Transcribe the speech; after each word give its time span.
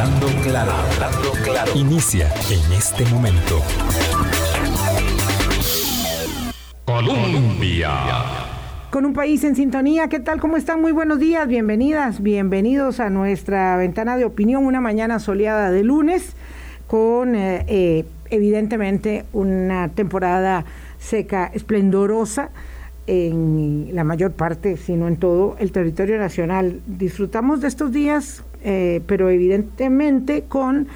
Hablando 0.00 0.28
claro, 0.42 0.72
hablando. 0.72 1.78
Inicia 1.78 2.32
en 2.50 2.72
este 2.72 3.04
momento. 3.10 3.60
Colombia. 6.86 7.90
Con 8.90 9.04
un 9.04 9.12
país 9.12 9.44
en 9.44 9.54
sintonía, 9.54 10.08
¿qué 10.08 10.18
tal? 10.18 10.40
¿Cómo 10.40 10.56
están? 10.56 10.80
Muy 10.80 10.92
buenos 10.92 11.18
días, 11.18 11.46
bienvenidas, 11.46 12.22
bienvenidos 12.22 12.98
a 12.98 13.10
nuestra 13.10 13.76
ventana 13.76 14.16
de 14.16 14.24
opinión, 14.24 14.64
una 14.64 14.80
mañana 14.80 15.18
soleada 15.18 15.70
de 15.70 15.84
lunes, 15.84 16.32
con 16.86 17.34
eh, 17.34 17.66
eh, 17.68 18.06
evidentemente 18.30 19.26
una 19.34 19.88
temporada 19.88 20.64
seca 20.98 21.50
esplendorosa 21.52 22.48
en 23.06 23.90
la 23.92 24.04
mayor 24.04 24.32
parte, 24.32 24.78
si 24.78 24.94
no 24.94 25.08
en 25.08 25.18
todo, 25.18 25.56
el 25.58 25.72
territorio 25.72 26.18
nacional. 26.18 26.80
Disfrutamos 26.86 27.60
de 27.60 27.68
estos 27.68 27.92
días, 27.92 28.44
eh, 28.62 29.00
pero 29.06 29.30
evidentemente 29.30 30.44
con 30.48 30.88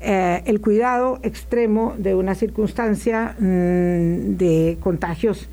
eh, 0.00 0.42
el 0.44 0.60
cuidado 0.60 1.18
extremo 1.22 1.94
de 1.98 2.14
una 2.14 2.34
circunstancia 2.34 3.34
mm, 3.38 4.36
de 4.36 4.78
contagios 4.80 5.48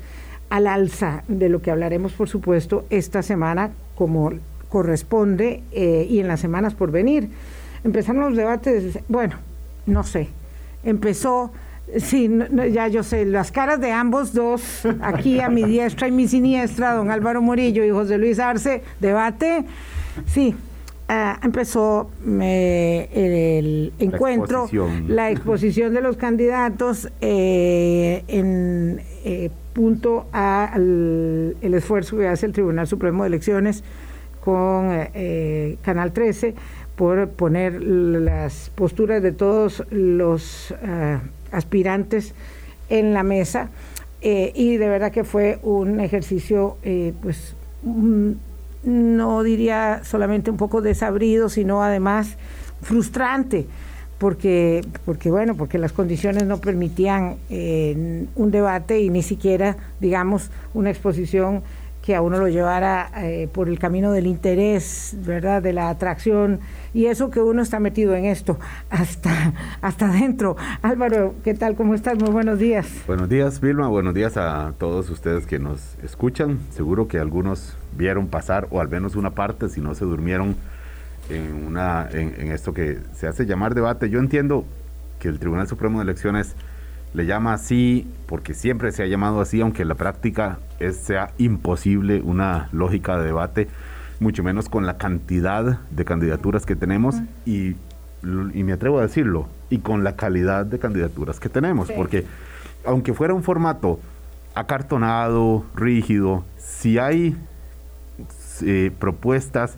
al 0.50 0.66
alza, 0.66 1.24
de 1.28 1.48
lo 1.48 1.62
que 1.62 1.70
hablaremos, 1.70 2.12
por 2.12 2.28
supuesto, 2.28 2.84
esta 2.90 3.22
semana 3.22 3.70
como 3.94 4.30
corresponde 4.68 5.62
eh, 5.72 6.06
y 6.08 6.20
en 6.20 6.28
las 6.28 6.40
semanas 6.40 6.74
por 6.74 6.90
venir. 6.90 7.28
Empezaron 7.84 8.22
los 8.22 8.36
debates, 8.36 8.98
bueno, 9.08 9.36
no 9.86 10.04
sé, 10.04 10.28
empezó 10.84 11.52
Sí, 11.98 12.30
ya 12.72 12.88
yo 12.88 13.02
sé, 13.02 13.26
las 13.26 13.52
caras 13.52 13.78
de 13.78 13.92
ambos 13.92 14.32
dos, 14.32 14.62
aquí 15.02 15.40
a 15.40 15.50
mi 15.50 15.62
diestra 15.68 16.08
y 16.08 16.12
mi 16.12 16.26
siniestra, 16.26 16.94
don 16.94 17.10
Álvaro 17.10 17.42
Murillo 17.42 17.84
y 17.84 17.90
José 17.90 18.16
Luis 18.16 18.38
Arce, 18.38 18.82
debate. 19.00 19.64
Sí, 20.26 20.56
ah, 21.08 21.38
empezó 21.42 22.10
el 22.26 23.92
encuentro, 23.98 24.68
la 25.08 25.30
exposición 25.30 25.94
de 25.94 26.00
los 26.00 26.16
candidatos 26.16 27.08
eh, 27.20 28.24
en 28.28 29.00
eh, 29.24 29.50
punto 29.72 30.26
al 30.32 31.56
el 31.60 31.74
esfuerzo 31.74 32.16
que 32.18 32.28
hace 32.28 32.46
el 32.46 32.52
Tribunal 32.52 32.86
Supremo 32.86 33.24
de 33.24 33.28
Elecciones 33.28 33.82
con 34.40 34.90
eh, 34.92 35.78
Canal 35.82 36.12
13 36.12 36.54
por 36.96 37.28
poner 37.30 37.82
las 37.82 38.70
posturas 38.74 39.22
de 39.22 39.32
todos 39.32 39.84
los 39.90 40.74
ah, 40.82 41.20
aspirantes 41.50 42.34
en 42.88 43.14
la 43.14 43.22
mesa 43.22 43.70
eh, 44.26 44.52
y 44.54 44.78
de 44.78 44.88
verdad 44.88 45.12
que 45.12 45.22
fue 45.22 45.58
un 45.62 46.00
ejercicio, 46.00 46.78
eh, 46.82 47.12
pues, 47.20 47.54
mm, 47.82 48.30
no 48.84 49.42
diría 49.42 50.02
solamente 50.04 50.50
un 50.50 50.56
poco 50.56 50.82
desabrido, 50.82 51.48
sino 51.48 51.82
además 51.82 52.36
frustrante, 52.82 53.66
porque, 54.18 54.84
porque 55.04 55.30
bueno, 55.30 55.56
porque 55.56 55.78
las 55.78 55.92
condiciones 55.92 56.44
no 56.44 56.58
permitían 56.58 57.36
eh, 57.50 58.26
un 58.34 58.50
debate 58.50 59.00
y 59.00 59.10
ni 59.10 59.22
siquiera, 59.22 59.76
digamos, 60.00 60.50
una 60.72 60.90
exposición 60.90 61.62
que 62.04 62.14
a 62.14 62.20
uno 62.20 62.36
lo 62.36 62.48
llevara 62.48 63.10
eh, 63.16 63.48
por 63.50 63.66
el 63.68 63.78
camino 63.78 64.12
del 64.12 64.26
interés, 64.26 65.16
¿verdad? 65.24 65.62
De 65.62 65.72
la 65.72 65.88
atracción 65.88 66.60
y 66.92 67.06
eso 67.06 67.30
que 67.30 67.40
uno 67.40 67.62
está 67.62 67.80
metido 67.80 68.14
en 68.14 68.26
esto 68.26 68.58
hasta, 68.90 69.54
hasta 69.80 70.10
adentro. 70.10 70.54
Álvaro, 70.82 71.34
¿qué 71.42 71.54
tal? 71.54 71.76
¿Cómo 71.76 71.94
estás? 71.94 72.18
Muy 72.18 72.28
buenos 72.28 72.58
días. 72.58 72.86
Buenos 73.06 73.30
días, 73.30 73.58
Vilma. 73.58 73.88
Buenos 73.88 74.12
días 74.12 74.36
a 74.36 74.74
todos 74.76 75.08
ustedes 75.08 75.46
que 75.46 75.58
nos 75.58 75.96
escuchan. 76.02 76.58
Seguro 76.70 77.08
que 77.08 77.18
algunos 77.18 77.74
vieron 77.96 78.28
pasar, 78.28 78.66
o 78.70 78.80
al 78.80 78.88
menos 78.88 79.16
una 79.16 79.30
parte, 79.30 79.68
si 79.68 79.80
no 79.80 79.94
se 79.94 80.04
durmieron 80.04 80.56
en, 81.30 81.66
una, 81.66 82.08
en, 82.10 82.34
en 82.38 82.52
esto 82.52 82.74
que 82.74 82.98
se 83.14 83.26
hace 83.26 83.46
llamar 83.46 83.74
debate. 83.74 84.10
Yo 84.10 84.18
entiendo 84.18 84.64
que 85.18 85.28
el 85.28 85.38
Tribunal 85.38 85.66
Supremo 85.66 85.98
de 85.98 86.04
Elecciones 86.04 86.54
le 87.14 87.26
llama 87.26 87.54
así 87.54 88.06
porque 88.26 88.52
siempre 88.52 88.92
se 88.92 89.02
ha 89.02 89.06
llamado 89.06 89.40
así, 89.40 89.60
aunque 89.60 89.82
en 89.82 89.88
la 89.88 89.94
práctica 89.94 90.58
es, 90.80 90.96
sea 90.96 91.30
imposible 91.38 92.20
una 92.20 92.68
lógica 92.72 93.16
de 93.16 93.26
debate, 93.26 93.68
mucho 94.20 94.42
menos 94.42 94.68
con 94.68 94.84
la 94.84 94.98
cantidad 94.98 95.80
de 95.90 96.04
candidaturas 96.04 96.66
que 96.66 96.76
tenemos 96.76 97.16
y, 97.46 97.76
y, 98.22 98.62
me 98.64 98.72
atrevo 98.72 98.98
a 98.98 99.02
decirlo, 99.02 99.48
y 99.70 99.78
con 99.78 100.04
la 100.04 100.16
calidad 100.16 100.66
de 100.66 100.78
candidaturas 100.78 101.40
que 101.40 101.48
tenemos, 101.48 101.90
porque 101.92 102.24
aunque 102.84 103.14
fuera 103.14 103.32
un 103.32 103.42
formato 103.42 104.00
acartonado, 104.54 105.64
rígido, 105.74 106.44
si 106.58 106.98
hay 106.98 107.36
eh, 108.62 108.90
propuestas 108.98 109.76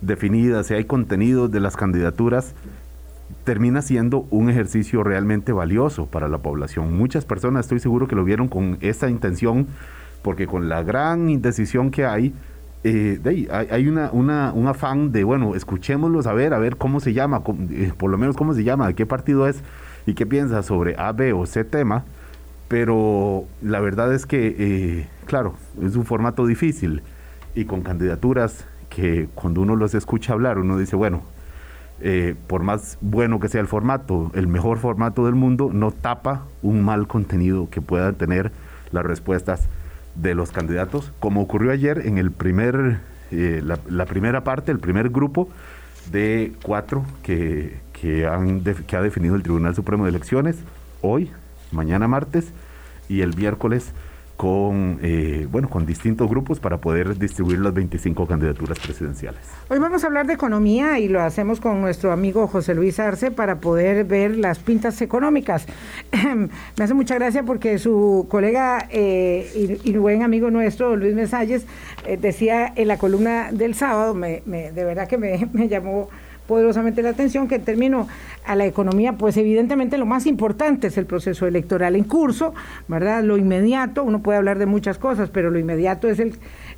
definidas, 0.00 0.66
si 0.66 0.74
hay 0.74 0.84
contenidos 0.84 1.50
de 1.50 1.60
las 1.60 1.76
candidaturas, 1.76 2.54
termina 3.44 3.82
siendo 3.82 4.26
un 4.30 4.50
ejercicio 4.50 5.02
realmente 5.02 5.52
valioso 5.52 6.06
para 6.06 6.28
la 6.28 6.38
población. 6.38 6.96
Muchas 6.96 7.24
personas 7.24 7.66
estoy 7.66 7.80
seguro 7.80 8.06
que 8.06 8.16
lo 8.16 8.24
vieron 8.24 8.48
con 8.48 8.78
esa 8.80 9.08
intención, 9.08 9.66
porque 10.22 10.46
con 10.46 10.68
la 10.68 10.82
gran 10.82 11.30
indecisión 11.30 11.90
que 11.90 12.04
hay, 12.04 12.34
eh, 12.84 13.48
hay, 13.70 13.88
una, 13.88 14.10
un 14.12 14.66
afán 14.66 15.12
de, 15.12 15.24
bueno, 15.24 15.54
escuchémoslo, 15.54 16.20
a 16.28 16.32
ver, 16.34 16.54
a 16.54 16.58
ver 16.58 16.76
cómo 16.76 17.00
se 17.00 17.12
llama, 17.12 17.42
eh, 17.70 17.92
por 17.96 18.10
lo 18.10 18.18
menos 18.18 18.36
cómo 18.36 18.54
se 18.54 18.64
llama, 18.64 18.88
de 18.88 18.94
qué 18.94 19.06
partido 19.06 19.48
es 19.48 19.62
y 20.06 20.14
qué 20.14 20.26
piensa 20.26 20.62
sobre 20.62 20.94
A, 20.98 21.12
B 21.12 21.32
o 21.32 21.46
C 21.46 21.64
tema, 21.64 22.04
pero 22.68 23.44
la 23.62 23.80
verdad 23.80 24.14
es 24.14 24.26
que, 24.26 24.56
eh, 24.58 25.08
claro, 25.26 25.54
es 25.82 25.96
un 25.96 26.04
formato 26.04 26.46
difícil 26.46 27.02
y 27.58 27.64
con 27.64 27.82
candidaturas 27.82 28.64
que 28.88 29.28
cuando 29.34 29.62
uno 29.62 29.74
los 29.74 29.92
escucha 29.92 30.32
hablar, 30.32 30.58
uno 30.58 30.78
dice, 30.78 30.94
bueno, 30.94 31.22
eh, 32.00 32.36
por 32.46 32.62
más 32.62 32.98
bueno 33.00 33.40
que 33.40 33.48
sea 33.48 33.60
el 33.60 33.66
formato, 33.66 34.30
el 34.34 34.46
mejor 34.46 34.78
formato 34.78 35.26
del 35.26 35.34
mundo, 35.34 35.70
no 35.72 35.90
tapa 35.90 36.44
un 36.62 36.84
mal 36.84 37.08
contenido 37.08 37.68
que 37.68 37.80
puedan 37.80 38.14
tener 38.14 38.52
las 38.92 39.04
respuestas 39.04 39.66
de 40.14 40.36
los 40.36 40.52
candidatos, 40.52 41.12
como 41.18 41.42
ocurrió 41.42 41.72
ayer 41.72 42.06
en 42.06 42.18
el 42.18 42.30
primer, 42.30 43.00
eh, 43.32 43.60
la, 43.64 44.06
primera 44.06 44.44
parte, 44.44 44.70
el 44.70 44.78
primer 44.78 45.08
grupo 45.08 45.48
de 46.12 46.52
cuatro 46.62 47.04
que, 47.24 47.80
que, 47.92 48.28
han 48.28 48.62
que 48.62 48.96
ha 48.96 49.02
definido 49.02 49.34
el 49.34 49.42
Tribunal 49.42 49.74
Supremo 49.74 50.04
de 50.04 50.10
Elecciones, 50.10 50.58
hoy, 51.02 51.32
mañana 51.72 52.06
martes 52.06 52.52
y 53.08 53.22
el 53.22 53.36
miércoles 53.36 53.92
con, 54.38 55.00
eh, 55.02 55.48
bueno, 55.50 55.68
con 55.68 55.84
distintos 55.84 56.30
grupos 56.30 56.60
para 56.60 56.78
poder 56.78 57.18
distribuir 57.18 57.58
las 57.58 57.74
25 57.74 58.24
candidaturas 58.24 58.78
presidenciales. 58.78 59.40
Hoy 59.68 59.80
vamos 59.80 60.04
a 60.04 60.06
hablar 60.06 60.28
de 60.28 60.34
economía 60.34 61.00
y 61.00 61.08
lo 61.08 61.20
hacemos 61.20 61.58
con 61.58 61.80
nuestro 61.80 62.12
amigo 62.12 62.46
José 62.46 62.76
Luis 62.76 63.00
Arce 63.00 63.32
para 63.32 63.58
poder 63.58 64.04
ver 64.04 64.36
las 64.36 64.60
pintas 64.60 65.02
económicas. 65.02 65.66
Me 66.76 66.84
hace 66.84 66.94
mucha 66.94 67.16
gracia 67.16 67.42
porque 67.42 67.78
su 67.78 68.26
colega 68.30 68.86
eh, 68.90 69.80
y, 69.82 69.92
buen 69.96 70.22
amigo 70.22 70.52
nuestro, 70.52 70.94
Luis 70.94 71.16
Mesalles, 71.16 71.66
eh, 72.06 72.16
decía 72.16 72.72
en 72.76 72.86
la 72.86 72.96
columna 72.96 73.50
del 73.50 73.74
sábado, 73.74 74.14
me, 74.14 74.42
de 74.46 74.84
verdad 74.84 75.08
que 75.08 75.18
me, 75.18 75.46
me 75.52 75.66
llamó 75.66 76.10
poderosamente 76.48 77.02
la 77.02 77.10
atención 77.10 77.46
que 77.46 77.56
en 77.56 77.62
términos 77.62 78.08
a 78.44 78.56
la 78.56 78.66
economía, 78.66 79.12
pues 79.12 79.36
evidentemente 79.36 79.98
lo 79.98 80.06
más 80.06 80.26
importante 80.26 80.88
es 80.88 80.96
el 80.96 81.04
proceso 81.06 81.46
electoral 81.46 81.94
en 81.94 82.04
curso, 82.04 82.54
¿verdad? 82.88 83.22
Lo 83.22 83.36
inmediato, 83.36 84.02
uno 84.02 84.22
puede 84.22 84.38
hablar 84.38 84.58
de 84.58 84.66
muchas 84.66 84.98
cosas, 84.98 85.28
pero 85.28 85.50
lo 85.50 85.58
inmediato 85.58 86.08
es 86.08 86.18
el, 86.18 86.34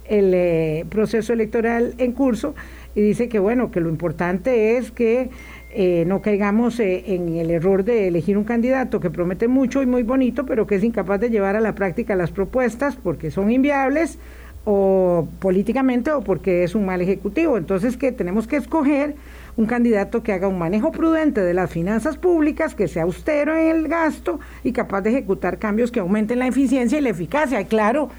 el 0.06 0.34
eh, 0.34 0.84
proceso 0.90 1.32
electoral 1.32 1.94
en 1.98 2.12
curso 2.12 2.54
y 2.96 3.00
dice 3.00 3.28
que 3.28 3.38
bueno, 3.38 3.70
que 3.70 3.80
lo 3.80 3.88
importante 3.88 4.76
es 4.76 4.90
que 4.90 5.30
eh, 5.72 6.02
no 6.04 6.20
caigamos 6.20 6.80
eh, 6.80 7.14
en 7.14 7.36
el 7.36 7.48
error 7.52 7.84
de 7.84 8.08
elegir 8.08 8.36
un 8.36 8.42
candidato 8.42 8.98
que 8.98 9.08
promete 9.08 9.46
mucho 9.46 9.82
y 9.84 9.86
muy 9.86 10.02
bonito, 10.02 10.44
pero 10.44 10.66
que 10.66 10.74
es 10.74 10.82
incapaz 10.82 11.20
de 11.20 11.30
llevar 11.30 11.54
a 11.54 11.60
la 11.60 11.76
práctica 11.76 12.16
las 12.16 12.32
propuestas 12.32 12.96
porque 12.96 13.30
son 13.30 13.52
inviables 13.52 14.18
o 14.64 15.28
políticamente 15.38 16.10
o 16.10 16.22
porque 16.22 16.64
es 16.64 16.74
un 16.74 16.84
mal 16.84 17.00
ejecutivo. 17.00 17.56
Entonces 17.56 17.96
que 17.96 18.10
tenemos 18.10 18.48
que 18.48 18.56
escoger 18.56 19.14
un 19.56 19.66
candidato 19.66 20.22
que 20.22 20.32
haga 20.32 20.48
un 20.48 20.58
manejo 20.58 20.92
prudente 20.92 21.40
de 21.40 21.54
las 21.54 21.70
finanzas 21.70 22.16
públicas, 22.16 22.74
que 22.74 22.88
sea 22.88 23.04
austero 23.04 23.56
en 23.56 23.68
el 23.68 23.88
gasto 23.88 24.40
y 24.64 24.72
capaz 24.72 25.02
de 25.02 25.10
ejecutar 25.10 25.58
cambios 25.58 25.90
que 25.90 26.00
aumenten 26.00 26.38
la 26.38 26.46
eficiencia 26.46 26.98
y 26.98 27.02
la 27.02 27.10
eficacia. 27.10 27.64
Claro, 27.64 28.10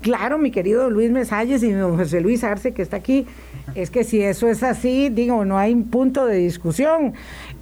claro, 0.00 0.38
mi 0.38 0.50
querido 0.50 0.90
Luis 0.90 1.10
Mesalles 1.10 1.62
y 1.62 1.72
don 1.72 1.96
José 1.96 2.20
Luis 2.20 2.44
Arce, 2.44 2.72
que 2.72 2.82
está 2.82 2.96
aquí, 2.96 3.26
es 3.74 3.90
que 3.90 4.04
si 4.04 4.22
eso 4.22 4.48
es 4.48 4.62
así, 4.62 5.08
digo, 5.08 5.44
no 5.44 5.58
hay 5.58 5.72
un 5.72 5.90
punto 5.90 6.26
de 6.26 6.36
discusión. 6.36 7.14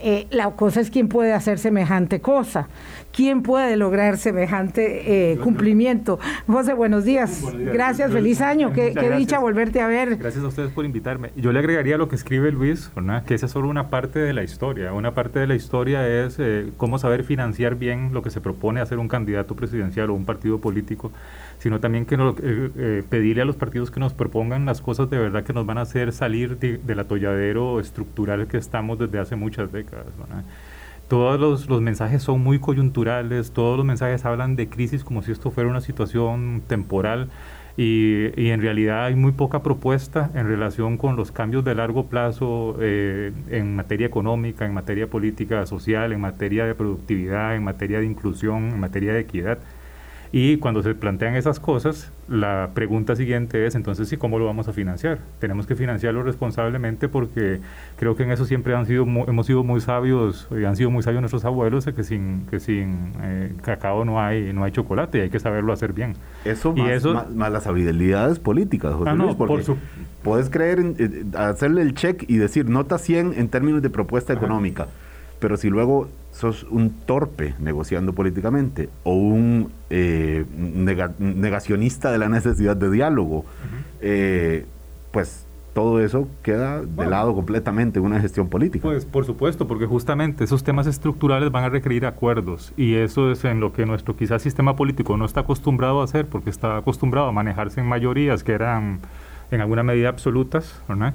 Eh, 0.07 0.27
la 0.31 0.51
cosa 0.51 0.83
es 0.83 0.91
quién 0.91 1.09
puede 1.09 1.33
hacer 1.33 1.59
semejante 1.59 2.21
cosa. 2.21 2.69
¿quién 3.15 3.43
puede 3.43 3.77
lograr 3.77 4.19
semejante 4.19 5.33
eh, 5.33 5.39
cumplimiento? 5.39 6.19
José, 6.47 6.75
buenos 6.75 7.05
días. 7.05 7.43
Gracias, 7.55 8.13
feliz 8.13 8.41
año. 8.41 8.73
Qué, 8.73 8.93
dicha 9.17 9.39
volverte 9.39 9.81
a 9.81 9.87
ver. 9.87 10.17
Gracias 10.17 10.45
a 10.45 10.49
ustedes 10.49 10.71
por 10.71 10.85
invitarme. 10.85 11.31
Yo 11.37 11.53
le 11.53 11.61
agregaría 11.61 11.97
lo 11.97 12.09
que 12.09 12.17
escribe 12.17 12.51
Luis, 12.51 12.91
que 13.27 13.35
esa 13.35 13.47
es 13.47 13.53
solo 13.53 13.69
una 13.69 13.89
parte 13.89 14.19
de 14.19 14.33
la 14.33 14.43
historia. 14.43 14.93
Una 14.93 15.15
parte 15.15 15.39
de 15.39 15.47
la 15.47 15.55
historia 15.55 16.07
es 16.07 16.37
eh, 16.39 16.73
cómo 16.77 16.99
saber 16.99 17.25
financiar 17.25 17.77
bien 17.77 18.13
lo 18.13 18.23
que 18.23 18.31
se 18.31 18.41
propone 18.41 18.81
hacer 18.81 18.99
un 18.99 19.09
candidato 19.09 19.55
presidencial 19.55 20.11
o 20.11 20.15
un 20.15 20.25
partido 20.25 20.59
político 20.61 21.13
sino 21.59 21.81
también 21.81 22.05
que 22.05 22.17
pedirle 23.09 23.43
a 23.43 23.45
los 23.45 23.57
partidos 23.57 23.91
que 23.91 24.01
nos 24.01 24.13
propongan 24.13 24.67
las 24.67 24.83
cosas 24.83 25.09
de 25.09 25.19
verdad 25.19 25.45
que 25.45 25.53
nos 25.53 25.65
van 25.65 25.79
a 25.79 25.83
hacer 25.83 26.13
salir 26.13 26.59
del 26.59 26.99
atolladero 26.99 27.81
estructural 27.81 28.47
que 28.49 28.59
estamos 28.59 28.99
desde 28.99 29.19
hace 29.19 29.37
muchas 29.37 29.73
décadas. 29.73 29.94
Todos 31.09 31.39
los, 31.39 31.69
los, 31.69 31.83
mensajes 31.83 32.23
son 32.23 32.41
muy 32.41 32.59
coyunturales, 32.59 33.53
todos 33.53 33.77
los 33.77 33.85
mensajes 33.85 34.25
hablan 34.25 34.57
de 34.57 34.69
crisis 34.69 35.05
como 35.05 35.23
si 35.23 35.33
esto 35.33 35.51
fuera 35.51 35.69
una 35.69 35.81
situación 35.81 36.63
temporal 36.67 37.29
y, 37.77 38.51
en 38.51 38.61
realidad 38.61 39.07
hay 39.07 39.17
muy 39.17 39.33
poca 39.33 39.63
propuesta 39.63 40.31
en 40.35 40.47
relación 40.47 40.97
con 40.97 41.17
los 41.17 41.33
cambios 41.33 41.65
de 41.65 41.75
largo 41.75 42.07
plazo 42.07 42.77
eh, 42.81 43.33
en 43.51 43.75
materia 43.75 44.07
económica, 44.07 44.65
en 44.65 44.75
materia 44.75 45.09
política 45.09 45.67
social, 45.67 46.13
en 46.13 46.21
materia 46.21 46.67
de 46.67 46.75
productividad, 46.77 47.57
en 47.57 47.65
materia 47.65 47.99
de 47.99 48.07
inclusión, 48.07 48.71
en 48.71 48.81
materia 48.81 49.13
de 49.13 49.21
equidad. 49.21 49.59
Y 50.37 50.57
cuando 50.57 50.83
se 50.83 50.97
plantean 50.97 51.37
esas 51.37 51.61
cosas, 51.61 52.11
la 52.29 52.71
pregunta 52.75 53.15
siguiente 53.15 53.67
es, 53.67 53.77
entonces, 53.77 54.13
¿y 54.13 54.17
cómo 54.17 54.41
lo 54.41 54.47
vamos 54.47 54.67
a 54.67 54.73
financiar? 54.73 55.21
Tenemos 55.39 55.65
que 55.65 55.77
financiarlo 55.77 56.25
responsablemente 56.25 57.09
porque 57.09 57.61
creo 57.97 58.17
que 58.17 58.25
en 58.25 58.33
eso 58.33 58.45
siempre 58.45 58.75
han 58.75 58.85
sido, 58.85 59.05
hemos 59.05 59.47
sido 59.47 59.63
muy 59.63 59.81
sabios, 59.81 60.49
y 60.51 60.65
han 60.65 60.75
sido 60.75 60.91
muy 60.91 61.05
sabios 61.05 61.23
nuestros 61.23 61.45
abuelos, 61.45 61.85
que 61.85 62.03
sin, 62.03 62.47
que 62.51 62.59
sin 62.59 63.13
eh, 63.23 63.53
cacao 63.63 64.05
no 64.05 64.21
hay, 64.21 64.53
no 64.53 64.65
hay 64.65 64.73
chocolate 64.73 65.19
y 65.19 65.21
hay 65.21 65.31
que 65.31 65.39
saberlo 65.39 65.73
hacer 65.73 65.93
bien. 65.93 66.15
Eso, 66.45 66.75
y 66.77 66.83
más, 66.83 66.91
eso 66.91 67.27
más, 67.33 67.53
las 67.53 67.69
habilidades 67.69 68.41
políticas, 68.41 68.93
José 68.93 69.11
ah, 69.11 69.15
Luis, 69.15 69.37
porque 69.37 69.65
puedes 70.25 70.51
creer 70.51 70.81
en, 70.81 71.31
hacerle 71.37 71.83
el 71.83 71.95
check 71.95 72.25
y 72.27 72.39
decir 72.39 72.69
nota 72.69 72.99
100 72.99 73.35
en 73.37 73.49
términos 73.51 73.83
de 73.83 73.91
propuesta 73.91 74.33
económica, 74.33 74.89
pero 75.45 75.59
si 75.59 75.69
luego 75.69 76.09
sos 76.33 76.65
un 76.71 76.89
torpe 76.89 77.53
negociando 77.59 78.15
políticamente 78.15 78.89
o 79.03 79.13
un 79.13 79.71
eh, 79.91 80.47
negacionista 81.19 82.11
de 82.11 82.17
la 82.17 82.31
necesidad 82.31 82.79
de 82.79 82.91
diálogo, 82.91 83.45
eh, 84.01 84.65
pues 85.11 85.45
todo 85.75 86.01
eso 86.01 86.27
queda 86.43 86.81
de 86.81 87.07
lado 87.07 87.35
completamente 87.35 87.99
en 87.99 88.07
una 88.07 88.21
gestión 88.21 88.49
política. 88.49 88.89
Pues 88.89 89.05
por 89.05 89.27
supuesto, 89.27 89.69
porque 89.69 89.85
justamente 89.85 90.45
esos 90.45 90.65
temas 90.65 90.87
estructurales 90.87 91.51
van 91.51 91.65
a 91.65 91.69
requerir 91.69 92.07
acuerdos 92.07 92.73
y 92.79 92.95
eso 92.95 93.31
es 93.31 93.45
en 93.45 93.61
lo 93.61 93.75
que 93.75 93.85
nuestro 93.85 94.17
quizás 94.17 94.41
sistema 94.41 94.77
político 94.77 95.19
no 95.19 95.27
está 95.27 95.41
acostumbrado 95.41 96.01
a 96.01 96.05
hacer 96.05 96.25
porque 96.25 96.49
está 96.49 96.79
acostumbrado 96.79 97.29
a 97.29 97.33
manejarse 97.33 97.81
en 97.81 97.87
mayorías 97.87 98.43
que 98.45 98.53
eran 98.53 99.01
en 99.51 99.61
alguna 99.61 99.83
medida 99.83 100.09
absolutas, 100.09 100.81
¿verdad? 100.89 101.13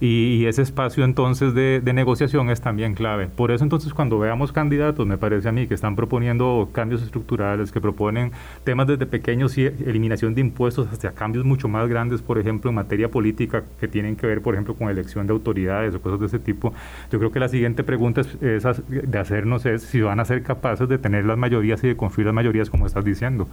Y, 0.00 0.46
ese 0.46 0.62
espacio 0.62 1.04
entonces 1.04 1.54
de, 1.54 1.82
negociación 1.92 2.50
es 2.50 2.60
también 2.60 2.94
clave. 2.94 3.26
Por 3.26 3.50
eso 3.50 3.64
entonces 3.64 3.92
cuando 3.92 4.18
veamos 4.18 4.52
candidatos, 4.52 5.06
me 5.06 5.18
parece 5.18 5.48
a 5.48 5.52
mí, 5.52 5.66
que 5.66 5.74
están 5.74 5.96
proponiendo 5.96 6.68
cambios 6.72 7.02
estructurales, 7.02 7.72
que 7.72 7.80
proponen 7.80 8.30
temas 8.64 8.86
desde 8.86 9.06
pequeños 9.06 9.58
y 9.58 9.66
eliminación 9.66 10.34
de 10.34 10.40
impuestos 10.40 10.88
hasta 10.92 11.10
cambios 11.12 11.44
mucho 11.44 11.68
más 11.68 11.88
grandes, 11.88 12.22
por 12.22 12.38
ejemplo, 12.38 12.70
en 12.70 12.76
materia 12.76 13.10
política, 13.10 13.64
que 13.80 13.88
tienen 13.88 14.14
que 14.14 14.26
ver, 14.26 14.40
por 14.40 14.54
ejemplo, 14.54 14.74
con 14.74 14.88
elección 14.88 15.26
de 15.26 15.32
autoridades 15.32 15.94
o 15.94 16.00
cosas 16.00 16.20
de 16.20 16.26
ese 16.26 16.38
tipo, 16.38 16.72
yo 17.10 17.18
creo 17.18 17.32
que 17.32 17.40
la 17.40 17.48
siguiente 17.48 17.82
pregunta 17.82 18.20
es, 18.20 18.38
de 18.40 19.18
hacernos 19.18 19.66
es 19.66 19.82
si 19.82 20.00
van 20.00 20.20
a 20.20 20.24
ser 20.24 20.42
capaces 20.42 20.88
de 20.88 20.98
tener 20.98 21.24
las 21.24 21.36
mayorías 21.36 21.82
y 21.82 21.88
de 21.88 21.96
construir 21.96 22.26
las 22.26 22.34
mayorías 22.34 22.70
como 22.70 22.86
estás 22.86 23.04
diciendo. 23.04 23.48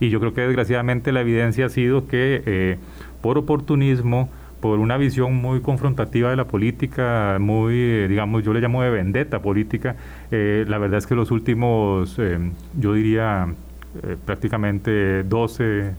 Y 0.00 0.08
yo 0.08 0.20
creo 0.20 0.32
que 0.34 0.40
desgraciadamente 0.40 1.12
la 1.12 1.20
evidencia 1.20 1.66
ha 1.66 1.68
sido 1.68 2.08
que 2.08 2.42
eh, 2.46 2.78
por 3.20 3.38
oportunismo, 3.38 4.30
por 4.62 4.78
una 4.78 4.96
visión 4.96 5.34
muy 5.34 5.60
confrontativa 5.60 6.30
de 6.30 6.36
la 6.36 6.46
política, 6.46 7.36
muy, 7.40 7.74
eh, 7.74 8.06
digamos, 8.08 8.44
yo 8.44 8.54
le 8.54 8.60
llamo 8.60 8.80
de 8.80 8.90
vendetta 8.90 9.42
política. 9.42 9.96
Eh, 10.30 10.64
la 10.68 10.78
verdad 10.78 10.98
es 10.98 11.06
que 11.08 11.16
los 11.16 11.32
últimos, 11.32 12.16
eh, 12.18 12.38
yo 12.78 12.94
diría, 12.94 13.52
prácticamente 14.24 15.24
12, 15.24 15.94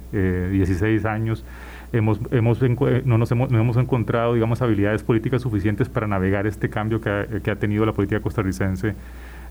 16 0.51 1.05
años, 1.05 1.45
hemos, 1.91 2.19
hemos, 2.31 2.59
no, 3.05 3.17
nos 3.19 3.31
hemos, 3.31 3.51
no 3.51 3.59
hemos 3.59 3.77
encontrado, 3.77 4.33
digamos, 4.33 4.61
habilidades 4.63 5.03
políticas 5.03 5.43
suficientes 5.43 5.89
para 5.89 6.07
navegar 6.07 6.47
este 6.47 6.69
cambio 6.69 7.01
que 7.01 7.09
ha, 7.09 7.27
que 7.43 7.51
ha 7.51 7.55
tenido 7.57 7.85
la 7.85 7.91
política 7.91 8.21
costarricense 8.21 8.95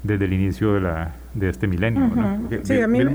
desde 0.02 0.24
el 0.24 0.32
inicio 0.32 0.74
de, 0.74 0.80
la, 0.80 1.14
de 1.34 1.48
este 1.48 1.66
milenio. 1.66 2.10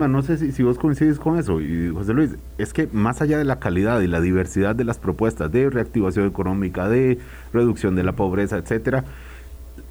no 0.07 0.21
sé 0.21 0.51
si, 0.51 0.63
vos 0.63 0.77
coincides 0.77 1.19
con 1.19 1.37
eso, 1.37 1.59
y 1.59 1.89
José 1.89 2.13
Luis, 2.13 2.35
es 2.57 2.73
que 2.73 2.87
más 2.91 3.21
allá 3.21 3.37
de 3.37 3.45
la 3.45 3.59
calidad 3.59 3.99
y 4.01 4.07
la 4.07 4.21
diversidad 4.21 4.75
de 4.75 4.83
las 4.83 4.97
propuestas 4.97 5.51
de 5.51 5.69
reactivación 5.69 6.27
económica, 6.27 6.87
de 6.87 7.19
reducción 7.53 7.95
de 7.95 8.03
la 8.03 8.13
pobreza, 8.13 8.57
etcétera, 8.57 9.03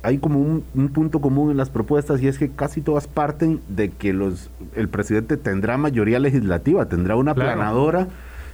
hay 0.02 0.18
como 0.18 0.38
un, 0.40 0.88
punto 0.88 1.20
común 1.20 1.50
en 1.50 1.56
las 1.56 1.68
propuestas 1.68 2.22
y 2.22 2.28
es 2.28 2.38
que 2.38 2.48
casi 2.48 2.80
todas 2.80 3.08
parten 3.08 3.60
de 3.68 3.90
que 3.90 4.12
los 4.12 4.50
el 4.76 4.88
presidente 4.88 5.36
tendrá 5.36 5.78
mayoría 5.78 6.20
legislativa, 6.20 6.86
tendrá 6.86 7.16
una 7.16 7.34
planadora 7.34 8.06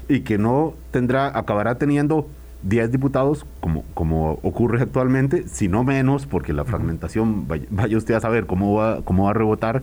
y 0.08 0.20
que 0.20 0.38
no 0.38 0.74
tendrá, 0.90 1.36
acabará 1.38 1.74
teniendo 1.76 2.26
10 2.62 2.92
diputados, 2.92 3.46
como, 3.60 3.84
como 3.94 4.32
ocurre 4.42 4.80
actualmente, 4.82 5.48
si 5.48 5.68
no 5.68 5.84
menos, 5.84 6.26
porque 6.26 6.52
la 6.52 6.64
fragmentación, 6.64 7.46
vaya, 7.48 7.96
usted 7.96 8.14
a 8.14 8.20
saber 8.20 8.46
cómo 8.46 8.74
va, 8.74 9.02
cómo 9.02 9.24
va 9.24 9.30
a 9.30 9.34
rebotar. 9.34 9.82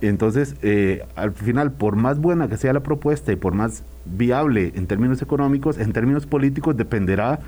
Entonces, 0.00 0.56
eh, 0.62 1.04
al 1.14 1.32
final, 1.32 1.72
por 1.72 1.96
más 1.96 2.18
buena 2.18 2.48
que 2.48 2.56
sea 2.56 2.72
la 2.72 2.80
propuesta 2.80 3.32
y 3.32 3.36
por 3.36 3.54
más 3.54 3.84
viable 4.04 4.72
en 4.74 4.86
términos 4.86 5.22
económicos, 5.22 5.78
en 5.78 5.92
términos 5.92 6.26
políticos, 6.26 6.76
dependerá 6.76 7.38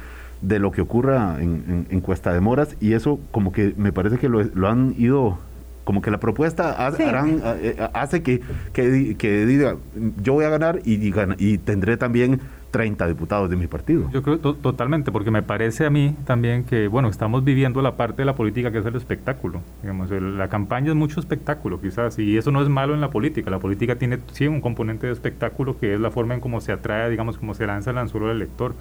de 0.40 0.58
lo 0.58 0.70
que 0.70 0.80
ocurra 0.80 1.36
en, 1.40 1.86
en, 1.88 2.00
Cuesta 2.00 2.32
de 2.32 2.40
Moras 2.40 2.76
y 2.80 2.92
eso 2.92 3.18
como 3.30 3.52
que 3.52 3.74
me 3.76 3.92
parece 3.92 4.18
que 4.18 4.28
lo, 4.28 4.42
lo 4.42 4.68
han 4.68 4.94
ido 4.98 5.38
como 5.84 6.00
que 6.02 6.10
la 6.10 6.18
propuesta 6.18 6.86
harán, 6.86 7.42
eh, 7.44 7.76
hace 7.92 8.22
que, 8.22 8.40
que, 8.72 9.16
que, 9.18 9.46
diga 9.46 9.76
yo 10.22 10.34
voy 10.34 10.44
a 10.44 10.48
ganar 10.48 10.80
y, 10.84 10.94
y, 10.94 11.14
y 11.38 11.58
tendré 11.58 11.96
también 11.96 12.40
30 12.74 13.06
diputados 13.06 13.48
de 13.48 13.54
mi 13.54 13.68
partido. 13.68 14.10
Yo 14.10 14.20
creo 14.24 14.40
totalmente, 14.40 15.12
porque 15.12 15.30
me 15.30 15.44
parece 15.44 15.86
a 15.86 15.90
mí 15.90 16.16
también 16.24 16.64
que, 16.64 16.88
bueno, 16.88 17.08
estamos 17.08 17.44
viviendo 17.44 17.80
la 17.82 17.96
parte 17.96 18.22
de 18.22 18.26
la 18.26 18.34
política 18.34 18.72
que 18.72 18.78
es 18.78 18.84
el 18.84 18.96
espectáculo. 18.96 19.60
Digamos, 19.80 20.10
la 20.10 20.48
campaña 20.48 20.88
es 20.88 20.96
mucho 20.96 21.20
espectáculo, 21.20 21.80
quizás, 21.80 22.18
y 22.18 22.36
eso 22.36 22.50
no 22.50 22.60
es 22.60 22.68
malo 22.68 22.92
en 22.92 23.00
la 23.00 23.10
política. 23.10 23.48
La 23.48 23.60
política 23.60 23.94
tiene 23.94 24.18
sí 24.32 24.48
un 24.48 24.60
componente 24.60 25.06
de 25.06 25.12
espectáculo 25.12 25.78
que 25.78 25.94
es 25.94 26.00
la 26.00 26.10
forma 26.10 26.34
en 26.34 26.40
cómo 26.40 26.60
se 26.60 26.72
atrae, 26.72 27.10
digamos, 27.10 27.38
cómo 27.38 27.54
se 27.54 27.64
lanza 27.64 27.92
el 27.92 27.98
anzuelo 27.98 28.26
del 28.26 28.38
elector. 28.38 28.74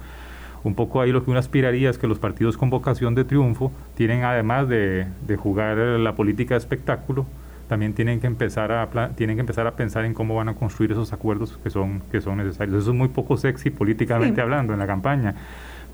Un 0.64 0.74
poco 0.74 1.00
ahí 1.00 1.12
lo 1.12 1.24
que 1.24 1.30
uno 1.30 1.38
aspiraría 1.38 1.88
es 1.88 1.96
que 1.96 2.08
los 2.08 2.18
partidos 2.18 2.56
con 2.56 2.70
vocación 2.70 3.14
de 3.14 3.22
triunfo 3.22 3.70
tienen, 3.94 4.24
además 4.24 4.68
de, 4.68 5.06
de 5.24 5.36
jugar 5.36 5.76
la 5.76 6.16
política 6.16 6.54
de 6.54 6.58
espectáculo, 6.58 7.26
también 7.68 7.94
tienen 7.94 8.20
que 8.20 8.26
empezar 8.26 8.72
a 8.72 9.10
tienen 9.16 9.36
que 9.36 9.40
empezar 9.40 9.66
a 9.66 9.72
pensar 9.72 10.04
en 10.04 10.14
cómo 10.14 10.34
van 10.34 10.48
a 10.48 10.54
construir 10.54 10.92
esos 10.92 11.12
acuerdos 11.12 11.58
que 11.62 11.70
son 11.70 12.02
que 12.10 12.20
son 12.20 12.38
necesarios. 12.38 12.82
Eso 12.82 12.90
es 12.90 12.96
muy 12.96 13.08
poco 13.08 13.36
sexy 13.36 13.70
políticamente 13.70 14.40
hablando 14.40 14.72
en 14.72 14.78
la 14.78 14.86
campaña, 14.86 15.34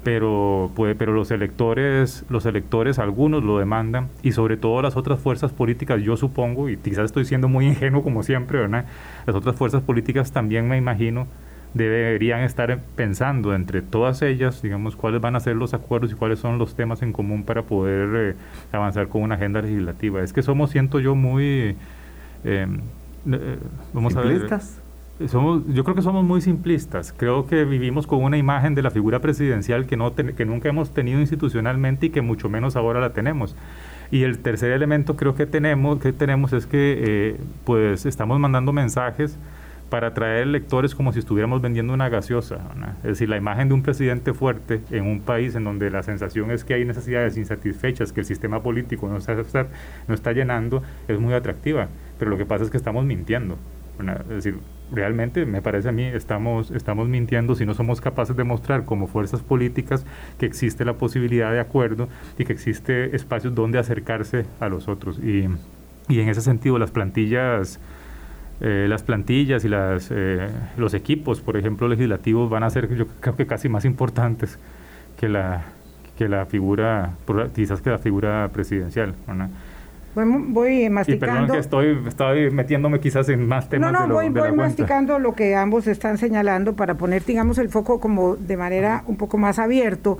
pero 0.02 0.70
puede, 0.74 0.94
pero 0.94 1.12
los 1.12 1.30
electores 1.30 2.24
los 2.28 2.46
electores 2.46 2.98
algunos 2.98 3.44
lo 3.44 3.58
demandan 3.58 4.08
y 4.22 4.32
sobre 4.32 4.56
todo 4.56 4.82
las 4.82 4.96
otras 4.96 5.20
fuerzas 5.20 5.52
políticas 5.52 6.02
yo 6.02 6.16
supongo 6.16 6.68
y 6.68 6.76
quizás 6.76 7.06
estoy 7.06 7.24
siendo 7.24 7.48
muy 7.48 7.66
ingenuo 7.66 8.02
como 8.02 8.22
siempre, 8.22 8.58
¿verdad? 8.58 8.86
Las 9.26 9.36
otras 9.36 9.56
fuerzas 9.56 9.82
políticas 9.82 10.32
también 10.32 10.68
me 10.68 10.76
imagino 10.76 11.26
deberían 11.74 12.40
estar 12.40 12.80
pensando 12.96 13.54
entre 13.54 13.82
todas 13.82 14.22
ellas, 14.22 14.60
digamos, 14.62 14.96
cuáles 14.96 15.20
van 15.20 15.36
a 15.36 15.40
ser 15.40 15.56
los 15.56 15.72
acuerdos 15.74 16.12
y 16.12 16.14
cuáles 16.14 16.40
son 16.40 16.58
los 16.58 16.74
temas 16.74 17.02
en 17.02 17.12
común 17.12 17.44
para 17.44 17.62
poder 17.62 18.34
eh, 18.34 18.34
avanzar 18.72 19.08
con 19.08 19.22
una 19.22 19.36
agenda 19.36 19.62
legislativa. 19.62 20.22
Es 20.22 20.32
que 20.32 20.42
somos, 20.42 20.70
siento 20.70 21.00
yo, 21.00 21.14
muy... 21.14 21.76
Eh, 22.44 22.66
eh, 23.30 23.58
vamos 23.92 24.16
a 24.16 24.22
ver. 24.22 24.48
Somos, 25.28 25.62
yo 25.74 25.84
creo 25.84 25.94
que 25.94 26.00
somos 26.02 26.24
muy 26.24 26.40
simplistas. 26.40 27.12
Creo 27.14 27.46
que 27.46 27.66
vivimos 27.66 28.06
con 28.06 28.24
una 28.24 28.38
imagen 28.38 28.74
de 28.74 28.82
la 28.82 28.90
figura 28.90 29.18
presidencial 29.18 29.84
que, 29.86 29.96
no 29.98 30.14
que 30.14 30.46
nunca 30.46 30.70
hemos 30.70 30.94
tenido 30.94 31.20
institucionalmente 31.20 32.06
y 32.06 32.10
que 32.10 32.22
mucho 32.22 32.48
menos 32.48 32.74
ahora 32.74 33.00
la 33.00 33.12
tenemos. 33.12 33.54
Y 34.10 34.22
el 34.22 34.38
tercer 34.38 34.72
elemento 34.72 35.16
creo 35.16 35.34
que 35.34 35.44
tenemos, 35.44 36.00
que 36.00 36.14
tenemos 36.14 36.54
es 36.54 36.64
que 36.64 37.36
pues 37.64 38.06
estamos 38.06 38.40
mandando 38.40 38.72
mensajes 38.72 39.36
para 39.90 40.08
atraer 40.08 40.46
lectores 40.46 40.94
como 40.94 41.12
si 41.12 41.18
estuviéramos 41.18 41.60
vendiendo 41.60 41.92
una 41.92 42.08
gaseosa. 42.08 42.58
Es 42.98 43.10
decir, 43.10 43.28
la 43.28 43.36
imagen 43.36 43.68
de 43.68 43.74
un 43.74 43.82
presidente 43.82 44.32
fuerte 44.32 44.80
en 44.90 45.06
un 45.06 45.20
país 45.20 45.54
en 45.56 45.64
donde 45.64 45.90
la 45.90 46.02
sensación 46.02 46.50
es 46.50 46.64
que 46.64 46.74
hay 46.74 46.84
necesidades 46.84 47.36
insatisfechas 47.36 48.12
que 48.12 48.20
el 48.20 48.26
sistema 48.26 48.62
político 48.62 49.08
no 49.08 49.18
está, 49.18 49.36
no 50.08 50.14
está 50.14 50.32
llenando 50.32 50.82
es 51.08 51.18
muy 51.20 51.34
atractiva. 51.34 51.88
Pero 52.18 52.30
lo 52.30 52.38
que 52.38 52.46
pasa 52.46 52.64
es 52.64 52.70
que 52.70 52.76
estamos 52.76 53.04
mintiendo. 53.04 53.58
Es 54.22 54.28
decir, 54.28 54.58
realmente 54.90 55.44
me 55.44 55.60
parece 55.60 55.90
a 55.90 55.92
mí 55.92 56.04
estamos, 56.04 56.70
estamos 56.70 57.06
mintiendo 57.08 57.54
si 57.54 57.66
no 57.66 57.74
somos 57.74 58.00
capaces 58.00 58.34
de 58.34 58.44
mostrar 58.44 58.86
como 58.86 59.06
fuerzas 59.06 59.42
políticas 59.42 60.06
que 60.38 60.46
existe 60.46 60.86
la 60.86 60.94
posibilidad 60.94 61.52
de 61.52 61.60
acuerdo 61.60 62.08
y 62.38 62.44
que 62.44 62.52
existe 62.54 63.14
espacios 63.14 63.54
donde 63.54 63.78
acercarse 63.78 64.46
a 64.58 64.70
los 64.70 64.88
otros. 64.88 65.18
Y 65.18 65.48
Y 66.08 66.18
en 66.18 66.28
ese 66.28 66.40
sentido, 66.40 66.76
las 66.78 66.90
plantillas, 66.90 67.78
eh, 68.60 68.86
las 68.88 69.02
plantillas 69.02 69.64
y 69.64 69.68
las, 69.68 70.10
eh, 70.10 70.48
los 70.76 70.94
equipos, 70.94 71.40
por 71.40 71.56
ejemplo, 71.56 71.88
legislativos, 71.88 72.50
van 72.50 72.62
a 72.62 72.70
ser, 72.70 72.94
yo 72.94 73.06
creo 73.20 73.36
que 73.36 73.46
casi 73.46 73.68
más 73.68 73.84
importantes 73.84 74.58
que 75.18 75.28
la, 75.28 75.64
que 76.18 76.28
la 76.28 76.44
figura, 76.44 77.12
quizás 77.54 77.80
que 77.80 77.90
la 77.90 77.98
figura 77.98 78.50
presidencial. 78.52 79.14
Voy, 80.14 80.90
masticando. 80.90 81.12
Y 81.12 81.18
perdón 81.18 81.50
que 81.52 81.58
estoy, 81.58 81.98
estoy 82.06 82.50
metiéndome 82.50 83.00
quizás 83.00 83.28
en 83.28 83.46
más 83.46 83.68
temas. 83.68 83.92
No, 83.92 84.06
no, 84.06 84.14
voy, 84.14 84.28
voy 84.28 84.52
masticando 84.52 85.18
lo 85.18 85.34
que 85.34 85.54
ambos 85.54 85.86
están 85.86 86.18
señalando 86.18 86.74
para 86.74 86.94
poner, 86.94 87.24
digamos, 87.24 87.58
el 87.58 87.68
foco 87.68 88.00
como 88.00 88.36
de 88.36 88.56
manera 88.56 89.04
un 89.06 89.16
poco 89.16 89.38
más 89.38 89.58
abierto 89.58 90.18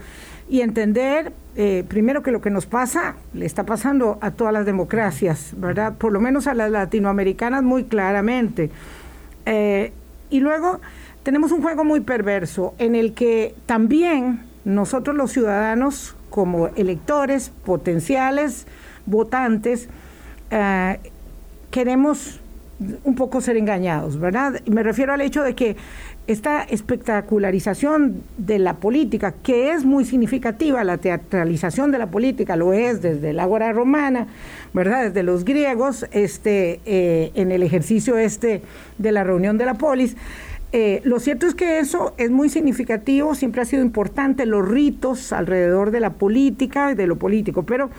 y 0.50 0.62
entender, 0.62 1.33
eh, 1.54 1.85
primero, 1.87 2.25
que 2.25 2.33
lo 2.33 2.40
que 2.40 2.50
nos 2.50 2.66
pasa 2.66 3.14
le 3.33 3.47
está 3.47 3.64
pasando 3.64 4.19
a 4.21 4.33
todas 4.33 4.52
las 4.52 4.66
democracias, 4.66 5.52
¿verdad? 5.57 5.95
Por 5.97 6.12
lo 6.12 6.21
menos 6.21 6.49
a 6.49 6.54
las 6.54 6.73
latinoamericanas 6.73 7.62
muy 7.62 7.85
claramente. 7.85 8.71
Eh, 9.47 9.92
y 10.28 10.40
luego 10.40 10.80
tenemos 11.23 11.52
un 11.52 11.62
juego 11.62 11.85
muy 11.85 12.00
perverso 12.00 12.75
en 12.78 12.97
el 12.97 13.14
que 13.14 13.54
también 13.66 14.40
nosotros 14.64 15.16
los 15.16 15.30
ciudadanos, 15.30 16.16
como 16.30 16.66
electores 16.69 17.52
potenciales, 17.64 18.66
votantes, 19.07 19.88
eh, 20.50 20.99
queremos 21.71 22.40
un 23.04 23.14
poco 23.14 23.40
ser 23.40 23.57
engañados, 23.57 24.19
¿verdad? 24.19 24.61
Me 24.66 24.83
refiero 24.83 25.12
al 25.12 25.21
hecho 25.21 25.42
de 25.42 25.54
que 25.54 25.76
esta 26.30 26.62
espectacularización 26.62 28.22
de 28.38 28.60
la 28.60 28.75
política, 28.75 29.34
que 29.42 29.72
es 29.72 29.84
muy 29.84 30.04
significativa, 30.04 30.84
la 30.84 30.99
teatralización 30.99 31.90
de 31.90 31.99
la 31.99 32.06
política 32.06 32.54
lo 32.54 32.72
es 32.72 33.02
desde 33.02 33.32
la 33.32 33.42
Ágora 33.42 33.72
Romana, 33.72 34.28
¿verdad? 34.72 35.06
Desde 35.06 35.25
los 35.25 35.44
griegos, 35.44 36.06
este, 36.12 36.78
eh, 36.87 37.32
en 37.34 37.50
el 37.50 37.64
ejercicio 37.64 38.16
este 38.16 38.62
de 38.99 39.10
la 39.10 39.25
reunión 39.25 39.58
de 39.58 39.66
la 39.66 39.75
polis. 39.75 40.16
Eh, 40.72 41.00
lo 41.02 41.18
cierto 41.18 41.49
es 41.49 41.56
que 41.56 41.80
eso 41.80 42.14
es 42.16 42.30
muy 42.30 42.49
significativo, 42.49 43.34
siempre 43.34 43.62
ha 43.62 43.64
sido 43.64 43.82
importante, 43.82 44.46
los 44.46 44.68
ritos 44.68 45.32
alrededor 45.32 45.90
de 45.90 45.99
la 45.99 46.10
política 46.10 46.92
y 46.92 46.94
de 46.94 47.08
lo 47.08 47.16
político, 47.16 47.64
pero 47.64 47.90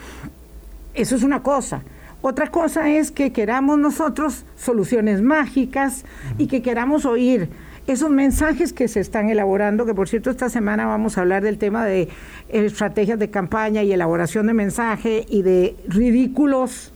eso 0.93 1.17
es 1.17 1.23
una 1.23 1.43
cosa. 1.43 1.81
Otra 2.21 2.47
cosa 2.47 2.89
es 2.89 3.11
que 3.11 3.33
queramos 3.33 3.77
nosotros 3.77 4.45
soluciones 4.55 5.21
mágicas 5.21 6.05
y 6.37 6.47
que 6.47 6.61
queramos 6.61 7.03
oír 7.03 7.49
esos 7.87 8.09
mensajes 8.09 8.73
que 8.73 8.87
se 8.87 8.99
están 8.99 9.29
elaborando, 9.29 9.85
que 9.85 9.93
por 9.93 10.07
cierto 10.07 10.29
esta 10.29 10.49
semana 10.49 10.85
vamos 10.85 11.17
a 11.17 11.21
hablar 11.21 11.43
del 11.43 11.57
tema 11.57 11.85
de 11.85 12.09
estrategias 12.49 13.19
de 13.19 13.29
campaña 13.29 13.83
y 13.83 13.91
elaboración 13.91 14.47
de 14.47 14.53
mensaje 14.53 15.25
y 15.29 15.41
de 15.41 15.75
ridículos 15.87 16.93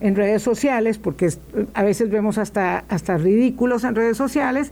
en 0.00 0.14
redes 0.14 0.42
sociales, 0.42 0.98
porque 0.98 1.30
a 1.74 1.82
veces 1.82 2.10
vemos 2.10 2.38
hasta, 2.38 2.84
hasta 2.88 3.18
ridículos 3.18 3.84
en 3.84 3.94
redes 3.94 4.16
sociales. 4.16 4.70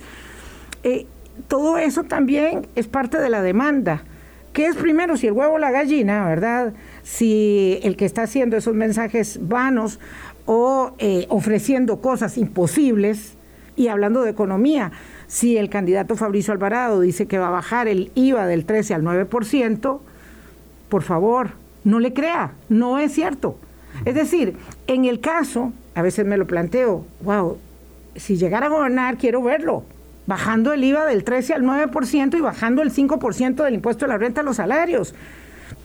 Eh, 0.85 1.07
todo 1.49 1.79
eso 1.79 2.05
también 2.05 2.67
es 2.77 2.87
parte 2.87 3.19
de 3.19 3.29
la 3.29 3.43
demanda. 3.43 4.05
¿Qué 4.53 4.67
es 4.67 4.77
primero, 4.77 5.17
si 5.17 5.27
el 5.27 5.35
huevo 5.35 5.55
o 5.55 5.59
la 5.59 5.71
gallina, 5.71 6.25
verdad? 6.27 6.73
si 7.07 7.79
el 7.85 7.97
que 7.97 8.05
está 8.05 8.23
haciendo 8.23 8.57
esos 8.57 8.75
mensajes 8.75 9.39
vanos 9.41 10.01
o 10.45 10.95
eh, 10.99 11.27
ofreciendo 11.29 12.01
cosas 12.01 12.37
imposibles 12.37 13.37
y 13.77 13.89
hablando 13.89 14.23
de 14.23 14.31
economía, 14.31 14.91
si 15.27 15.57
el 15.57 15.69
candidato 15.69 16.17
Fabricio 16.17 16.53
Alvarado 16.53 17.01
dice 17.01 17.27
que 17.27 17.39
va 17.39 17.49
a 17.49 17.51
bajar 17.51 17.89
el 17.89 18.11
IVA 18.15 18.47
del 18.47 18.65
13 18.65 18.95
al 18.95 19.03
9%, 19.03 20.01
por 20.89 21.03
favor, 21.03 21.51
no 21.85 22.01
le 22.01 22.13
crea, 22.13 22.53
no 22.69 22.99
es 22.99 23.13
cierto. 23.13 23.59
Es 24.05 24.15
decir, 24.15 24.57
en 24.87 25.05
el 25.05 25.21
caso, 25.21 25.73
a 25.95 26.03
veces 26.03 26.27
me 26.27 26.37
lo 26.37 26.47
planteo, 26.47 27.07
wow, 27.23 27.59
si 28.15 28.37
llegara 28.37 28.67
a 28.67 28.71
gobernar, 28.71 29.17
quiero 29.17 29.43
verlo, 29.43 29.85
bajando 30.27 30.73
el 30.73 30.85
IVA 30.85 31.07
del 31.07 31.25
13 31.25 31.55
al 31.55 31.63
9% 31.63 32.37
y 32.37 32.41
bajando 32.41 32.83
el 32.83 32.93
5% 32.93 33.65
del 33.65 33.75
impuesto 33.75 34.05
de 34.05 34.13
la 34.13 34.19
renta 34.19 34.41
a 34.41 34.45
los 34.45 34.57
salarios. 34.57 35.15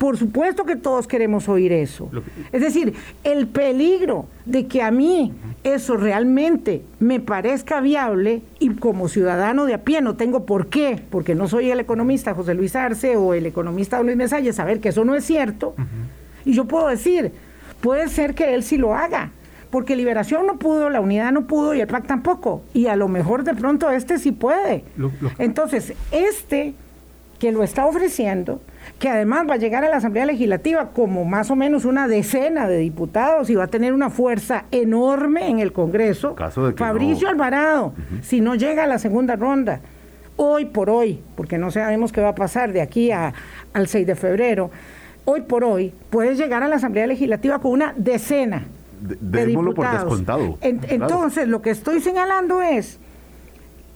Por 0.02 0.18
supuesto 0.18 0.66
que 0.66 0.76
todos 0.76 1.06
queremos 1.06 1.48
oír 1.48 1.72
eso. 1.72 2.10
Es 2.52 2.62
decir, 2.62 2.96
el 3.24 3.46
peligro 3.46 4.26
de 4.46 4.66
que 4.66 4.82
a 4.82 4.90
mí 4.90 5.32
eso 5.64 5.96
realmente 5.96 6.82
me 7.00 7.20
parezca 7.20 7.82
viable 7.82 8.42
y 8.58 8.72
como 8.72 9.10
ciudadano 9.10 9.66
de 9.66 9.76
a 9.76 9.84
pie 9.84 10.02
no 10.02 10.16
tengo 10.16 10.48
por 10.48 10.70
qué, 10.70 11.00
porque 11.12 11.36
no 11.36 11.48
soy 11.48 11.70
el 11.70 11.80
economista 11.80 12.34
José 12.34 12.56
Luis 12.56 12.76
Arce 12.76 13.16
o 13.16 13.36
el 13.36 13.46
economista 13.46 14.02
Luis 14.02 14.18
Mesalle, 14.18 14.54
saber 14.54 14.80
que 14.80 14.90
eso 14.90 15.06
no 15.06 15.14
es 15.14 15.24
cierto. 15.24 15.76
Y 16.46 16.54
yo 16.54 16.66
puedo 16.66 16.88
decir, 16.88 17.32
puede 17.80 18.08
ser 18.08 18.34
que 18.34 18.56
él 18.56 18.64
sí 18.64 18.78
lo 18.78 18.96
haga, 18.96 19.30
porque 19.70 19.96
Liberación 19.96 20.48
no 20.48 20.58
pudo, 20.58 20.90
la 20.90 21.00
Unidad 21.00 21.32
no 21.32 21.46
pudo 21.46 21.76
y 21.76 21.82
el 21.82 21.88
PAC 21.88 22.08
tampoco. 22.08 22.64
Y 22.74 22.88
a 22.88 22.96
lo 22.96 23.08
mejor 23.08 23.44
de 23.44 23.54
pronto 23.54 23.92
este 23.92 24.18
sí 24.18 24.32
puede. 24.32 24.84
Entonces, 25.38 25.94
este 26.12 26.74
que 27.38 27.52
lo 27.52 27.62
está 27.62 27.86
ofreciendo, 27.86 28.62
que 29.02 29.10
además 29.10 29.48
va 29.50 29.56
a 29.56 29.58
llegar 29.58 29.84
a 29.84 29.90
la 29.90 29.98
Asamblea 29.98 30.28
Legislativa 30.28 30.92
como 30.92 31.26
más 31.26 31.50
o 31.50 31.56
menos 31.56 31.86
una 31.86 32.08
decena 32.08 32.68
de 32.68 32.78
diputados 32.78 33.50
y 33.50 33.56
va 33.56 33.64
a 33.64 33.68
tener 33.68 33.94
una 33.94 34.12
fuerza 34.12 34.66
enorme 34.70 35.50
en 35.50 35.60
el 35.60 35.74
Congreso. 35.74 36.36
Fabricio 36.78 37.28
Alvarado, 37.28 37.96
si 38.22 38.42
no 38.42 38.54
llega 38.54 38.84
a 38.84 38.88
la 38.88 39.00
segunda 39.00 39.36
ronda, 39.36 39.82
hoy 40.36 40.66
por 40.66 40.92
hoy, 40.92 41.20
porque 41.36 41.58
no 41.58 41.72
sabemos 41.72 42.12
qué 42.12 42.22
va 42.22 42.30
a 42.30 42.36
pasar 42.36 42.74
de 42.74 42.82
aquí 42.82 43.10
a, 43.10 43.34
al 43.74 43.88
6 43.88 44.06
de 44.06 44.16
febrero, 44.16 44.70
hoy 45.26 45.42
por 45.42 45.64
hoy 45.64 45.92
puede 46.12 46.36
llegar 46.36 46.62
a 46.62 46.68
la 46.68 46.76
Asamblea 46.76 47.08
Legislativa 47.08 47.58
con 47.58 47.72
una 47.72 47.96
decena 47.98 48.66
de, 49.02 49.48
diputados. 49.48 50.22
Entonces, 50.62 51.48
lo 51.48 51.64
que 51.64 51.72
estoy 51.72 52.02
señalando 52.02 52.62
es 52.62 53.00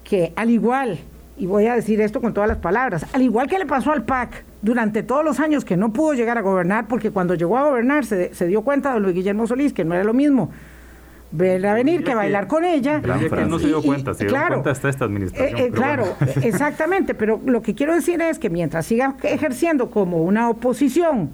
que 0.04 0.34
al 0.36 0.50
igual 0.50 0.98
y 1.38 1.46
voy 1.46 1.68
a 1.68 1.76
decir 1.76 2.02
esto 2.02 2.22
con 2.22 2.34
todas 2.34 2.48
las 2.48 2.58
palabras, 2.58 3.06
al 3.14 3.22
igual 3.22 3.48
que 3.48 3.60
le 3.60 3.66
pasó 3.66 3.92
al 3.92 4.04
PAC 4.04 4.44
durante 4.66 5.04
todos 5.04 5.24
los 5.24 5.40
años 5.40 5.64
que 5.64 5.78
no 5.78 5.94
pudo 5.94 6.16
llegar 6.16 6.40
a 6.40 6.42
gobernar, 6.42 6.88
porque 6.88 7.12
cuando 7.12 7.36
llegó 7.36 7.58
a 7.58 7.64
gobernar 7.70 8.04
se, 8.04 8.48
dio 8.48 8.64
cuenta 8.64 8.96
de 8.96 9.00
Luis 9.00 9.14
Guillermo 9.14 9.46
Solís 9.46 9.74
que 9.74 9.86
no 9.86 9.94
era 9.94 10.04
lo 10.04 10.14
mismo 10.14 10.50
verla 11.32 11.74
venir 11.74 12.04
que 12.04 12.16
bailar 12.16 12.48
con 12.48 12.64
ella. 12.64 13.02
Que 13.02 13.46
no 13.46 13.60
se 13.60 13.68
dio 13.68 13.82
cuenta, 13.82 14.14
se 14.14 14.26
dio 14.26 14.36
cuenta 14.36 14.72
hasta 14.72 14.90
esta 14.90 15.06
administración. 15.06 15.60
Eh, 15.60 15.66
eh, 15.66 15.72
claro, 15.72 16.06
exactamente, 16.42 17.14
pero 17.14 17.42
lo 17.46 17.62
que 17.62 17.76
quiero 17.76 17.94
decir 17.94 18.22
es 18.22 18.40
que 18.40 18.50
mientras 18.50 18.86
siga 18.86 19.16
ejerciendo 19.22 19.92
como 19.92 20.24
una 20.24 20.50
oposición 20.50 21.32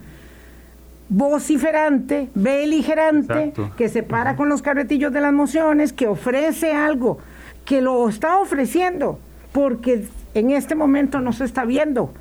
vociferante, 1.08 2.30
beligerante, 2.34 3.54
que 3.78 3.90
se 3.90 4.02
para 4.02 4.36
con 4.36 4.50
los 4.50 4.62
carretillos 4.62 5.14
de 5.14 5.22
las 5.22 5.34
mociones, 5.34 5.94
que 5.94 6.08
ofrece 6.08 6.74
algo, 6.74 7.20
que 7.64 7.82
lo 7.82 8.10
está 8.10 8.40
ofreciendo 8.40 9.20
porque 9.52 10.06
en 10.34 10.52
este 10.52 10.74
momento 10.74 11.20
no 11.20 11.32
se 11.32 11.46
está 11.46 11.64
viendo 11.64 12.12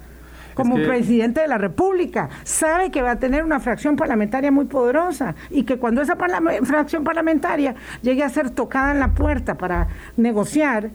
como 0.55 0.77
presidente 0.77 1.41
de 1.41 1.49
la 1.49 1.59
República. 1.59 2.29
Sabe 2.45 2.91
que 2.91 3.03
va 3.03 3.13
a 3.13 3.19
tener 3.19 3.45
una 3.45 3.61
fracción 3.61 3.97
parlamentaria 3.97 4.51
muy 4.51 4.67
poderosa 4.67 5.35
y 5.51 5.65
que 5.65 5.79
cuando 5.79 6.03
esa 6.03 6.17
fracción 6.17 7.05
parlamentaria 7.05 7.75
llegue 8.03 8.23
a 8.23 8.29
ser 8.29 8.51
tocada 8.51 8.93
en 8.93 9.01
la 9.01 9.15
puerta 9.15 9.57
para 9.57 9.89
negociar 10.17 10.91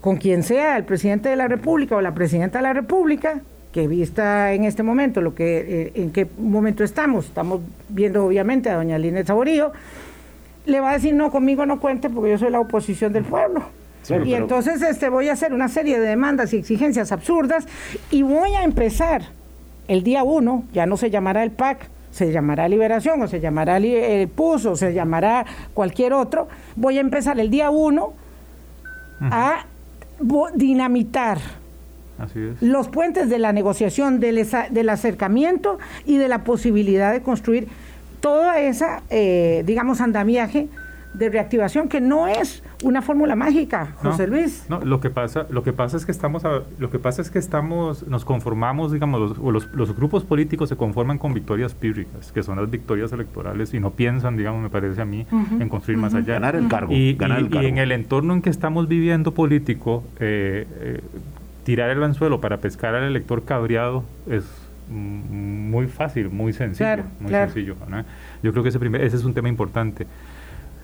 con 0.00 0.16
quien 0.16 0.42
sea 0.42 0.76
el 0.76 0.84
presidente 0.84 1.28
de 1.28 1.36
la 1.36 1.48
República 1.48 1.96
o 1.96 2.00
la 2.00 2.14
presidenta 2.14 2.58
de 2.58 2.62
la 2.62 2.72
República, 2.72 3.40
que 3.72 3.88
vista 3.88 4.52
en 4.52 4.64
este 4.64 4.82
momento 4.82 5.20
lo 5.20 5.34
que 5.34 5.58
eh, 5.58 5.92
en 5.96 6.12
qué 6.12 6.26
momento 6.38 6.84
estamos, 6.84 7.26
estamos 7.26 7.60
viendo 7.88 8.24
obviamente 8.24 8.70
a 8.70 8.76
doña 8.76 8.98
Lina 8.98 9.24
Saborío, 9.24 9.72
le 10.64 10.80
va 10.80 10.90
a 10.90 10.92
decir 10.94 11.14
no, 11.14 11.30
conmigo 11.30 11.66
no 11.66 11.80
cuente 11.80 12.08
porque 12.08 12.30
yo 12.30 12.38
soy 12.38 12.50
la 12.50 12.60
oposición 12.60 13.12
del 13.12 13.24
pueblo 13.24 13.64
y 14.24 14.34
entonces 14.34 14.82
este, 14.82 15.08
voy 15.08 15.28
a 15.28 15.32
hacer 15.32 15.52
una 15.52 15.68
serie 15.68 15.98
de 15.98 16.06
demandas 16.06 16.52
y 16.52 16.58
exigencias 16.58 17.12
absurdas 17.12 17.66
y 18.10 18.22
voy 18.22 18.54
a 18.54 18.62
empezar 18.62 19.22
el 19.88 20.02
día 20.02 20.22
uno, 20.22 20.64
ya 20.72 20.86
no 20.86 20.96
se 20.96 21.10
llamará 21.10 21.42
el 21.42 21.50
PAC, 21.50 21.88
se 22.10 22.32
llamará 22.32 22.68
Liberación 22.68 23.20
o 23.22 23.28
se 23.28 23.40
llamará 23.40 23.76
el 23.76 24.28
PUS 24.28 24.66
o 24.66 24.76
se 24.76 24.94
llamará 24.94 25.44
cualquier 25.74 26.12
otro, 26.12 26.48
voy 26.74 26.98
a 26.98 27.00
empezar 27.00 27.38
el 27.38 27.50
día 27.50 27.70
uno 27.70 28.14
a 29.20 29.64
dinamitar 30.54 31.38
los 32.60 32.88
puentes 32.88 33.28
de 33.28 33.38
la 33.38 33.52
negociación, 33.52 34.20
del, 34.20 34.46
del, 34.70 34.88
acercamiento 34.88 35.78
y 36.06 36.16
de 36.16 36.28
la 36.28 36.44
posibilidad 36.44 37.12
de 37.12 37.20
construir 37.20 37.68
toda 38.20 38.60
esa, 38.60 39.02
eh, 39.10 39.62
digamos, 39.66 40.00
andamiaje 40.00 40.68
de 41.14 41.30
reactivación 41.30 41.88
que 41.88 42.00
no 42.00 42.26
es 42.26 42.62
una 42.82 43.02
fórmula 43.02 43.34
mágica, 43.34 43.94
José 43.96 44.26
Luis. 44.26 44.66
No, 44.68 44.80
lo 44.80 45.00
que 45.00 45.10
pasa, 45.10 45.46
lo 45.50 45.62
que 45.62 45.72
pasa 45.72 45.96
es 45.96 46.04
que 46.04 46.12
estamos, 46.12 46.42
lo 46.78 46.90
que 46.90 46.98
pasa 46.98 47.22
es 47.22 47.30
que 47.30 47.38
estamos, 47.38 48.06
nos 48.06 48.24
conformamos, 48.24 48.92
digamos, 48.92 49.38
los, 49.38 49.72
los, 49.72 49.96
grupos 49.96 50.24
políticos 50.24 50.68
se 50.68 50.76
conforman 50.76 51.18
con 51.18 51.32
victorias 51.32 51.74
pírricas, 51.74 52.32
que 52.32 52.42
son 52.42 52.56
las 52.58 52.70
victorias 52.70 53.12
electorales 53.12 53.72
y 53.72 53.80
no 53.80 53.90
piensan, 53.92 54.36
digamos, 54.36 54.62
me 54.62 54.68
parece 54.68 55.00
a 55.00 55.04
mí, 55.04 55.26
en 55.58 55.68
construir 55.68 55.98
más 55.98 56.14
allá. 56.14 56.34
Ganar 56.34 56.56
el 56.56 56.68
cargo. 56.68 56.92
Y, 56.92 57.14
ganar 57.14 57.38
el 57.38 57.48
cargo. 57.48 57.62
y 57.62 57.70
en 57.70 57.78
el 57.78 57.92
entorno 57.92 58.34
en 58.34 58.42
que 58.42 58.50
estamos 58.50 58.88
viviendo 58.88 59.32
político, 59.32 60.04
eh, 60.20 60.66
eh, 60.80 61.00
tirar 61.64 61.90
el 61.90 62.02
anzuelo 62.02 62.40
para 62.40 62.58
pescar 62.58 62.94
al 62.94 63.04
elector 63.04 63.44
cabreado 63.44 64.04
es 64.28 64.44
muy 64.88 65.86
fácil, 65.88 66.30
muy 66.30 66.52
sencillo. 66.52 67.04
muy 67.18 67.32
sencillo 67.32 67.74
Yo 68.42 68.52
creo 68.52 68.62
que 68.62 68.68
ese, 68.68 68.78
primer, 68.78 69.02
ese 69.02 69.16
es 69.16 69.24
un 69.24 69.34
tema 69.34 69.48
importante. 69.48 70.06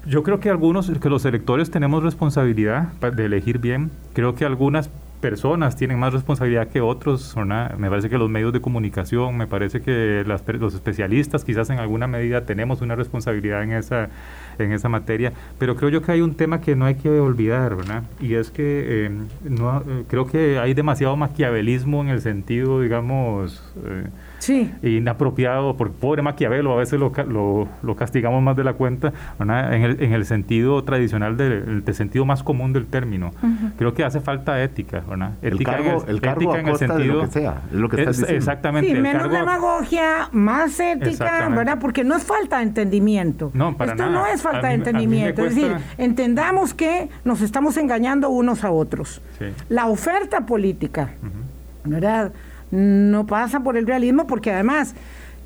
Yo 0.07 0.23
creo 0.23 0.41
que 0.41 0.51
algunos, 0.51 0.91
que 0.91 1.09
los 1.09 1.25
electores 1.25 1.71
tenemos 1.71 2.03
responsabilidad 2.03 2.93
de 3.01 3.25
elegir 3.25 3.59
bien. 3.59 3.91
Creo 4.15 4.35
que 4.35 4.45
algunas 4.45 4.91
personas 5.23 5.77
tienen 5.77 5.99
más 5.99 6.13
responsabilidad 6.13 6.69
que 6.69 6.83
otros. 6.83 7.35
Me 7.79 7.89
parece 7.89 8.11
que 8.11 8.19
los 8.19 8.29
medios 8.29 8.53
de 8.53 8.61
comunicación, 8.61 9.39
me 9.39 9.47
parece 9.47 9.81
que 9.81 10.25
las, 10.27 10.43
los 10.47 10.75
especialistas 10.75 11.45
quizás 11.45 11.71
en 11.71 11.79
alguna 11.79 12.09
medida 12.09 12.45
tenemos 12.45 12.83
una 12.83 12.97
responsabilidad 12.97 13.63
en 13.63 13.73
esa, 13.73 14.11
en 14.59 14.73
esa 14.73 14.89
materia, 14.89 15.33
pero 15.59 15.77
creo 15.77 15.89
yo 15.89 16.03
que 16.03 16.13
hay 16.13 16.21
un 16.21 16.35
tema 16.35 16.61
que 16.61 16.75
no 16.75 16.85
hay 16.85 16.97
que 16.97 17.09
olvidar, 17.09 17.77
¿verdad? 17.77 18.03
Y 18.21 18.35
es 18.35 18.51
que 18.51 19.07
eh, 19.07 19.11
no, 19.49 19.79
eh, 19.79 20.05
creo 20.09 20.27
que 20.27 20.59
hay 20.59 20.75
demasiado 20.75 21.17
maquiavelismo 21.17 22.03
en 22.03 22.09
el 22.09 22.21
sentido, 22.21 22.81
digamos... 22.83 23.63
Eh, 23.87 24.09
sí. 24.43 24.73
inapropiado, 24.83 25.77
por 25.77 25.93
pobre 25.93 26.21
Maquiavelo, 26.21 26.73
a 26.73 26.77
veces 26.77 26.99
lo, 26.99 27.13
lo, 27.83 27.97
castigamos 27.97 28.43
más 28.43 28.57
de 28.57 28.65
la 28.65 28.75
cuenta, 28.75 29.13
en 29.39 29.51
el, 29.51 30.03
en 30.03 30.13
el, 30.13 30.25
sentido 30.25 30.83
tradicional, 30.83 31.37
del, 31.37 31.85
sentido 31.95 32.25
más 32.25 32.43
común 32.43 32.73
del 32.73 32.87
término. 32.87 33.31
Creo 33.79 33.95
que 33.95 34.05
hace 34.05 34.21
falta 34.21 34.61
ética, 34.63 35.03
¿verdad? 35.09 35.33
Ética 35.43 35.77
el 35.77 35.85
cargo, 35.85 36.05
el, 36.09 36.21
cargo 36.21 36.57
en 36.57 36.69
el 36.69 36.77
sentido, 36.77 37.15
lo 37.15 37.27
que 37.27 37.33
sea, 37.33 37.63
es 37.71 37.79
lo 37.79 37.89
que 37.89 37.97
estás 38.01 38.17
diciendo. 38.17 38.39
Exactamente. 38.39 38.95
Sí, 38.95 39.01
menos 39.01 39.31
demagogia, 39.31 40.29
más 40.33 40.79
ética, 40.81 41.49
¿verdad? 41.49 41.79
Porque 41.81 42.03
no 42.03 42.17
es 42.17 42.25
falta 42.25 42.59
de 42.59 42.65
entendimiento. 42.65 43.51
No, 43.55 43.77
para 43.77 43.93
Esto 43.93 44.11
no 44.11 44.27
es 44.27 44.43
falta 44.43 44.69
de 44.69 44.75
entendimiento. 44.75 45.45
Es 45.45 45.55
decir, 45.55 45.77
entendamos 45.99 46.75
que 46.75 47.09
nos 47.25 47.43
estamos 47.43 47.77
engañando 47.77 48.29
unos 48.31 48.65
a 48.65 48.73
otros. 48.73 49.23
La 49.69 49.87
oferta 49.87 50.47
política, 50.47 51.11
¿verdad? 51.85 52.33
No 52.73 53.27
pasa 53.27 53.61
por 53.61 53.77
el 53.77 53.87
realismo 53.87 54.27
porque 54.27 54.51
además, 54.51 54.95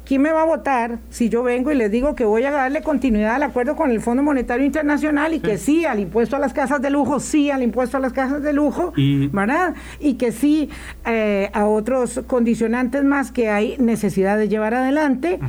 ¿quién 0.04 0.22
me 0.22 0.30
va 0.30 0.42
a 0.42 0.46
votar 0.46 0.98
si 1.10 1.28
yo 1.28 1.42
vengo 1.42 1.72
y 1.72 1.74
les 1.74 1.90
digo 1.90 2.14
que 2.14 2.24
voy 2.24 2.44
a 2.44 2.52
darle 2.52 2.82
continuidad 2.82 3.34
al 3.34 3.42
acuerdo 3.42 3.74
con 3.74 3.90
el 3.90 4.00
Fondo 4.00 4.22
Monetario 4.22 4.64
Internacional 4.64 5.34
y 5.34 5.40
que 5.40 5.58
sí 5.58 5.84
al 5.84 5.98
impuesto 5.98 6.36
a 6.36 6.38
las 6.38 6.52
casas 6.52 6.80
de 6.80 6.88
lujo, 6.88 7.18
sí 7.18 7.50
al 7.50 7.64
impuesto 7.64 7.96
a 7.96 8.00
las 8.00 8.12
casas 8.12 8.42
de 8.42 8.52
lujo, 8.52 8.92
y, 8.96 9.26
¿verdad? 9.26 9.74
Y 9.98 10.14
que 10.14 10.30
sí 10.30 10.70
eh, 11.04 11.50
a 11.52 11.66
otros 11.66 12.20
condicionantes 12.28 13.02
más 13.02 13.32
que 13.32 13.50
hay 13.50 13.76
necesidad 13.78 14.38
de 14.38 14.48
llevar 14.48 14.74
adelante. 14.74 15.40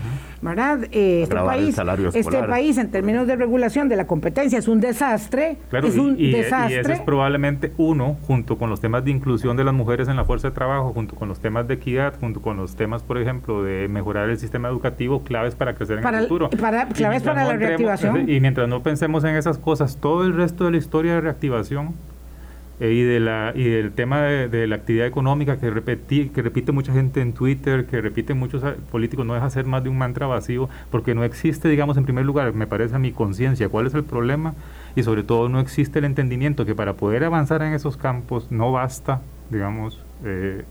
¿Verdad? 0.42 0.84
Eh, 0.92 1.24
este, 1.24 1.36
país, 1.36 1.78
este 2.14 2.44
país, 2.44 2.78
en 2.78 2.92
términos 2.92 3.28
de 3.28 3.36
regulación 3.36 3.90
de 3.90 3.96
la 3.96 4.08
competencia, 4.08 4.60
es 4.60 4.68
un 4.68 4.80
desastre. 4.80 5.58
es 5.72 5.98
un 5.98 6.18
desastre. 6.18 6.76
Y 6.76 6.80
ese 6.80 6.94
es 6.94 7.02
probablemente 7.02 7.74
uno, 7.78 8.18
junto 8.28 8.58
con 8.58 8.70
los 8.70 8.80
temas 8.82 9.04
de 9.04 9.12
inclusión 9.12 9.58
de 9.58 9.64
las 9.64 9.74
mujeres 9.74 10.08
en 10.08 10.16
la 10.16 10.26
fuerza 10.26 10.50
de 10.50 10.56
trabajo, 10.56 10.94
junto 10.94 11.16
con 11.16 11.28
los 11.28 11.40
temas 11.40 11.68
de 11.68 11.76
equidad, 11.76 12.14
junto 12.20 12.42
con 12.42 12.58
los 12.58 12.76
temas, 12.76 13.04
por 13.04 13.18
ejemplo, 13.18 13.64
de 13.64 13.88
mejorar 13.88 14.30
el 14.30 14.38
sistema 14.38 14.70
educativo, 14.70 15.24
claves 15.24 15.56
para 15.56 15.76
crecer 15.76 16.00
en 16.00 16.06
el 16.08 16.22
futuro. 16.24 16.50
claves 16.50 17.24
para 17.24 17.46
la 17.46 17.54
reactivación. 17.54 18.30
Y 18.30 18.40
mientras 18.40 18.68
no 18.68 18.84
pensemos 18.84 19.24
en 19.24 19.36
esas 19.36 19.58
cosas, 19.58 19.98
todo 19.98 20.24
el 20.24 20.36
resto 20.36 20.66
de 20.66 20.72
la 20.72 20.78
historia 20.78 21.14
de 21.14 21.22
reactivación 21.22 21.96
eh, 22.80 22.92
y, 22.92 23.02
de 23.02 23.20
la, 23.20 23.54
y 23.56 23.64
del 23.64 23.92
tema 23.92 24.22
de, 24.22 24.68
la 24.68 24.76
actividad 24.76 25.08
económica 25.08 25.58
que, 25.58 25.70
repetí, 25.70 26.30
que 26.30 26.42
repite 26.42 26.72
mucha 26.72 26.94
gente 26.94 27.22
en 27.22 27.34
Twitter, 27.34 27.86
que 27.88 28.02
repite 28.02 28.34
muchos 28.34 28.64
políticos, 28.92 29.26
no 29.26 29.34
deja 29.34 29.50
ser 29.50 29.66
más 29.66 29.84
de 29.84 29.90
un 29.90 29.98
mantra 29.98 30.28
vacío, 30.28 30.70
porque 30.92 31.16
no 31.16 31.24
existe, 31.24 31.70
digamos, 31.70 31.98
en 31.98 32.04
primer 32.04 32.26
lugar, 32.26 32.54
me 32.54 32.68
parece 32.68 32.96
a 32.96 33.00
mi 33.00 33.12
conciencia, 33.12 33.70
cuál 33.70 33.88
es 33.88 33.94
el 33.94 34.04
problema 34.04 34.54
y 34.96 35.04
sobre 35.04 35.24
todo 35.24 35.50
no 35.50 35.60
existe 35.60 36.00
el 36.00 36.06
entendimiento 36.06 36.66
que 36.66 36.76
para 36.76 36.94
poder 36.94 37.24
avanzar 37.24 37.62
en 37.62 37.74
esos 37.74 37.98
campos 37.98 38.52
no 38.52 38.72
basta, 38.72 39.22
digamos, 39.50 40.00
eh, 40.24 40.64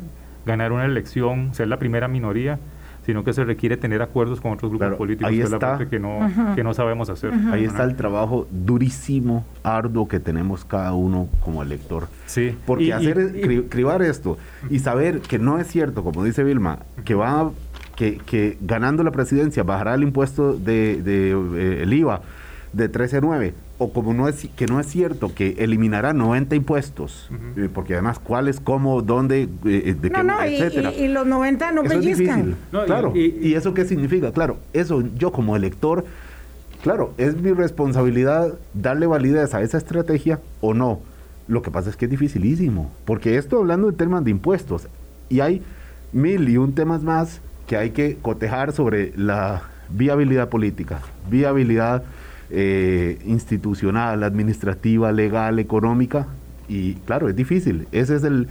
ganar 0.44 0.72
una 0.72 0.84
elección, 0.84 1.54
ser 1.54 1.68
la 1.68 1.78
primera 1.78 2.06
minoría, 2.06 2.58
sino 3.06 3.22
que 3.22 3.32
se 3.32 3.44
requiere 3.44 3.76
tener 3.76 4.02
acuerdos 4.02 4.40
con 4.40 4.52
otros 4.52 4.72
grupos 4.72 4.96
políticos, 4.96 5.30
que 5.30 5.40
es 5.40 5.50
la 5.50 5.60
parte 5.60 5.86
que 5.86 6.00
no, 6.00 6.28
que 6.56 6.64
no 6.64 6.74
sabemos 6.74 7.08
hacer. 7.08 7.32
Ahí 7.52 7.64
está 7.64 7.84
el 7.84 7.94
trabajo 7.94 8.48
durísimo, 8.50 9.46
arduo 9.62 10.08
que 10.08 10.18
tenemos 10.18 10.64
cada 10.64 10.92
uno 10.92 11.28
como 11.40 11.62
elector. 11.62 12.08
Sí. 12.26 12.56
Porque 12.66 12.92
hacer, 12.92 13.68
cribar 13.68 14.02
esto 14.02 14.38
y 14.68 14.80
saber 14.80 15.20
que 15.20 15.38
no 15.38 15.58
es 15.60 15.68
cierto, 15.68 16.02
como 16.02 16.24
dice 16.24 16.42
Vilma, 16.42 16.80
que 17.04 17.14
va 17.14 17.52
que, 17.94 18.18
que 18.18 18.58
ganando 18.60 19.04
la 19.04 19.12
presidencia 19.12 19.62
bajará 19.62 19.94
el 19.94 20.02
impuesto 20.02 20.52
de, 20.54 21.00
de 21.02 21.30
eh, 21.30 21.82
el 21.84 21.92
IVA 21.92 22.20
de 22.72 22.88
13 22.88 23.18
a 23.18 23.20
9 23.20 23.54
o 23.78 23.92
como 23.92 24.14
no 24.14 24.28
es 24.28 24.48
que 24.56 24.66
no 24.66 24.80
es 24.80 24.86
cierto 24.86 25.34
que 25.34 25.56
eliminará 25.58 26.12
90 26.12 26.56
impuestos, 26.56 27.28
eh, 27.56 27.68
porque 27.72 27.92
además 27.94 28.18
cuáles, 28.18 28.58
cómo, 28.58 29.02
dónde, 29.02 29.42
eh, 29.42 29.48
eh, 29.64 29.96
de 30.00 30.10
no, 30.10 30.18
qué, 30.18 30.24
no, 30.24 30.42
etcétera. 30.42 30.94
Y, 30.94 31.08
los 31.08 31.26
90 31.26 31.72
no 31.72 31.82
eso 31.82 31.94
pellizcan. 31.94 32.56
claro. 32.70 33.12
Y, 33.14 33.54
eso 33.54 33.74
qué 33.74 33.84
significa? 33.84 34.32
Claro, 34.32 34.58
eso 34.72 35.04
yo 35.16 35.30
como 35.30 35.56
elector, 35.56 36.06
claro, 36.82 37.12
es 37.18 37.36
mi 37.36 37.52
responsabilidad 37.52 38.54
darle 38.72 39.06
validez 39.06 39.52
a 39.54 39.60
esa 39.60 39.76
estrategia 39.76 40.40
o 40.60 40.72
no. 40.72 41.00
Lo 41.46 41.62
que 41.62 41.70
pasa 41.70 41.90
es 41.90 41.96
que 41.96 42.06
es 42.06 42.10
dificilísimo, 42.10 42.90
porque 43.04 43.36
esto 43.36 43.58
hablando 43.58 43.90
de 43.90 43.96
temas 43.96 44.24
de 44.24 44.30
impuestos, 44.30 44.88
y 45.28 45.40
hay 45.40 45.62
mil 46.12 46.48
y 46.48 46.56
un 46.56 46.74
temas 46.74 47.02
más 47.02 47.40
que 47.66 47.76
hay 47.76 47.90
que 47.90 48.16
cotejar 48.22 48.72
sobre 48.72 49.12
la 49.16 49.64
viabilidad 49.90 50.48
política, 50.48 51.00
viabilidad 51.28 52.04
eh, 52.50 53.18
institucional, 53.24 54.22
administrativa, 54.22 55.12
legal, 55.12 55.58
económica. 55.58 56.26
Y 56.68 56.94
claro, 56.94 57.28
es 57.28 57.36
difícil. 57.36 57.88
Ese 57.92 58.16
es 58.16 58.24
el, 58.24 58.48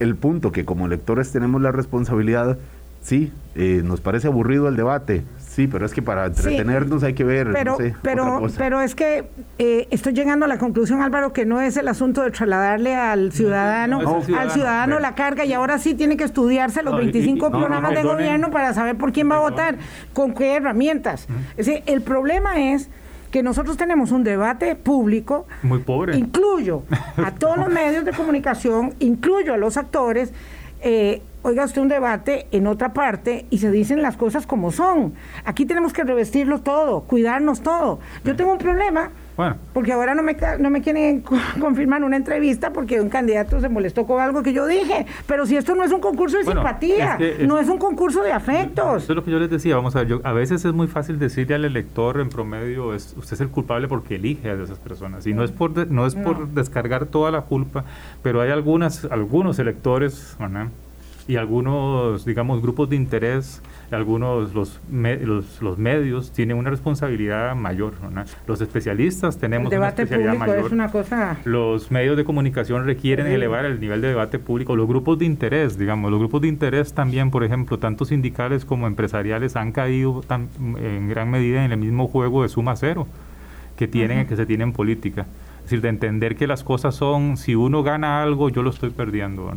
el 0.00 0.16
punto 0.16 0.52
que 0.52 0.64
como 0.64 0.86
electores 0.86 1.32
tenemos 1.32 1.60
la 1.60 1.72
responsabilidad. 1.72 2.58
Sí, 3.02 3.32
eh, 3.54 3.82
nos 3.84 4.00
parece 4.00 4.26
aburrido 4.26 4.68
el 4.68 4.76
debate, 4.76 5.22
Sí, 5.56 5.66
pero 5.68 5.86
es 5.86 5.94
que 5.94 6.02
para 6.02 6.26
entretenernos 6.26 7.02
hay 7.02 7.14
que 7.14 7.24
ver. 7.24 7.48
Pero, 7.50 7.78
pero, 8.02 8.46
pero 8.58 8.82
es 8.82 8.94
que 8.94 9.24
eh, 9.58 9.88
estoy 9.90 10.12
llegando 10.12 10.44
a 10.44 10.48
la 10.48 10.58
conclusión, 10.58 11.00
Álvaro, 11.00 11.32
que 11.32 11.46
no 11.46 11.62
es 11.62 11.78
el 11.78 11.88
asunto 11.88 12.20
de 12.20 12.30
trasladarle 12.30 12.94
al 12.94 13.32
ciudadano, 13.32 14.22
al 14.38 14.50
ciudadano 14.50 15.00
la 15.00 15.14
carga 15.14 15.46
y 15.46 15.54
ahora 15.54 15.78
sí 15.78 15.94
tiene 15.94 16.18
que 16.18 16.24
estudiarse 16.24 16.82
los 16.82 16.94
25 16.94 17.50
programas 17.50 17.94
de 17.94 18.02
gobierno 18.02 18.50
para 18.50 18.74
saber 18.74 18.98
por 18.98 19.14
quién 19.14 19.30
va 19.30 19.36
a 19.36 19.40
votar, 19.40 19.78
con 20.12 20.34
qué 20.34 20.56
herramientas. 20.56 21.26
el 21.56 22.02
problema 22.02 22.60
es 22.60 22.90
que 23.36 23.42
nosotros 23.42 23.76
tenemos 23.76 24.12
un 24.12 24.24
debate 24.24 24.76
público. 24.76 25.46
Muy 25.62 25.80
pobre. 25.80 26.16
Incluyo 26.16 26.84
a 27.22 27.32
todos 27.38 27.58
los 27.58 27.68
medios 27.68 28.02
de 28.06 28.12
comunicación, 28.12 28.94
incluyo 28.98 29.52
a 29.52 29.58
los 29.58 29.76
actores. 29.76 30.32
Eh, 30.80 31.20
oiga 31.42 31.66
usted 31.66 31.82
un 31.82 31.88
debate 31.88 32.46
en 32.50 32.66
otra 32.66 32.94
parte 32.94 33.44
y 33.50 33.58
se 33.58 33.70
dicen 33.70 34.00
las 34.00 34.16
cosas 34.16 34.46
como 34.46 34.72
son. 34.72 35.12
Aquí 35.44 35.66
tenemos 35.66 35.92
que 35.92 36.02
revestirlo 36.02 36.62
todo, 36.62 37.02
cuidarnos 37.02 37.60
todo. 37.60 38.00
Yo 38.24 38.36
tengo 38.36 38.52
un 38.52 38.58
problema 38.58 39.10
porque 39.72 39.92
ahora 39.92 40.14
no 40.14 40.22
me, 40.22 40.36
no 40.58 40.70
me 40.70 40.80
quieren 40.80 41.22
confirmar 41.60 42.02
una 42.04 42.16
entrevista 42.16 42.72
porque 42.72 43.00
un 43.00 43.08
candidato 43.08 43.60
se 43.60 43.68
molestó 43.68 44.06
con 44.06 44.20
algo 44.20 44.42
que 44.42 44.52
yo 44.52 44.66
dije. 44.66 45.06
Pero 45.26 45.46
si 45.46 45.56
esto 45.56 45.74
no 45.74 45.84
es 45.84 45.92
un 45.92 46.00
concurso 46.00 46.38
de 46.38 46.44
simpatía, 46.44 47.18
no 47.46 47.58
es 47.58 47.68
un 47.68 47.78
concurso 47.78 48.22
de 48.22 48.32
afectos. 48.32 49.02
Eso 49.02 49.12
es 49.12 49.16
lo 49.16 49.24
que 49.24 49.30
yo 49.30 49.38
les 49.38 49.50
decía. 49.50 49.76
Vamos 49.76 49.94
a 49.96 50.00
ver, 50.00 50.08
yo, 50.08 50.20
a 50.24 50.32
veces 50.32 50.64
es 50.64 50.72
muy 50.72 50.86
fácil 50.86 51.18
decirle 51.18 51.54
al 51.54 51.64
elector 51.64 52.20
en 52.20 52.28
promedio, 52.28 52.94
es, 52.94 53.14
usted 53.16 53.34
es 53.34 53.40
el 53.40 53.48
culpable 53.48 53.88
porque 53.88 54.16
elige 54.16 54.50
a 54.50 54.54
esas 54.54 54.78
personas. 54.78 55.26
Y 55.26 55.34
no 55.34 55.44
es 55.44 55.50
por, 55.50 55.90
no 55.90 56.06
es 56.06 56.14
por 56.14 56.48
descargar 56.48 57.06
toda 57.06 57.30
la 57.30 57.42
culpa, 57.42 57.84
pero 58.22 58.40
hay 58.40 58.50
algunas, 58.50 59.04
algunos 59.04 59.58
electores 59.58 60.36
y 61.28 61.36
algunos, 61.36 62.24
digamos, 62.24 62.62
grupos 62.62 62.88
de 62.88 62.96
interés 62.96 63.60
algunos, 63.90 64.54
los, 64.54 64.80
los, 64.90 65.62
los, 65.62 65.78
medios 65.78 66.32
tienen 66.32 66.56
una 66.56 66.70
responsabilidad 66.70 67.54
mayor. 67.54 67.94
Los 68.46 68.60
especialistas 68.60 69.38
tenemos 69.38 69.72
una 69.72 69.90
responsabilidad 69.90 70.36
mayor. 70.36 70.72
una 70.72 70.90
cosa... 70.90 71.36
Los 71.44 71.90
medios 71.90 72.16
de 72.16 72.24
comunicación 72.24 72.84
requieren 72.84 73.26
elevar 73.26 73.64
el 73.64 73.80
nivel 73.80 74.00
de 74.00 74.08
debate 74.08 74.38
público. 74.38 74.74
Los 74.74 74.88
grupos 74.88 75.18
de 75.18 75.26
interés, 75.26 75.78
digamos, 75.78 76.10
los 76.10 76.18
grupos 76.18 76.42
de 76.42 76.48
interés 76.48 76.92
también, 76.94 77.30
por 77.30 77.44
ejemplo, 77.44 77.78
tanto 77.78 78.04
sindicales 78.04 78.64
como 78.64 78.86
empresariales 78.86 79.56
han 79.56 79.72
caído 79.72 80.22
en 80.58 81.08
gran 81.08 81.30
medida 81.30 81.64
en 81.64 81.72
el 81.72 81.78
mismo 81.78 82.08
juego 82.08 82.42
de 82.42 82.48
suma 82.48 82.76
cero 82.76 83.06
que 83.76 83.86
tienen 83.86 84.26
que 84.26 84.36
se 84.36 84.46
tiene 84.46 84.64
en 84.64 84.72
política. 84.72 85.26
Es 85.66 85.70
decir, 85.70 85.82
de 85.82 85.88
entender 85.88 86.36
que 86.36 86.46
las 86.46 86.62
cosas 86.62 86.94
son, 86.94 87.36
si 87.36 87.56
uno 87.56 87.82
gana 87.82 88.22
algo, 88.22 88.50
yo 88.50 88.62
lo 88.62 88.70
estoy 88.70 88.90
perdiendo. 88.90 89.52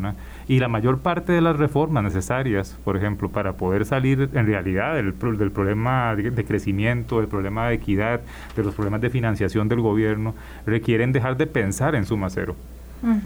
Y 0.48 0.58
la 0.58 0.68
mayor 0.68 1.02
parte 1.02 1.34
de 1.34 1.40
las 1.40 1.58
reformas 1.58 2.04
necesarias, 2.04 2.76
por 2.84 2.98
ejemplo, 2.98 3.30
para 3.30 3.54
poder 3.54 3.86
salir 3.86 4.28
en 4.34 4.48
realidad 4.48 4.96
del, 4.96 5.14
del 5.38 5.52
problema 5.52 6.16
de, 6.16 6.44
crecimiento, 6.46 7.20
del 7.20 7.28
problema 7.28 7.68
de 7.68 7.76
equidad, 7.76 8.22
de 8.56 8.64
los 8.64 8.74
problemas 8.74 9.02
de 9.02 9.12
financiación 9.12 9.68
del 9.68 9.82
gobierno, 9.82 10.34
requieren 10.66 11.12
dejar 11.12 11.38
de 11.38 11.46
pensar 11.46 11.94
en 11.94 12.08
suma 12.08 12.32
cero. 12.32 12.56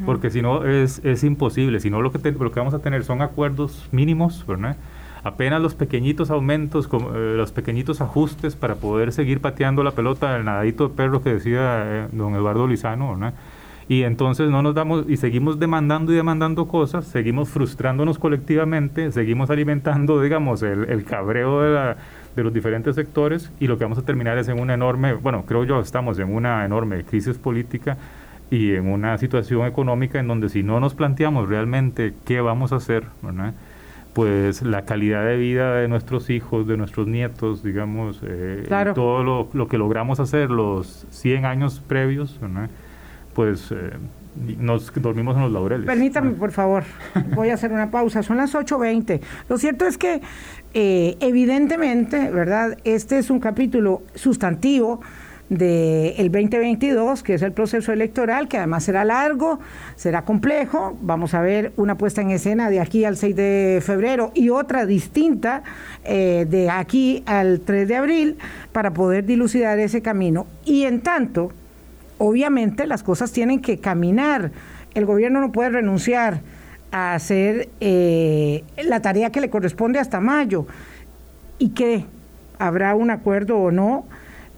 Porque 0.06 0.30
si 0.30 0.42
no 0.42 0.66
es, 0.66 1.00
es 1.06 1.24
imposible, 1.24 1.80
si 1.80 1.90
no 1.90 2.02
lo 2.02 2.12
que, 2.12 2.32
lo 2.34 2.52
que 2.52 2.60
vamos 2.60 2.74
a 2.74 2.80
tener 2.80 3.06
son 3.06 3.22
acuerdos 3.22 3.88
mínimos, 3.94 4.46
¿verdad? 4.46 4.76
Apenas 5.24 5.62
los 5.62 5.74
pequeñitos 5.74 6.30
aumentos, 6.30 6.90
eh, 6.92 7.34
los 7.38 7.52
pequeñitos 7.52 8.02
ajustes 8.02 8.56
para 8.56 8.76
poder 8.76 9.12
seguir 9.14 9.40
pateando 9.40 9.84
la 9.84 9.92
pelota 9.92 10.34
del 10.34 10.46
nadadito 10.46 10.90
de 10.90 10.96
perro 10.96 11.24
que 11.24 11.34
decía 11.34 11.84
eh, 11.86 12.08
don 12.12 12.36
Eduardo 12.36 12.68
Lizano, 12.68 13.18
Y 13.88 14.04
entonces 14.04 14.50
no 14.50 14.62
nos 14.62 14.76
damos 14.76 15.06
y 15.08 15.18
seguimos 15.18 15.60
demandando 15.60 16.12
y 16.12 16.16
demandando 16.16 16.68
cosas, 16.68 17.06
seguimos 17.06 17.50
frustrándonos 17.50 18.20
colectivamente, 18.20 19.12
seguimos 19.12 19.50
alimentando, 19.50 20.22
digamos, 20.22 20.62
el, 20.62 20.90
el 20.90 21.06
cabreo 21.06 21.62
de, 21.62 21.74
la, 21.74 21.98
de 22.36 22.44
los 22.44 22.54
diferentes 22.54 22.96
sectores 22.96 23.52
y 23.60 23.68
lo 23.68 23.78
que 23.78 23.86
vamos 23.86 23.98
a 23.98 24.04
terminar 24.04 24.38
es 24.38 24.50
en 24.50 24.60
una 24.60 24.74
enorme, 24.74 25.14
bueno, 25.14 25.46
creo 25.48 25.64
yo, 25.64 25.80
estamos 25.80 26.20
en 26.20 26.34
una 26.34 26.66
enorme 26.66 27.04
crisis 27.06 27.38
política 27.38 27.98
y 28.52 28.74
en 28.76 28.88
una 28.88 29.18
situación 29.18 29.66
económica 29.66 30.20
en 30.20 30.28
donde 30.28 30.50
si 30.50 30.64
no 30.64 30.82
nos 30.82 30.94
planteamos 30.94 31.48
realmente 31.48 32.14
qué 32.26 32.42
vamos 32.42 32.74
a 32.74 32.76
hacer, 32.76 33.06
pues 34.14 34.62
la 34.62 34.84
calidad 34.84 35.26
de 35.26 35.38
vida 35.38 35.76
de 35.76 35.88
nuestros 35.88 36.30
hijos, 36.30 36.68
de 36.68 36.78
nuestros 36.78 37.08
nietos, 37.08 37.64
digamos, 37.64 38.20
eh, 38.24 38.68
todo 38.94 39.24
lo, 39.24 39.50
lo, 39.54 39.68
que 39.68 39.78
logramos 39.78 40.20
hacer 40.20 40.52
los 40.52 41.08
100 41.10 41.46
años 41.46 41.82
previos, 41.86 42.40
pues 43.34 43.72
eh, 43.72 43.92
nos 44.60 44.92
dormimos 44.94 45.36
en 45.36 45.44
los 45.44 45.52
laureles. 45.52 45.88
Permítame, 45.88 46.32
por 46.32 46.52
favor, 46.52 46.84
voy 47.36 47.50
a 47.50 47.56
hacer 47.56 47.72
una 47.72 47.90
pausa. 47.90 48.24
Son 48.24 48.38
las 48.38 48.54
8.20. 48.54 49.20
Lo 49.50 49.58
cierto 49.58 49.86
es 49.86 49.98
que, 49.98 50.22
eh, 50.74 51.18
evidentemente, 51.20 52.30
¿verdad? 52.30 52.78
Este 52.84 53.18
es 53.18 53.30
un 53.30 53.40
capítulo 53.40 54.04
sustantivo 54.14 55.02
del 55.58 56.32
2022, 56.32 57.24
que 57.24 57.36
es 57.36 57.42
el 57.42 57.52
proceso 57.52 57.92
electoral, 57.92 58.48
que 58.48 58.58
además 58.58 58.84
será 58.84 59.06
largo, 59.06 59.60
será 59.96 60.24
complejo. 60.24 60.98
Vamos 61.02 61.34
a 61.34 61.42
ver 61.42 61.74
una 61.78 61.98
puesta 61.98 62.22
en 62.22 62.32
escena 62.32 62.70
de 62.70 62.80
aquí 62.80 63.06
al 63.06 63.18
6 63.18 63.36
de 63.36 63.82
febrero 63.84 64.32
y 64.34 64.50
otra 64.50 64.86
distinta 64.86 65.64
eh, 66.04 66.46
de 66.50 66.70
aquí 66.70 67.24
al 67.26 67.62
3 67.62 67.88
de 67.88 67.96
abril 67.96 68.38
para 68.72 68.94
poder 68.94 69.26
dilucidar 69.26 69.80
ese 69.80 70.02
camino. 70.02 70.48
Y 70.66 70.84
en 70.84 71.02
tanto, 71.02 71.52
obviamente 72.18 72.88
las 72.88 73.04
cosas 73.04 73.32
tienen 73.32 73.62
que 73.62 73.80
caminar. 73.80 74.52
El 74.94 75.06
gobierno 75.06 75.42
no 75.42 75.52
puede 75.52 75.70
renunciar 75.70 76.42
a 76.92 77.16
hacer 77.16 77.70
eh, 77.80 78.64
la 78.84 79.02
tarea 79.02 79.32
que 79.32 79.42
le 79.42 79.50
corresponde 79.50 80.00
hasta 80.00 80.20
mayo. 80.20 80.68
¿Y 81.58 81.70
qué? 81.70 82.06
¿Habrá 82.60 82.96
un 82.96 83.10
acuerdo 83.10 83.58
o 83.58 83.72
no 83.72 84.06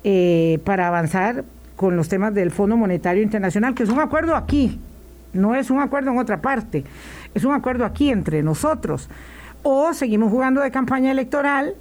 eh, 0.08 0.60
para 0.64 0.88
avanzar 0.88 1.44
con 1.76 1.98
los 1.98 2.10
temas 2.10 2.32
del 2.32 2.52
Fondo 2.52 2.78
Monetario 2.78 3.24
Internacional? 3.24 3.74
Que 3.74 3.82
es 3.82 3.90
un 3.90 4.00
acuerdo 4.00 4.36
aquí, 4.36 4.80
no 5.34 5.56
es 5.56 5.72
un 5.72 5.80
acuerdo 5.80 6.12
en 6.12 6.20
otra 6.20 6.42
parte, 6.44 6.84
es 7.34 7.44
un 7.44 7.56
acuerdo 7.56 7.86
aquí 7.86 8.12
entre 8.12 8.44
nosotros. 8.44 9.10
O 9.64 9.96
seguimos 9.96 10.30
jugando 10.30 10.62
de 10.62 10.70
campaña 10.70 11.10
electoral 11.10 11.74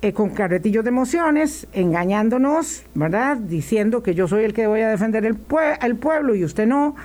eh, 0.00 0.14
con 0.14 0.30
carretillos 0.30 0.84
de 0.84 0.88
emociones, 0.88 1.66
engañándonos, 1.74 2.82
¿verdad? 2.94 3.36
Diciendo 3.36 4.02
que 4.02 4.14
yo 4.14 4.26
soy 4.26 4.44
el 4.44 4.54
que 4.54 4.66
voy 4.66 4.80
a 4.80 4.88
defender 4.88 5.26
el, 5.26 5.36
pueblo 5.36 6.34
y 6.34 6.44
usted 6.44 6.66
no, 6.66 6.96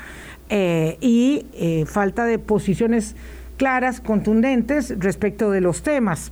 eh, 0.48 0.98
y 1.02 1.86
falta 1.86 2.24
de 2.24 2.40
posiciones 2.40 3.18
claras, 3.58 4.00
contundentes 4.00 4.98
respecto 5.00 5.52
de 5.52 5.60
los 5.60 5.84
temas. 5.84 6.32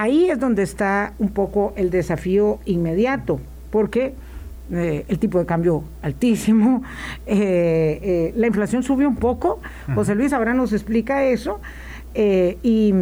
Ahí 0.00 0.30
es 0.30 0.38
donde 0.38 0.62
está 0.62 1.12
un 1.18 1.30
poco 1.30 1.72
el 1.76 1.90
desafío 1.90 2.60
inmediato, 2.66 3.40
porque 3.70 4.14
el 4.70 5.18
tipo 5.18 5.38
de 5.38 5.46
cambio 5.46 5.82
altísimo, 6.02 6.82
la 7.26 8.46
inflación 8.46 8.82
subió 8.82 9.08
un 9.08 9.16
poco, 9.16 9.60
José 9.94 10.14
Luis 10.14 10.32
ahora 10.32 10.54
nos 10.54 10.72
explica 10.72 11.24
eso, 11.24 11.58
y 12.14 12.92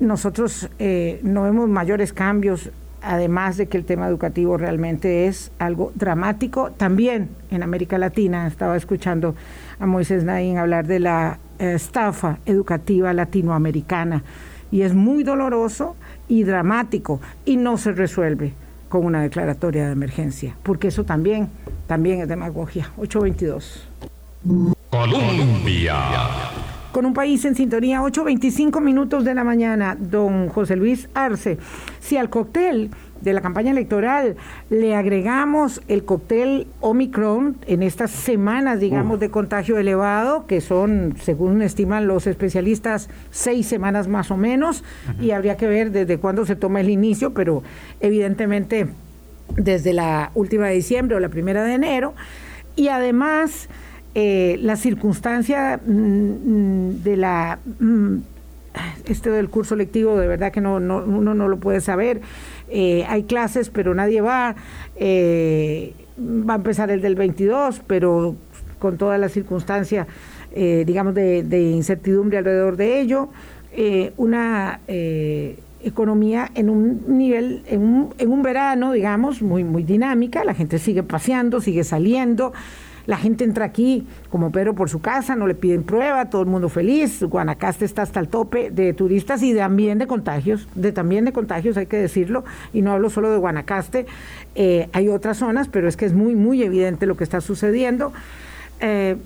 nosotros 0.00 0.70
eh, 0.78 1.20
no 1.22 1.42
vemos 1.42 1.68
mayores 1.68 2.12
cambios, 2.12 2.70
además 3.02 3.56
de 3.56 3.66
que 3.66 3.76
el 3.76 3.84
tema 3.84 4.06
educativo 4.06 4.56
realmente 4.56 5.26
es 5.26 5.50
algo 5.58 5.92
dramático. 5.94 6.70
También 6.70 7.30
en 7.50 7.62
América 7.62 7.98
Latina, 7.98 8.46
estaba 8.46 8.76
escuchando 8.76 9.34
a 9.78 9.86
Moisés 9.86 10.24
Naín 10.24 10.58
hablar 10.58 10.86
de 10.86 11.00
la 11.00 11.38
eh, 11.58 11.72
estafa 11.74 12.38
educativa 12.46 13.12
latinoamericana, 13.12 14.22
y 14.70 14.82
es 14.82 14.94
muy 14.94 15.22
doloroso 15.24 15.96
y 16.28 16.44
dramático, 16.44 17.20
y 17.44 17.56
no 17.56 17.78
se 17.78 17.92
resuelve 17.92 18.54
con 18.88 19.04
una 19.04 19.22
declaratoria 19.22 19.86
de 19.86 19.92
emergencia, 19.92 20.56
porque 20.62 20.88
eso 20.88 21.04
también, 21.04 21.48
también 21.86 22.20
es 22.20 22.28
demagogia. 22.28 22.90
822. 22.96 23.88
Colombia 24.90 25.96
con 26.92 27.06
un 27.06 27.14
país 27.14 27.44
en 27.44 27.54
sintonía, 27.54 28.00
8.25 28.00 28.80
minutos 28.80 29.24
de 29.24 29.32
la 29.32 29.44
mañana, 29.44 29.96
don 29.98 30.48
José 30.48 30.74
Luis 30.74 31.08
Arce. 31.14 31.56
Si 32.00 32.16
al 32.16 32.28
cóctel 32.28 32.90
de 33.20 33.32
la 33.32 33.40
campaña 33.40 33.70
electoral. 33.70 34.36
Le 34.70 34.94
agregamos 34.94 35.82
el 35.88 36.04
cóctel 36.04 36.66
Omicron 36.80 37.56
en 37.66 37.82
estas 37.82 38.10
semanas, 38.10 38.80
digamos, 38.80 39.20
de 39.20 39.30
contagio 39.30 39.78
elevado, 39.78 40.46
que 40.46 40.60
son, 40.60 41.14
según 41.20 41.62
estiman 41.62 42.06
los 42.06 42.26
especialistas, 42.26 43.08
seis 43.30 43.66
semanas 43.66 44.08
más 44.08 44.30
o 44.30 44.36
menos, 44.36 44.84
y 45.20 45.32
habría 45.32 45.56
que 45.56 45.66
ver 45.66 45.90
desde 45.90 46.18
cuándo 46.18 46.46
se 46.46 46.56
toma 46.56 46.80
el 46.80 46.90
inicio, 46.90 47.34
pero 47.34 47.62
evidentemente 48.00 48.88
desde 49.56 49.92
la 49.92 50.30
última 50.34 50.66
de 50.66 50.74
diciembre 50.74 51.16
o 51.16 51.20
la 51.20 51.28
primera 51.28 51.64
de 51.64 51.74
enero, 51.74 52.14
y 52.76 52.88
además 52.88 53.68
eh, 54.14 54.58
la 54.62 54.76
circunstancia 54.76 55.80
mm, 55.84 55.90
mm, 55.90 57.02
de 57.02 57.16
la 57.16 57.58
mm, 57.78 58.16
este 59.06 59.30
del 59.30 59.48
curso 59.48 59.76
lectivo 59.76 60.16
de 60.16 60.26
verdad 60.26 60.52
que 60.52 60.60
no, 60.60 60.76
uno 60.76 61.34
no 61.34 61.48
lo 61.48 61.58
puede 61.58 61.80
saber. 61.80 62.20
Eh, 62.70 63.04
hay 63.08 63.24
clases, 63.24 63.70
pero 63.70 63.94
nadie 63.94 64.20
va. 64.20 64.56
Eh, 64.96 65.94
va 66.18 66.54
a 66.54 66.56
empezar 66.56 66.90
el 66.90 67.00
del 67.00 67.14
22, 67.14 67.82
pero 67.86 68.36
con 68.78 68.96
toda 68.96 69.18
la 69.18 69.28
circunstancia, 69.28 70.06
digamos, 70.54 71.14
de, 71.14 71.72
incertidumbre 71.74 72.38
alrededor 72.38 72.76
de 72.76 73.00
ello. 73.00 73.28
una 74.16 74.80
economía 75.82 76.50
en 76.54 76.70
un 76.70 77.18
nivel, 77.18 77.62
en 77.66 77.82
un, 77.82 78.14
en 78.18 78.30
un 78.30 78.42
verano, 78.42 78.92
digamos, 78.92 79.42
muy, 79.42 79.64
muy 79.64 79.82
dinámica. 79.82 80.44
La 80.44 80.54
gente 80.54 80.78
sigue 80.78 81.02
paseando, 81.02 81.60
sigue 81.60 81.84
saliendo. 81.84 82.52
La 83.08 83.16
gente 83.16 83.42
entra 83.42 83.64
aquí 83.64 84.06
como 84.28 84.52
Pedro 84.52 84.74
por 84.74 84.90
su 84.90 85.00
casa, 85.00 85.34
no 85.34 85.46
le 85.46 85.54
piden 85.54 85.82
prueba, 85.82 86.28
todo 86.28 86.42
el 86.42 86.48
mundo 86.48 86.68
feliz. 86.68 87.22
Guanacaste 87.22 87.86
está 87.86 88.02
hasta 88.02 88.20
el 88.20 88.28
tope 88.28 88.70
de 88.70 88.92
turistas 88.92 89.42
y 89.42 89.54
también 89.54 89.96
de 89.96 90.06
contagios, 90.06 90.68
de 90.74 90.92
también 90.92 91.24
de 91.24 91.32
contagios, 91.32 91.78
hay 91.78 91.86
que 91.86 91.96
decirlo. 91.96 92.44
Y 92.74 92.82
no 92.82 92.92
hablo 92.92 93.08
solo 93.08 93.30
de 93.30 93.38
Guanacaste, 93.38 94.04
eh, 94.54 94.90
hay 94.92 95.08
otras 95.08 95.38
zonas, 95.38 95.68
pero 95.68 95.88
es 95.88 95.96
que 95.96 96.04
es 96.04 96.12
muy, 96.12 96.34
muy 96.34 96.62
evidente 96.62 97.06
lo 97.06 97.16
que 97.16 97.24
está 97.24 97.40
sucediendo. 97.40 98.12
Eh, 98.80 99.16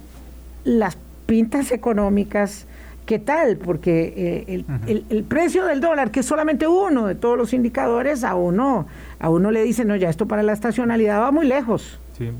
las 0.62 0.96
pintas 1.26 1.72
económicas, 1.72 2.68
¿qué 3.04 3.18
tal? 3.18 3.56
Porque 3.56 4.14
eh, 4.16 4.64
el, 4.86 5.04
el, 5.10 5.24
precio 5.24 5.64
del 5.64 5.80
dólar, 5.80 6.12
que 6.12 6.20
es 6.20 6.26
solamente 6.26 6.68
uno 6.68 7.08
de 7.08 7.16
todos 7.16 7.36
los 7.36 7.52
indicadores, 7.52 8.22
a 8.22 8.36
uno, 8.36 8.86
a 9.18 9.28
uno 9.28 9.50
le 9.50 9.64
dicen, 9.64 9.88
no, 9.88 9.96
ya 9.96 10.08
esto 10.08 10.28
para 10.28 10.44
la 10.44 10.52
estacionalidad 10.52 11.20
va 11.20 11.32
muy 11.32 11.48
lejos. 11.48 11.98
Sí, 12.22 12.30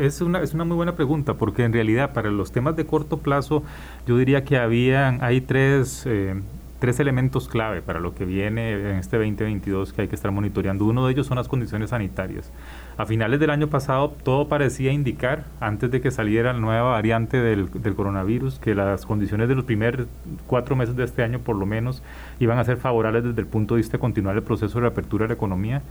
es, 0.00 0.20
una, 0.20 0.40
es 0.40 0.52
una 0.52 0.64
muy 0.64 0.74
buena 0.74 0.96
pregunta, 0.96 1.34
porque 1.34 1.62
en 1.62 1.72
realidad 1.72 2.12
para 2.12 2.30
los 2.30 2.50
temas 2.50 2.74
de 2.74 2.86
corto 2.86 3.18
plazo 3.18 3.62
yo 4.06 4.18
diría 4.18 4.42
que 4.42 4.56
había, 4.56 5.16
hay 5.24 5.40
tres, 5.40 6.02
eh, 6.06 6.34
tres 6.80 6.98
elementos 6.98 7.46
clave 7.48 7.80
para 7.80 8.00
lo 8.00 8.16
que 8.16 8.24
viene 8.24 8.72
en 8.72 8.96
este 8.96 9.16
2022 9.16 9.92
que 9.92 10.02
hay 10.02 10.08
que 10.08 10.16
estar 10.16 10.32
monitoreando. 10.32 10.86
Uno 10.86 11.06
de 11.06 11.12
ellos 11.12 11.28
son 11.28 11.36
las 11.36 11.46
condiciones 11.46 11.90
sanitarias. 11.90 12.50
A 12.96 13.06
finales 13.06 13.38
del 13.38 13.50
año 13.50 13.68
pasado 13.68 14.10
todo 14.24 14.48
parecía 14.48 14.90
indicar, 14.90 15.44
antes 15.60 15.88
de 15.92 16.00
que 16.00 16.10
saliera 16.10 16.52
la 16.52 16.58
nueva 16.58 16.90
variante 16.90 17.36
del, 17.36 17.70
del 17.70 17.94
coronavirus, 17.94 18.58
que 18.58 18.74
las 18.74 19.06
condiciones 19.06 19.48
de 19.48 19.54
los 19.54 19.64
primeros 19.64 20.08
cuatro 20.48 20.74
meses 20.74 20.96
de 20.96 21.04
este 21.04 21.22
año 21.22 21.38
por 21.38 21.54
lo 21.54 21.64
menos 21.64 22.02
iban 22.40 22.58
a 22.58 22.64
ser 22.64 22.78
favorables 22.78 23.22
desde 23.22 23.40
el 23.40 23.46
punto 23.46 23.74
de 23.74 23.82
vista 23.82 23.98
de 23.98 24.00
continuar 24.00 24.34
el 24.34 24.42
proceso 24.42 24.74
de 24.78 24.80
reapertura 24.80 25.26
de 25.26 25.28
la 25.28 25.34
economía 25.34 25.82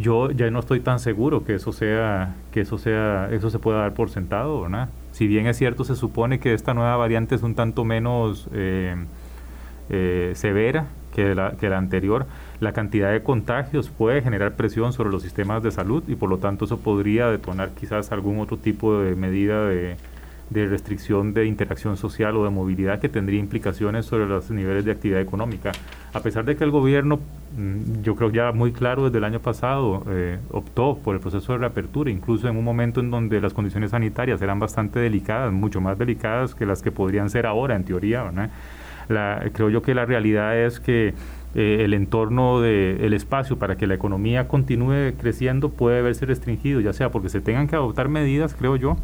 yo 0.00 0.30
ya 0.30 0.50
no 0.50 0.60
estoy 0.60 0.80
tan 0.80 0.98
seguro 0.98 1.44
que 1.44 1.54
eso 1.54 1.72
sea 1.72 2.34
que 2.52 2.62
eso 2.62 2.78
sea 2.78 3.28
eso 3.30 3.50
se 3.50 3.58
pueda 3.58 3.80
dar 3.80 3.94
por 3.94 4.10
sentado 4.10 4.62
¿verdad? 4.62 4.88
si 5.12 5.26
bien 5.26 5.46
es 5.46 5.58
cierto 5.58 5.84
se 5.84 5.94
supone 5.94 6.40
que 6.40 6.54
esta 6.54 6.74
nueva 6.74 6.96
variante 6.96 7.34
es 7.34 7.42
un 7.42 7.54
tanto 7.54 7.84
menos 7.84 8.48
eh, 8.52 8.96
eh, 9.90 10.32
severa 10.34 10.86
que 11.14 11.34
la, 11.34 11.52
que 11.52 11.68
la 11.68 11.78
anterior 11.78 12.26
la 12.60 12.72
cantidad 12.72 13.12
de 13.12 13.22
contagios 13.22 13.90
puede 13.90 14.22
generar 14.22 14.54
presión 14.54 14.92
sobre 14.92 15.10
los 15.10 15.22
sistemas 15.22 15.62
de 15.62 15.70
salud 15.70 16.02
y 16.08 16.14
por 16.14 16.30
lo 16.30 16.38
tanto 16.38 16.64
eso 16.64 16.78
podría 16.78 17.28
detonar 17.28 17.70
quizás 17.70 18.10
algún 18.10 18.38
otro 18.40 18.56
tipo 18.56 19.00
de 19.00 19.14
medida 19.14 19.66
de, 19.66 19.96
de 20.50 20.66
restricción 20.66 21.32
de 21.32 21.46
interacción 21.46 21.96
social 21.96 22.36
o 22.36 22.44
de 22.44 22.50
movilidad 22.50 23.00
que 23.00 23.08
tendría 23.08 23.38
implicaciones 23.38 24.04
sobre 24.04 24.26
los 24.26 24.50
niveles 24.50 24.84
de 24.84 24.90
actividad 24.90 25.20
económica. 25.20 25.72
A 26.12 26.20
pesar 26.20 26.44
de 26.44 26.56
que 26.56 26.64
el 26.64 26.72
gobierno, 26.72 27.20
mm, 27.56 28.02
yo 28.02 28.16
creo 28.16 28.30
ya 28.30 28.50
muy 28.52 28.72
claro 28.72 29.04
desde 29.04 29.18
el 29.18 29.24
año 29.24 29.40
pasado, 29.40 30.02
eh, 30.08 30.38
optó 30.50 30.98
por 30.98 31.14
el 31.14 31.20
proceso 31.20 31.52
de 31.52 31.58
reapertura, 31.58 32.10
incluso 32.10 32.48
en 32.48 32.56
un 32.56 32.64
momento 32.64 33.00
en 33.00 33.10
donde 33.10 33.40
las 33.40 33.54
condiciones 33.54 33.92
sanitarias 33.92 34.42
eran 34.42 34.58
bastante 34.58 34.98
delicadas, 34.98 35.52
mucho 35.52 35.80
más 35.80 35.98
delicadas 35.98 36.54
que 36.54 36.66
las 36.66 36.82
que 36.82 36.90
podrían 36.90 37.30
ser 37.30 37.46
ahora, 37.46 37.76
en 37.76 37.84
teoría. 37.84 38.30
creo 39.52 39.70
yo 39.70 39.82
que 39.82 39.94
la 39.94 40.04
realidad 40.04 40.56
es 40.58 40.80
que 40.80 41.14
eh, 41.54 41.78
el 41.84 41.94
entorno 41.94 42.60
del 42.60 43.12
espacio 43.12 43.58
para 43.58 43.76
que 43.76 43.88
la 43.88 43.94
economía 43.94 44.46
continúe 44.46 45.14
creciendo 45.18 45.70
puede 45.70 46.00
verse 46.00 46.24
restringido, 46.26 46.80
ya 46.80 46.92
sea 46.92 47.10
porque 47.10 47.28
se 47.28 47.40
tengan 47.40 47.66
que 47.66 47.74
adoptar 47.74 48.08
medidas, 48.08 48.54
creo 48.54 48.76
yo, 48.76 48.96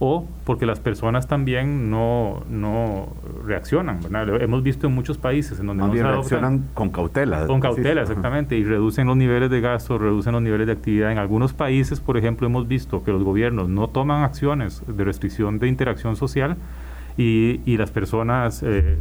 o 0.00 0.26
porque 0.44 0.64
las 0.64 0.80
personas 0.80 1.26
también 1.26 1.90
no, 1.90 2.42
no 2.48 3.08
reaccionan. 3.44 4.00
hemos 4.40 4.62
visto 4.62 4.86
en 4.86 4.94
muchos 4.94 5.18
países 5.18 5.58
en 5.58 5.66
donde 5.66 5.84
no 5.84 5.92
reaccionan 5.92 6.68
con 6.74 6.90
cautela. 6.90 7.46
Con 7.46 7.60
cautela, 7.60 8.02
exactamente, 8.02 8.56
y 8.56 8.64
reducen 8.64 9.06
los 9.06 9.16
niveles 9.16 9.50
de 9.50 9.60
gasto, 9.60 9.98
reducen 9.98 10.32
los 10.32 10.42
niveles 10.42 10.66
de 10.66 10.74
actividad. 10.74 11.10
En 11.10 11.18
algunos 11.18 11.52
países, 11.52 12.00
por 12.00 12.16
ejemplo, 12.16 12.46
hemos 12.46 12.68
visto 12.68 13.02
que 13.02 13.10
los 13.10 13.22
gobiernos 13.22 13.68
no 13.68 13.88
toman 13.88 14.22
acciones 14.22 14.82
de 14.86 15.04
restricción 15.04 15.58
de 15.58 15.68
interacción 15.68 16.14
social 16.16 16.56
y, 17.16 17.60
y 17.66 17.76
las 17.76 17.90
personas 17.90 18.62
eh, 18.62 18.98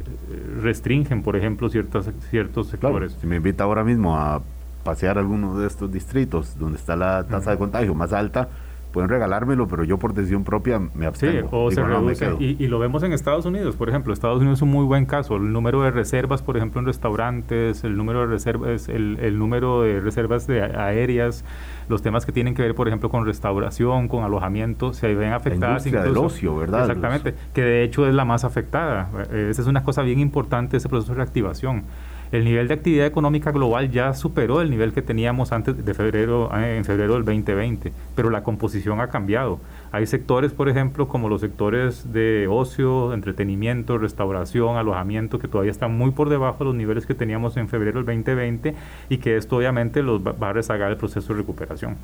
restringen, 0.62 1.21
por 1.21 1.36
ejemplo, 1.36 1.69
ciertas, 1.69 2.10
ciertos 2.29 2.67
sectores. 2.67 3.15
si 3.21 3.27
me 3.27 3.36
invita 3.36 3.63
ahora 3.63 3.83
mismo 3.83 4.17
a 4.17 4.41
pasear 4.83 5.17
alguno 5.17 5.60
de 5.60 5.67
estos 5.67 5.91
distritos 5.91 6.57
donde 6.57 6.79
está 6.79 6.95
la 6.95 7.25
tasa 7.27 7.51
de 7.51 7.57
contagio 7.57 7.93
más 7.93 8.13
alta, 8.13 8.49
pueden 8.97 9.12
regalármelo, 9.12 9.67
pero 9.67 9.83
yo 9.83 9.99
por 9.99 10.15
decisión 10.15 10.43
propia 10.43 10.79
me 10.79 11.05
abstengo. 11.05 11.41
Sí, 11.41 11.47
o 11.51 11.69
se 11.69 11.83
reduce. 11.83 12.33
y, 12.39 12.55
y, 12.57 12.67
lo 12.67 12.79
vemos 12.79 13.03
en 13.03 13.13
Estados 13.13 13.45
Unidos, 13.45 13.75
por 13.75 13.89
ejemplo. 13.89 14.12
Estados 14.12 14.39
Unidos 14.39 14.57
es 14.57 14.62
un 14.63 14.71
muy 14.71 14.86
buen 14.86 15.05
caso. 15.05 15.36
El 15.36 15.53
número 15.53 15.83
de 15.83 15.91
reservas, 15.91 16.41
por 16.41 16.57
ejemplo, 16.57 16.79
en 16.79 16.88
restaurantes, 16.88 17.83
el 17.83 17.95
número 17.95 18.21
de 18.21 18.25
reservas, 18.25 18.89
el, 18.89 19.19
el 19.21 19.38
número 19.38 19.83
de 19.83 19.99
reservas 19.99 20.47
de 20.47 20.63
aéreas, 20.63 21.45
los 21.89 22.01
temas 22.01 22.25
que 22.25 22.31
tienen 22.31 22.55
que 22.55 22.63
ver, 22.63 22.73
por 22.73 22.88
ejemplo, 22.88 23.12
con 23.12 23.23
restauración, 23.23 24.07
con 24.07 24.23
alojamiento, 24.23 24.93
se 24.93 25.13
ven 25.13 25.31
afectadas. 25.31 25.86
La 25.91 26.01
del 26.01 26.17
ocio, 26.17 26.55
¿verdad? 26.55 26.81
Exactamente, 26.81 27.36
que 27.53 27.62
de 27.62 27.83
hecho 27.83 28.07
es 28.07 28.15
la 28.15 28.25
más 28.25 28.45
afectada. 28.45 29.12
Esa 29.31 29.62
es 29.62 29.67
una 29.67 29.83
cosa 29.83 30.01
bien 30.01 30.19
importante, 30.19 30.77
ese 30.77 30.89
proceso 30.89 31.13
de 31.13 31.17
reactivación 31.17 31.83
el 32.32 32.44
nivel 32.44 32.68
de 32.68 32.74
actividad 32.74 33.06
económica 33.06 33.52
global 33.52 33.90
ya 33.92 34.13
superó 34.13 34.62
el 34.62 34.70
nivel 34.70 34.94
que 34.94 35.02
teníamos 35.02 35.52
antes 35.52 35.84
de 35.86 35.94
febrero, 35.94 36.50
eh, 36.56 36.78
en 36.78 36.86
febrero 36.86 37.13
del 37.13 37.24
2020, 37.24 37.94
pero 38.16 38.30
la 38.30 38.44
composición 38.44 39.00
ha 39.00 39.08
cambiado. 39.08 39.60
Hay 39.92 40.06
sectores, 40.06 40.52
por 40.52 40.70
ejemplo, 40.70 41.08
como 41.08 41.30
los 41.30 41.42
sectores 41.42 42.12
de 42.12 42.48
ocio, 42.50 43.13
entretenimiento, 43.13 43.98
restauración, 43.98 44.78
alojamiento, 44.78 45.40
que 45.40 45.48
todavía 45.48 45.72
están 45.72 45.98
muy 45.98 46.12
por 46.12 46.30
debajo 46.30 46.60
de 46.60 46.66
los 46.66 46.76
niveles 46.76 47.06
que 47.06 47.13
teníamos 47.13 47.56
en 47.58 47.70
febrero 47.70 48.04
del 48.04 48.06
2020 48.06 48.76
y 49.10 49.18
que 49.18 49.38
esto 49.38 49.58
obviamente 49.58 50.04
los 50.04 50.22
va, 50.22 50.50
a 50.50 50.54
rezagar 50.54 50.92
el 50.92 50.98
proceso 50.98 51.34
de 51.34 51.40
recuperación. 51.40 51.98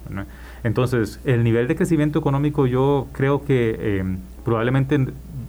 Entonces, 0.63 1.19
el 1.25 1.43
nivel 1.43 1.67
de 1.67 1.75
crecimiento 1.75 2.19
económico 2.19 2.65
yo 2.67 3.07
creo 3.11 3.43
que 3.43 3.75
eh, 3.77 4.17
probablemente 4.45 5.07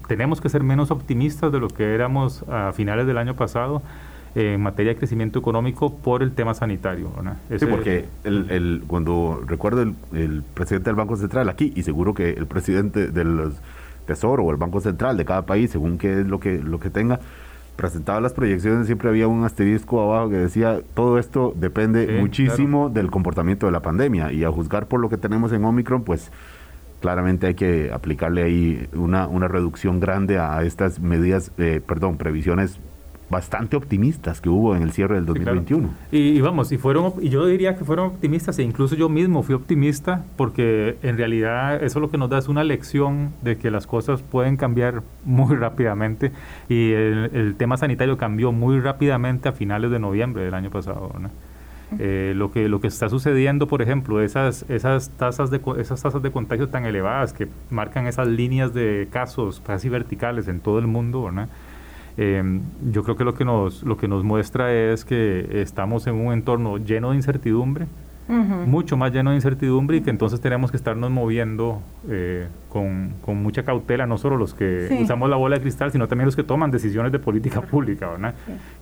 tenemos 0.08 0.40
que 0.40 0.48
ser 0.48 0.62
menos 0.62 0.90
optimistas 0.90 1.52
de 1.52 1.60
lo 1.60 1.68
que 1.68 1.94
éramos 1.94 2.44
a 2.48 2.72
finales 2.72 3.06
del 3.06 3.18
año 3.18 3.34
pasado 3.34 3.82
en 4.34 4.60
materia 4.60 4.92
de 4.92 4.98
crecimiento 4.98 5.38
económico 5.38 5.94
por 5.94 6.22
el 6.22 6.32
tema 6.32 6.54
sanitario. 6.54 7.10
sí, 7.56 7.66
porque 7.66 8.06
el, 8.24 8.82
cuando 8.86 9.42
recuerdo 9.46 9.82
el, 9.82 10.42
presidente 10.54 10.90
del 10.90 10.96
Banco 10.96 11.16
Central 11.16 11.48
aquí, 11.48 11.72
y 11.76 11.82
seguro 11.82 12.14
que 12.14 12.30
el 12.30 12.46
presidente 12.46 13.08
del 13.08 13.52
Tesoro 14.06 14.44
o 14.44 14.50
el 14.50 14.56
Banco 14.56 14.80
Central 14.80 15.16
de 15.16 15.24
cada 15.24 15.42
país, 15.42 15.70
según 15.70 15.98
qué 15.98 16.20
es 16.20 16.26
lo 16.26 16.40
que, 16.40 16.58
lo 16.58 16.80
que 16.80 16.90
tenga, 16.90 17.20
presentaba 17.76 18.20
las 18.20 18.32
proyecciones, 18.32 18.86
siempre 18.86 19.08
había 19.08 19.28
un 19.28 19.44
asterisco 19.44 20.00
abajo 20.00 20.30
que 20.30 20.36
decía, 20.36 20.80
todo 20.94 21.18
esto 21.18 21.54
depende 21.56 22.18
muchísimo 22.20 22.88
del 22.88 23.10
comportamiento 23.10 23.66
de 23.66 23.72
la 23.72 23.80
pandemia, 23.80 24.32
y 24.32 24.44
a 24.44 24.50
juzgar 24.50 24.86
por 24.86 25.00
lo 25.00 25.08
que 25.08 25.16
tenemos 25.16 25.52
en 25.52 25.64
Omicron, 25.64 26.02
pues 26.02 26.32
claramente 27.00 27.46
hay 27.46 27.54
que 27.54 27.90
aplicarle 27.92 28.42
ahí 28.42 28.88
una, 28.94 29.28
una 29.28 29.46
reducción 29.46 30.00
grande 30.00 30.38
a 30.38 30.62
estas 30.62 30.98
medidas, 30.98 31.52
eh, 31.58 31.80
perdón, 31.86 32.16
previsiones 32.16 32.80
bastante 33.34 33.76
optimistas 33.76 34.40
que 34.40 34.48
hubo 34.48 34.76
en 34.76 34.82
el 34.82 34.92
cierre 34.92 35.16
del 35.16 35.26
2021. 35.26 35.90
y, 36.12 36.40
vamos, 36.40 36.70
y 36.70 36.78
fueron 36.78 37.14
y 37.20 37.30
yo 37.30 37.44
diría 37.46 37.74
que 37.74 37.84
fueron 37.84 38.06
optimistas 38.06 38.60
e 38.60 38.62
incluso 38.62 38.94
yo 38.94 39.08
mismo 39.08 39.42
fui 39.42 39.56
optimista 39.56 40.24
porque 40.36 40.96
en 41.02 41.16
realidad 41.16 41.82
eso 41.82 41.98
lo 41.98 42.10
que 42.10 42.16
nos 42.16 42.30
da 42.30 42.38
es 42.38 42.46
una 42.46 42.62
lección 42.62 43.32
de 43.42 43.56
que 43.56 43.72
las 43.72 43.88
cosas 43.88 44.22
pueden 44.22 44.56
cambiar 44.56 45.02
muy 45.24 45.56
rápidamente 45.56 46.30
y 46.68 46.92
el, 46.92 47.56
tema 47.58 47.76
sanitario 47.76 48.16
cambió 48.16 48.52
muy 48.52 48.78
rápidamente 48.78 49.48
a 49.48 49.52
finales 49.52 49.90
de 49.90 49.98
noviembre 49.98 50.44
del 50.44 50.54
año 50.54 50.70
pasado. 50.70 51.12
Eh, 51.98 52.34
lo 52.36 52.50
que 52.52 52.68
lo 52.68 52.80
que 52.80 52.86
está 52.86 53.08
sucediendo, 53.08 53.66
por 53.66 53.82
ejemplo, 53.82 54.20
esas 54.20 54.64
esas 54.68 55.10
tasas 55.10 55.50
de 55.50 55.60
esas 55.78 56.02
tasas 56.02 56.22
de 56.22 56.30
contagio 56.30 56.68
tan 56.68 56.84
elevadas 56.86 57.32
que 57.32 57.48
marcan 57.70 58.06
esas 58.06 58.28
líneas 58.28 58.72
de 58.74 59.08
casos 59.10 59.60
casi 59.60 59.88
verticales 59.88 60.48
en 60.48 60.60
todo 60.60 60.78
el 60.78 60.86
mundo, 60.86 61.30
¿no? 61.30 61.48
Em, 62.16 62.60
yo 62.92 63.02
creo 63.02 63.16
que 63.16 63.24
lo 63.24 63.34
que 63.34 63.44
nos 63.44 63.82
lo 63.82 63.96
que 63.96 64.06
nos 64.06 64.22
muestra 64.22 64.72
es 64.72 65.04
que 65.04 65.62
estamos 65.62 66.06
en 66.06 66.14
un 66.14 66.32
entorno 66.32 66.78
lleno 66.78 67.10
de 67.10 67.16
incertidumbre, 67.16 67.86
mucho 68.28 68.96
más 68.96 69.12
lleno 69.12 69.30
de 69.30 69.36
incertidumbre 69.36 69.98
y 69.98 70.00
que 70.00 70.08
entonces 70.08 70.40
tenemos 70.40 70.70
que 70.70 70.78
estarnos 70.78 71.10
moviendo 71.10 71.82
eh, 72.08 72.46
con, 72.70 73.12
con, 73.20 73.42
mucha 73.42 73.64
cautela, 73.64 74.06
no 74.06 74.16
solo 74.16 74.38
los 74.38 74.54
que 74.54 74.96
usamos 75.02 75.28
la 75.28 75.36
bola 75.36 75.56
de 75.56 75.62
cristal, 75.62 75.92
sino 75.92 76.08
también 76.08 76.24
los 76.24 76.34
que 76.34 76.42
toman 76.42 76.70
decisiones 76.70 77.12
de 77.12 77.18
política 77.18 77.60
pública, 77.60 78.08
¿verdad? 78.08 78.34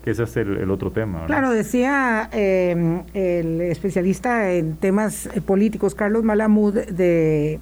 Que 0.05 0.12
ese 0.12 0.23
es 0.25 0.37
el, 0.37 0.71
otro 0.71 0.92
tema. 0.92 1.27
Claro, 1.27 1.51
decía 1.51 2.29
em, 2.33 3.03
el 3.14 3.62
especialista 3.62 4.53
en 4.53 4.77
temas 4.77 5.27
eh, 5.27 5.40
políticos, 5.40 5.95
Carlos 5.95 6.23
Malamud, 6.23 6.75
de... 6.75 7.59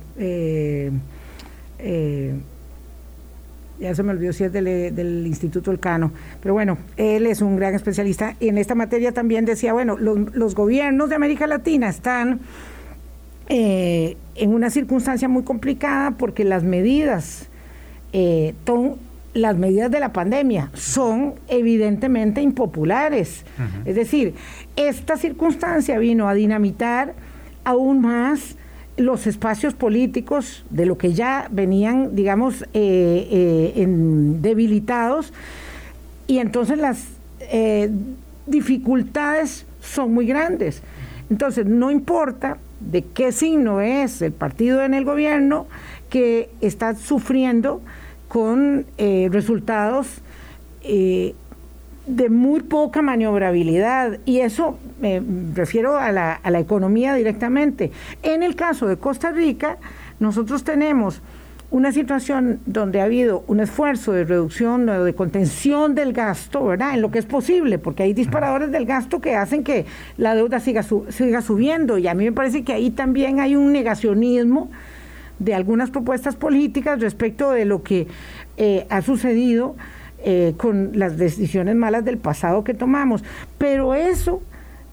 Eh, 3.81 3.85
ya 3.85 3.95
se 3.95 4.03
me 4.03 4.12
olvidó 4.12 4.33
si 4.33 4.45
es 4.45 4.53
del, 4.53 5.27
Instituto 5.27 5.71
Elcano, 5.71 6.12
pero 6.40 6.55
bueno, 6.55 6.79
él 6.97 7.27
es 7.27 7.40
un 7.40 7.57
gran 7.57 7.75
especialista. 7.75 8.37
Y 8.40 8.49
en 8.49 8.59
esta 8.59 8.75
materia 8.75 9.12
también 9.12 9.45
decía, 9.45 9.73
bueno, 9.73 9.97
los, 9.97 10.55
gobiernos 10.55 11.09
de 11.09 11.14
América 11.14 11.47
Latina 11.47 11.88
están 11.88 12.40
eh, 13.49 14.16
en 14.35 14.55
una 14.55 14.71
circunstancia 14.71 15.29
muy 15.29 15.43
complicada 15.43 16.12
porque 16.12 16.45
las 16.45 16.62
medidas, 16.62 17.49
eh, 18.12 18.55
las 19.35 19.57
medidas 19.57 19.90
de 19.90 20.01
la 20.01 20.12
pandemia 20.12 20.71
son 20.75 21.35
evidentemente 21.49 22.43
impopulares. 22.43 23.45
Es 23.85 23.95
decir, 23.95 24.35
esta 24.77 25.16
circunstancia 25.16 25.99
vino 25.99 26.29
a 26.29 26.35
dinamitar 26.35 27.14
aún 27.64 28.01
más 28.01 28.57
los 29.00 29.26
espacios 29.26 29.72
políticos 29.72 30.64
de 30.68 30.84
lo 30.84 30.98
que 30.98 31.14
ya 31.14 31.48
venían, 31.50 32.14
digamos, 32.14 32.62
eh, 32.74 33.28
eh, 33.74 33.86
debilitados 33.88 35.32
y 36.26 36.38
entonces 36.38 36.78
las 36.78 37.04
eh, 37.40 37.90
dificultades 38.46 39.64
son 39.80 40.12
muy 40.12 40.26
grandes. 40.26 40.82
Entonces, 41.30 41.64
no 41.64 41.90
importa 41.90 42.58
de 42.80 43.02
qué 43.02 43.32
signo 43.32 43.80
es 43.80 44.20
el 44.20 44.32
partido 44.32 44.82
en 44.82 44.92
el 44.92 45.04
gobierno 45.04 45.66
que 46.10 46.50
está 46.60 46.94
sufriendo 46.94 47.80
con 48.28 48.84
resultados 48.98 50.06
de 52.11 52.29
muy 52.29 52.61
poca 52.61 53.03
maniobrabilidad 53.03 54.18
y 54.25 54.40
eso 54.40 54.79
me 55.01 55.23
refiero 55.55 55.96
a 55.96 56.12
la, 56.12 56.35
a 56.35 56.51
la 56.51 56.61
economía 56.61 57.14
directamente. 57.14 57.90
En 58.23 58.42
el 58.42 58.57
caso 58.57 58.87
de 58.87 58.96
Costa 58.96 59.31
Rica, 59.31 59.79
nosotros 60.18 60.64
tenemos 60.64 61.23
una 61.70 61.92
situación 61.92 62.61
donde 62.66 63.01
ha 63.01 63.05
habido 63.05 63.44
un 63.46 63.61
esfuerzo 63.61 64.12
de 64.12 64.25
reducción 64.25 64.88
o 64.88 65.05
de 65.05 65.14
contención 65.14 65.94
del 65.94 66.12
gasto, 66.12 66.64
¿verdad? 66.64 66.94
En 66.94 67.01
lo 67.01 67.12
que 67.12 67.20
es 67.20 67.27
posible, 67.27 67.79
porque 67.79 68.03
hay 68.03 68.12
disparadores 68.12 68.73
del 68.73 68.87
gasto 68.87 69.20
que 69.20 69.37
hacen 69.37 69.62
que 69.62 69.87
la 70.16 70.35
deuda 70.35 70.59
siga, 70.59 70.85
siga 71.11 71.42
subiendo 71.42 71.96
y 71.96 72.09
a 72.09 72.14
mí 72.14 72.25
me 72.25 72.33
parece 72.33 72.64
que 72.64 72.73
ahí 72.73 72.90
también 72.90 73.38
hay 73.38 73.55
un 73.55 73.73
negacionismo 73.73 74.68
de 75.38 75.55
algunas 75.55 75.90
propuestas 75.90 76.35
políticas 76.35 77.01
respecto 77.01 77.53
de 77.53 77.64
lo 77.64 77.83
que 77.83 78.09
eh, 78.57 78.87
ha 78.90 79.01
sucedido 79.01 79.77
eh, 80.24 80.54
con 80.56 80.90
las 80.94 81.16
decisiones 81.16 81.76
malas 81.76 82.04
del 82.04 82.18
pasado 82.18 82.64
que 82.64 82.74
tomamos. 82.74 83.24
Pero 83.59 83.94
eso 83.94 84.42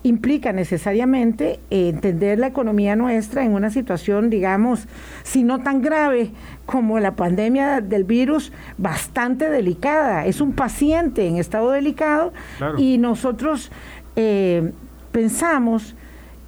implica 0.03 0.53
necesariamente 0.53 1.59
eh, 1.69 1.89
entender 1.89 2.39
la 2.39 2.47
economía 2.47 2.95
nuestra 2.95 3.43
en 3.43 3.53
una 3.53 3.69
situación, 3.69 4.29
digamos, 4.29 4.87
si 5.23 5.43
no 5.43 5.59
tan 5.59 5.81
grave 5.81 6.31
como 6.65 6.99
la 6.99 7.15
pandemia 7.15 7.81
del 7.81 8.03
virus, 8.03 8.51
bastante 8.77 9.49
delicada. 9.49 10.25
Es 10.25 10.41
un 10.41 10.53
paciente 10.53 11.27
en 11.27 11.37
estado 11.37 11.71
delicado 11.71 12.33
y 12.77 12.97
nosotros 12.97 13.71
eh, 14.15 14.71
pensamos 15.11 15.95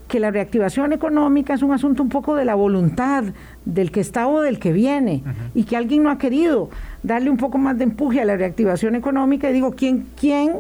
que 0.08 0.20
la 0.20 0.32
reactivación 0.32 0.92
económica 0.92 1.54
es 1.54 1.62
un 1.62 1.72
asunto 1.72 2.02
un 2.02 2.10
poco 2.10 2.36
de 2.36 2.44
la 2.44 2.56
voluntad 2.56 3.26
del 3.66 3.92
que 3.92 4.00
está 4.00 4.28
o 4.28 4.42
del 4.42 4.58
que 4.58 4.74
viene 4.74 5.24
y 5.54 5.66
que 5.66 5.78
alguien 5.78 6.02
no 6.02 6.10
ha 6.10 6.18
querido 6.18 6.72
darle 7.04 7.30
un 7.30 7.38
poco 7.38 7.58
más 7.58 7.78
de 7.78 7.86
empuje 7.86 8.22
a 8.22 8.26
la 8.26 8.38
reactivación 8.38 8.96
económica 8.96 9.50
y 9.50 9.54
digo, 9.54 9.72
¿quién, 9.72 10.08
quién, 10.20 10.58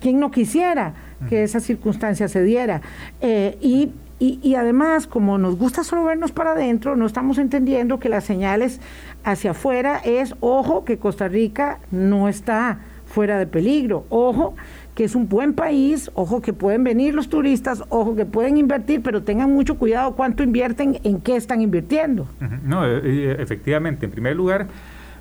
quién 0.00 0.20
no 0.20 0.30
quisiera 0.30 0.94
que 1.28 1.42
esa 1.42 1.60
circunstancia 1.60 2.28
se 2.28 2.42
diera? 2.42 2.80
Eh, 3.20 3.58
y, 3.60 3.92
y, 4.18 4.54
además, 4.54 5.06
como 5.06 5.38
nos 5.38 5.56
gusta 5.56 5.82
solo 5.82 6.04
vernos 6.04 6.30
para 6.30 6.52
adentro, 6.52 6.94
no 6.94 7.06
estamos 7.06 7.38
entendiendo 7.38 7.98
que 7.98 8.10
las 8.10 8.24
señales 8.24 8.80
hacia 9.24 9.52
afuera 9.52 10.00
es, 10.04 10.34
ojo, 10.40 10.84
que 10.84 10.98
Costa 10.98 11.26
Rica 11.26 11.78
no 11.90 12.28
está 12.28 12.80
fuera 13.06 13.38
de 13.38 13.46
peligro, 13.46 14.04
ojo, 14.10 14.54
que 14.94 15.04
es 15.04 15.14
un 15.14 15.28
buen 15.28 15.54
país, 15.54 16.10
ojo 16.14 16.42
que 16.42 16.52
pueden 16.52 16.84
venir 16.84 17.14
los 17.14 17.28
turistas, 17.28 17.82
ojo 17.88 18.14
que 18.14 18.26
pueden 18.26 18.58
invertir, 18.58 19.02
pero 19.02 19.22
tengan 19.22 19.50
mucho 19.52 19.78
cuidado 19.78 20.14
cuánto 20.14 20.42
invierten, 20.42 21.00
en 21.02 21.20
qué 21.20 21.36
están 21.36 21.62
invirtiendo. 21.62 22.26
No, 22.62 22.86
eh, 22.86 23.00
eh, 23.02 23.36
efectivamente, 23.38 24.04
en 24.04 24.12
primer 24.12 24.36
lugar, 24.36 24.66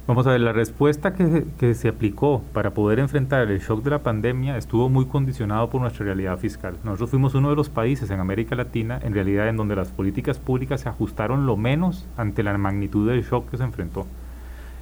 Vamos 0.09 0.25
a 0.25 0.31
ver, 0.31 0.41
la 0.41 0.53
respuesta 0.53 1.13
que, 1.13 1.45
que, 1.59 1.75
se 1.75 1.87
aplicó 1.87 2.41
para 2.51 2.73
poder 2.73 2.97
enfrentar 2.97 3.47
el 3.47 3.59
shock 3.59 3.83
de 3.83 3.91
la 3.91 3.99
pandemia 3.99 4.57
estuvo 4.57 4.89
muy 4.89 5.05
condicionado 5.05 5.69
por 5.69 5.81
nuestra 5.81 6.03
realidad 6.03 6.39
fiscal. 6.39 6.77
Nosotros 6.83 7.11
fuimos 7.11 7.35
uno 7.35 7.51
de 7.51 7.55
los 7.55 7.69
países 7.69 8.09
en 8.09 8.19
América 8.19 8.55
Latina, 8.55 8.99
en 9.03 9.13
realidad, 9.13 9.49
en 9.49 9.57
donde 9.57 9.75
las 9.75 9.89
políticas 9.89 10.39
públicas 10.39 10.81
se 10.81 10.89
ajustaron 10.89 11.45
lo 11.45 11.57
menos 11.57 12.07
ante 12.17 12.41
la 12.41 12.57
magnitud 12.57 13.07
del 13.07 13.21
shock 13.21 13.51
que 13.51 13.57
se 13.57 13.63
enfrentó. 13.63 14.07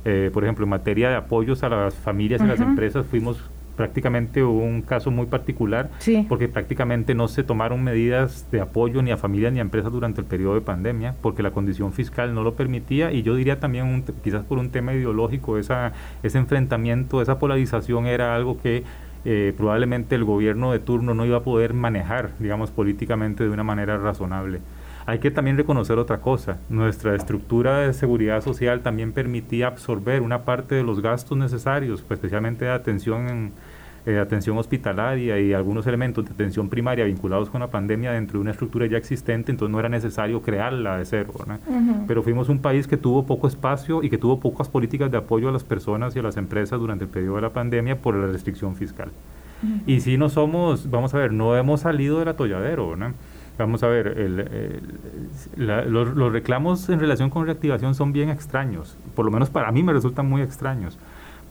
Eh, 0.06 0.32
por 0.34 0.46
ejemplo, 0.46 0.64
en 0.64 0.70
materia 0.70 1.10
de 1.10 1.18
apoyos 1.18 1.62
a 1.62 1.68
las 1.68 1.94
familias 1.96 2.40
y 2.42 2.46
las 2.46 2.62
empresas, 2.62 3.06
fuimos 3.06 3.44
prácticamente 3.78 4.44
un 4.44 4.82
caso 4.82 5.12
muy 5.12 5.28
particular, 5.28 5.90
porque 6.28 6.50
prácticamente 6.50 7.16
no 7.16 7.30
se 7.30 7.44
tomaron 7.44 7.84
medidas 7.84 8.50
de 8.52 8.60
apoyo 8.60 9.02
ni 9.02 9.12
a 9.12 9.18
familias 9.18 9.54
ni 9.54 9.60
a 9.60 9.62
empresas 9.62 9.92
durante 9.92 10.20
el 10.20 10.28
periodo 10.28 10.56
de 10.56 10.62
pandemia, 10.62 11.16
porque 11.22 11.44
la 11.44 11.52
condición 11.52 11.94
fiscal 11.94 12.34
no 12.34 12.44
lo 12.44 12.56
permitía 12.56 13.14
y 13.14 13.22
yo 13.22 13.36
diría 13.36 13.60
también, 13.60 14.04
quizás 14.24 14.44
por 14.44 14.58
un 14.58 14.72
tema 14.72 14.94
ideológico, 14.94 15.58
esa, 15.58 15.94
ese 16.24 16.40
enfrentamiento, 16.40 17.22
esa 17.22 17.40
polarización 17.40 18.08
era 18.08 18.36
algo 18.36 18.60
que 18.60 18.84
eh, 19.26 19.54
probablemente 19.56 20.16
el 20.16 20.24
gobierno 20.24 20.72
de 20.72 20.80
turno 20.80 21.14
no 21.14 21.26
iba 21.26 21.38
a 21.38 21.44
poder 21.44 21.74
manejar, 21.74 22.32
digamos, 22.40 22.72
políticamente 22.72 23.44
de 23.44 23.50
una 23.50 23.64
manera 23.64 23.98
razonable. 23.98 24.60
Hay 25.06 25.20
que 25.20 25.32
también 25.32 25.56
reconocer 25.56 25.98
otra 26.00 26.20
cosa. 26.20 26.60
Nuestra 26.68 27.16
estructura 27.16 27.80
de 27.80 27.94
seguridad 27.94 28.42
social 28.42 28.82
también 28.82 29.14
permitía 29.14 29.68
absorber 29.68 30.22
una 30.22 30.44
parte 30.44 30.76
de 30.76 30.84
los 30.84 31.02
gastos 31.02 31.38
necesarios, 31.38 32.02
pues, 32.02 32.18
especialmente 32.18 32.66
de 32.66 32.72
atención 32.72 33.30
en, 33.30 33.52
eh, 34.08 34.20
atención 34.20 34.58
hospitalaria 34.58 35.38
y 35.38 35.52
algunos 35.52 35.86
elementos 35.86 36.24
de 36.24 36.32
atención 36.32 36.70
primaria 36.70 37.04
vinculados 37.04 37.50
con 37.50 37.60
la 37.60 37.68
pandemia 37.68 38.14
dentro 38.14 38.40
de 38.40 38.44
una 38.44 38.52
estructura 38.52 38.86
ya 38.86 38.98
existente, 38.98 39.52
entonces 39.52 39.70
no 39.70 39.82
era 39.82 39.90
necesario 39.90 40.42
crearla 40.42 40.98
de 40.98 41.04
cero. 41.04 41.34
Pero 42.08 42.24
fuimos 42.24 42.48
un 42.48 42.60
país 42.60 42.88
que 42.88 42.96
tuvo 42.96 43.26
poco 43.26 43.50
espacio 43.50 44.02
y 44.04 44.10
que 44.10 44.18
tuvo 44.18 44.40
pocas 44.40 44.70
políticas 44.70 45.12
de 45.12 45.18
apoyo 45.18 45.50
a 45.50 45.52
las 45.52 45.66
personas 45.66 46.16
y 46.16 46.20
a 46.20 46.22
las 46.22 46.38
empresas 46.38 46.80
durante 46.80 47.04
el 47.04 47.10
periodo 47.10 47.36
de 47.36 47.42
la 47.42 47.50
pandemia 47.50 47.98
por 47.98 48.16
la 48.16 48.28
restricción 48.28 48.78
fiscal. 48.78 49.10
Y 49.86 50.00
si 50.00 50.18
no 50.18 50.30
somos, 50.30 50.90
vamos 50.90 51.14
a 51.14 51.18
ver, 51.18 51.34
no 51.34 51.58
hemos 51.58 51.82
salido 51.82 52.20
del 52.20 52.30
atolladero. 52.30 52.96
Vamos 53.58 53.84
a 53.84 53.88
ver, 53.88 54.16
los, 55.58 56.16
los, 56.16 56.32
reclamos 56.32 56.88
en 56.88 57.02
relación 57.02 57.30
con 57.30 57.46
reactivación 57.46 57.94
son 57.94 58.14
bien 58.14 58.30
extraños, 58.30 58.98
por 59.16 59.26
lo 59.26 59.32
menos 59.32 59.50
para 59.50 59.70
mí 59.74 59.84
me 59.84 59.92
resultan 59.92 60.30
muy 60.30 60.42
extraños 60.42 60.98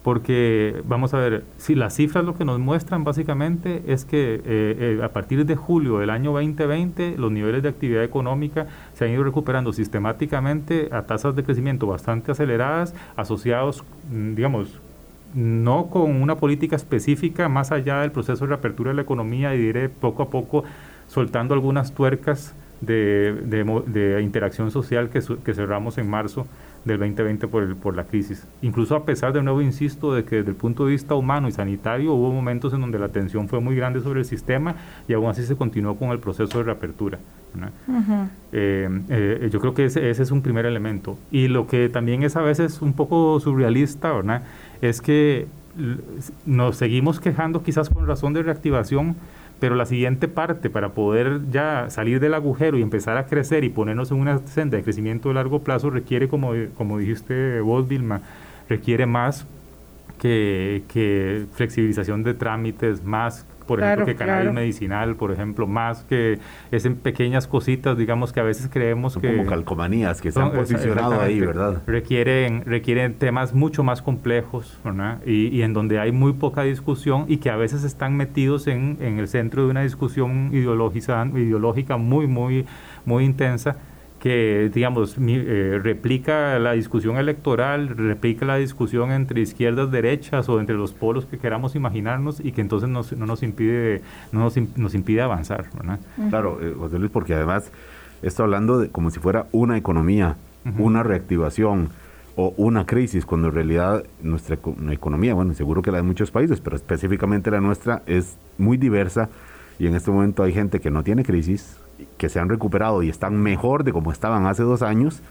porque 0.06 0.84
vamos 0.84 1.14
a 1.14 1.18
ver, 1.18 1.42
si 1.56 1.74
las 1.74 1.96
cifras 1.96 2.24
lo 2.24 2.36
que 2.36 2.44
nos 2.44 2.60
muestran 2.60 3.02
básicamente 3.02 3.82
es 3.88 4.04
que 4.04 4.34
eh, 4.34 4.40
eh, 4.44 5.00
a 5.02 5.08
partir 5.08 5.44
de 5.44 5.56
julio 5.56 5.98
del 5.98 6.10
año 6.10 6.30
2020 6.30 7.16
los 7.18 7.32
niveles 7.32 7.64
de 7.64 7.70
actividad 7.70 8.04
económica 8.04 8.68
se 8.94 9.04
han 9.04 9.10
ido 9.10 9.24
recuperando 9.24 9.72
sistemáticamente 9.72 10.90
a 10.92 11.02
tasas 11.02 11.34
de 11.34 11.42
crecimiento 11.42 11.88
bastante 11.88 12.30
aceleradas, 12.30 12.94
asociados, 13.16 13.82
mm, 14.12 14.36
digamos, 14.36 14.78
no 15.34 15.86
con 15.86 16.22
una 16.22 16.36
política 16.36 16.76
específica 16.76 17.48
más 17.48 17.72
allá 17.72 18.02
del 18.02 18.12
proceso 18.12 18.44
de 18.44 18.50
reapertura 18.50 18.90
de 18.90 18.94
la 18.94 19.02
economía 19.02 19.56
y 19.56 19.58
diré 19.58 19.88
poco 19.88 20.22
a 20.22 20.30
poco 20.30 20.62
soltando 21.08 21.52
algunas 21.52 21.92
tuercas 21.92 22.54
de, 22.80 23.32
de, 23.44 24.22
interacción 24.22 24.70
social 24.70 25.08
que, 25.08 25.20
que 25.44 25.52
cerramos 25.52 25.98
en 25.98 26.08
marzo 26.08 26.46
del 26.86 26.98
2020 27.00 27.48
por, 27.48 27.62
el, 27.64 27.76
por 27.76 27.96
la 27.96 28.04
crisis. 28.04 28.46
Incluso 28.62 28.94
a 28.94 29.04
pesar 29.04 29.32
de 29.32 29.42
nuevo, 29.42 29.60
insisto, 29.60 30.14
de 30.14 30.24
que 30.24 30.36
desde 30.36 30.50
el 30.50 30.56
punto 30.56 30.86
de 30.86 30.92
vista 30.92 31.14
humano 31.14 31.48
y 31.48 31.52
sanitario 31.52 32.14
hubo 32.14 32.32
momentos 32.32 32.72
en 32.72 32.80
donde 32.80 32.98
la 32.98 33.08
tensión 33.08 33.48
fue 33.48 33.60
muy 33.60 33.76
grande 33.76 34.00
sobre 34.00 34.20
el 34.20 34.24
sistema 34.24 34.76
y 35.08 35.12
aún 35.12 35.28
así 35.28 35.42
se 35.42 35.56
continuó 35.56 35.96
con 35.96 36.10
el 36.10 36.20
proceso 36.20 36.58
de 36.58 36.64
reapertura. 36.64 37.18
Eh, 38.52 38.88
eh, 39.08 39.48
yo 39.50 39.60
creo 39.60 39.74
que 39.74 39.86
ese, 39.86 40.10
ese, 40.10 40.22
es 40.22 40.30
un 40.30 40.42
primer 40.42 40.64
elemento. 40.66 41.18
Y 41.30 41.48
lo 41.48 41.66
que 41.66 41.88
también 41.88 42.22
es 42.22 42.36
a 42.36 42.42
veces 42.42 42.80
un 42.82 42.92
poco 42.92 43.40
surrealista, 43.40 44.12
¿verdad? 44.12 44.42
es 44.80 45.00
que 45.00 45.46
nos 46.46 46.76
seguimos 46.76 47.20
quejando 47.20 47.62
quizás 47.62 47.90
con 47.90 48.06
razón 48.06 48.32
de 48.32 48.42
reactivación 48.42 49.16
pero 49.60 49.74
la 49.74 49.86
siguiente 49.86 50.28
parte 50.28 50.70
para 50.70 50.90
poder 50.90 51.40
ya 51.50 51.86
salir 51.88 52.20
del 52.20 52.34
agujero 52.34 52.78
y 52.78 52.82
empezar 52.82 53.16
a 53.16 53.26
crecer 53.26 53.64
y 53.64 53.70
ponernos 53.70 54.10
en 54.10 54.18
una 54.18 54.38
senda 54.46 54.76
de 54.76 54.82
crecimiento 54.82 55.28
de 55.28 55.34
largo 55.34 55.60
plazo 55.60 55.90
requiere, 55.90 56.28
como, 56.28 56.52
como 56.76 56.98
dijiste 56.98 57.60
vos, 57.60 57.88
Vilma, 57.88 58.20
requiere 58.68 59.06
más 59.06 59.46
que, 60.20 60.82
que 60.88 61.46
flexibilización 61.52 62.22
de 62.22 62.34
trámites, 62.34 63.04
más 63.04 63.46
por 63.66 63.80
ejemplo, 63.80 64.06
que 64.06 64.14
cannabis 64.14 64.52
medicinal, 64.52 65.16
por 65.16 65.32
ejemplo, 65.32 65.66
más 65.66 66.04
que 66.04 66.38
es 66.70 66.84
en 66.84 66.96
pequeñas 66.96 67.46
cositas, 67.46 67.96
digamos 67.98 68.32
que 68.32 68.40
a 68.40 68.42
veces 68.42 68.68
creemos 68.72 69.16
que... 69.16 69.36
Como 69.36 69.48
calcomanías 69.48 70.20
que 70.20 70.32
se 70.32 70.40
han 70.40 70.52
posicionado 70.52 71.20
ahí, 71.20 71.40
¿verdad? 71.40 71.82
Requieren, 71.86 72.62
requieren 72.64 73.14
temas 73.14 73.54
mucho 73.54 73.82
más 73.82 74.02
complejos, 74.02 74.78
¿verdad? 74.84 75.20
Y, 75.26 75.48
y, 75.48 75.62
en 75.62 75.72
donde 75.72 75.98
hay 75.98 76.12
muy 76.12 76.32
poca 76.34 76.62
discusión 76.62 77.24
y 77.28 77.38
que 77.38 77.50
a 77.50 77.56
veces 77.56 77.84
están 77.84 78.16
metidos 78.16 78.66
en, 78.66 78.98
en 79.00 79.18
el 79.18 79.28
centro 79.28 79.64
de 79.64 79.70
una 79.70 79.82
discusión 79.82 80.50
ideológica 80.52 81.96
muy, 81.96 82.26
muy, 82.26 82.66
muy 83.04 83.24
intensa 83.24 83.76
que, 84.26 84.72
digamos, 84.74 85.14
eh, 85.20 85.78
replica 85.80 86.58
la 86.58 86.72
discusión 86.72 87.16
electoral, 87.16 87.90
replica 87.90 88.44
la 88.44 88.56
discusión 88.56 89.12
entre 89.12 89.40
izquierdas, 89.40 89.92
derechas 89.92 90.48
o 90.48 90.58
entre 90.58 90.74
los 90.74 90.92
polos 90.92 91.26
que 91.26 91.38
queramos 91.38 91.76
imaginarnos 91.76 92.40
y 92.40 92.50
que 92.50 92.60
entonces 92.60 92.88
no 92.88 93.04
nos 93.24 93.42
impide, 93.44 94.02
no 94.32 94.40
nos, 94.40 94.56
nos 94.76 94.96
impide 94.96 95.22
avanzar. 95.22 95.66
Claro, 96.28 96.58
eh, 96.60 96.74
José 96.76 96.98
Luis, 96.98 97.12
porque 97.12 97.34
además 97.34 97.70
está 98.20 98.42
hablando 98.42 98.80
de 98.80 98.88
como 98.88 99.12
si 99.12 99.20
fuera 99.20 99.46
una 99.52 99.78
economía, 99.78 100.34
una 100.76 101.04
reactivación 101.04 101.90
o 102.34 102.52
una 102.56 102.84
crisis, 102.84 103.24
cuando 103.24 103.46
en 103.46 103.54
realidad 103.54 104.02
nuestra 104.24 104.58
economía, 104.90 105.34
bueno, 105.34 105.54
seguro 105.54 105.82
que 105.82 105.92
la 105.92 105.98
de 105.98 106.02
muchos 106.02 106.32
países, 106.32 106.60
pero 106.60 106.74
específicamente 106.74 107.48
la 107.52 107.60
nuestra 107.60 108.02
es 108.06 108.38
muy 108.58 108.76
diversa 108.76 109.28
y 109.78 109.86
en 109.86 109.94
este 109.94 110.10
momento 110.10 110.42
hay 110.42 110.52
gente 110.52 110.80
que 110.80 110.90
no 110.90 111.02
tiene 111.02 111.24
crisis, 111.24 111.76
que 112.18 112.28
se 112.28 112.38
han 112.38 112.48
recuperado 112.48 113.02
y 113.02 113.08
están 113.08 113.36
mejor 113.36 113.84
de 113.84 113.92
como 113.92 114.12
estaban 114.12 114.46
hace 114.46 114.62
dos 114.62 114.82
años, 114.82 115.22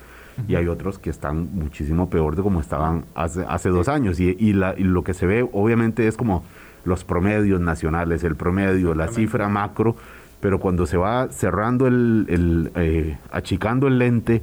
y 0.48 0.56
hay 0.56 0.68
otros 0.68 1.00
que 1.00 1.10
están 1.10 1.50
muchísimo 1.54 2.10
peor 2.10 2.36
de 2.36 2.44
como 2.44 2.60
estaban 2.60 3.06
hace, 3.16 3.46
hace 3.48 3.70
dos 3.70 3.88
años. 3.88 4.20
Y, 4.20 4.36
y, 4.38 4.52
la, 4.52 4.76
y, 4.78 4.84
lo 4.84 5.02
que 5.04 5.14
se 5.14 5.26
ve 5.26 5.48
obviamente 5.54 6.08
es 6.08 6.18
como 6.18 6.44
los 6.84 7.06
promedios 7.06 7.62
nacionales, 7.62 8.24
el 8.24 8.36
promedio, 8.36 8.94
la 8.96 9.08
cifra 9.08 9.48
macro, 9.48 9.96
pero 10.42 10.60
cuando 10.60 10.86
se 10.86 10.98
va 10.98 11.30
cerrando 11.30 11.88
el, 11.88 12.26
el 12.30 12.72
eh, 12.76 13.18
achicando 13.32 13.88
el 13.88 13.98
lente 13.98 14.42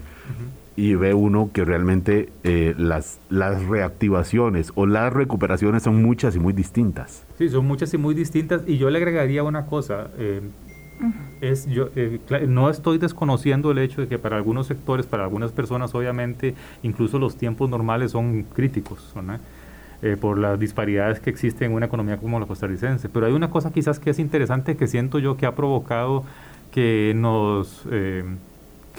y 0.76 0.94
ve 0.94 1.14
uno 1.14 1.50
que 1.52 1.64
realmente 1.64 2.30
eh, 2.44 2.74
las, 2.78 3.20
las 3.28 3.64
reactivaciones 3.64 4.72
o 4.74 4.86
las 4.86 5.12
recuperaciones 5.12 5.82
son 5.82 6.02
muchas 6.02 6.36
y 6.36 6.38
muy 6.38 6.52
distintas. 6.52 7.24
Sí, 7.38 7.48
son 7.48 7.66
muchas 7.66 7.92
y 7.94 7.98
muy 7.98 8.14
distintas. 8.14 8.62
Y 8.66 8.78
yo 8.78 8.90
le 8.90 8.98
agregaría 8.98 9.42
una 9.42 9.66
cosa. 9.66 10.10
Eh, 10.18 10.40
es 11.40 11.66
yo 11.66 11.88
eh, 11.96 12.20
no 12.46 12.70
estoy 12.70 12.98
desconociendo 12.98 13.70
el 13.72 13.78
hecho 13.78 14.02
de 14.02 14.08
que 14.08 14.18
para 14.18 14.36
algunos 14.36 14.66
sectores, 14.66 15.06
para 15.06 15.24
algunas 15.24 15.52
personas, 15.52 15.94
obviamente, 15.94 16.54
incluso 16.82 17.18
los 17.18 17.36
tiempos 17.36 17.68
normales 17.68 18.12
son 18.12 18.44
críticos, 18.44 19.12
eh, 20.02 20.16
por 20.20 20.38
las 20.38 20.58
disparidades 20.58 21.20
que 21.20 21.30
existen 21.30 21.70
en 21.70 21.76
una 21.76 21.86
economía 21.86 22.16
como 22.16 22.38
la 22.38 22.46
costarricense. 22.46 23.08
Pero 23.08 23.26
hay 23.26 23.32
una 23.32 23.50
cosa 23.50 23.72
quizás 23.72 23.98
que 23.98 24.10
es 24.10 24.18
interesante 24.18 24.76
que 24.76 24.86
siento 24.86 25.18
yo 25.18 25.36
que 25.36 25.46
ha 25.46 25.54
provocado 25.54 26.24
que 26.70 27.12
nos 27.14 27.82
eh, 27.90 28.24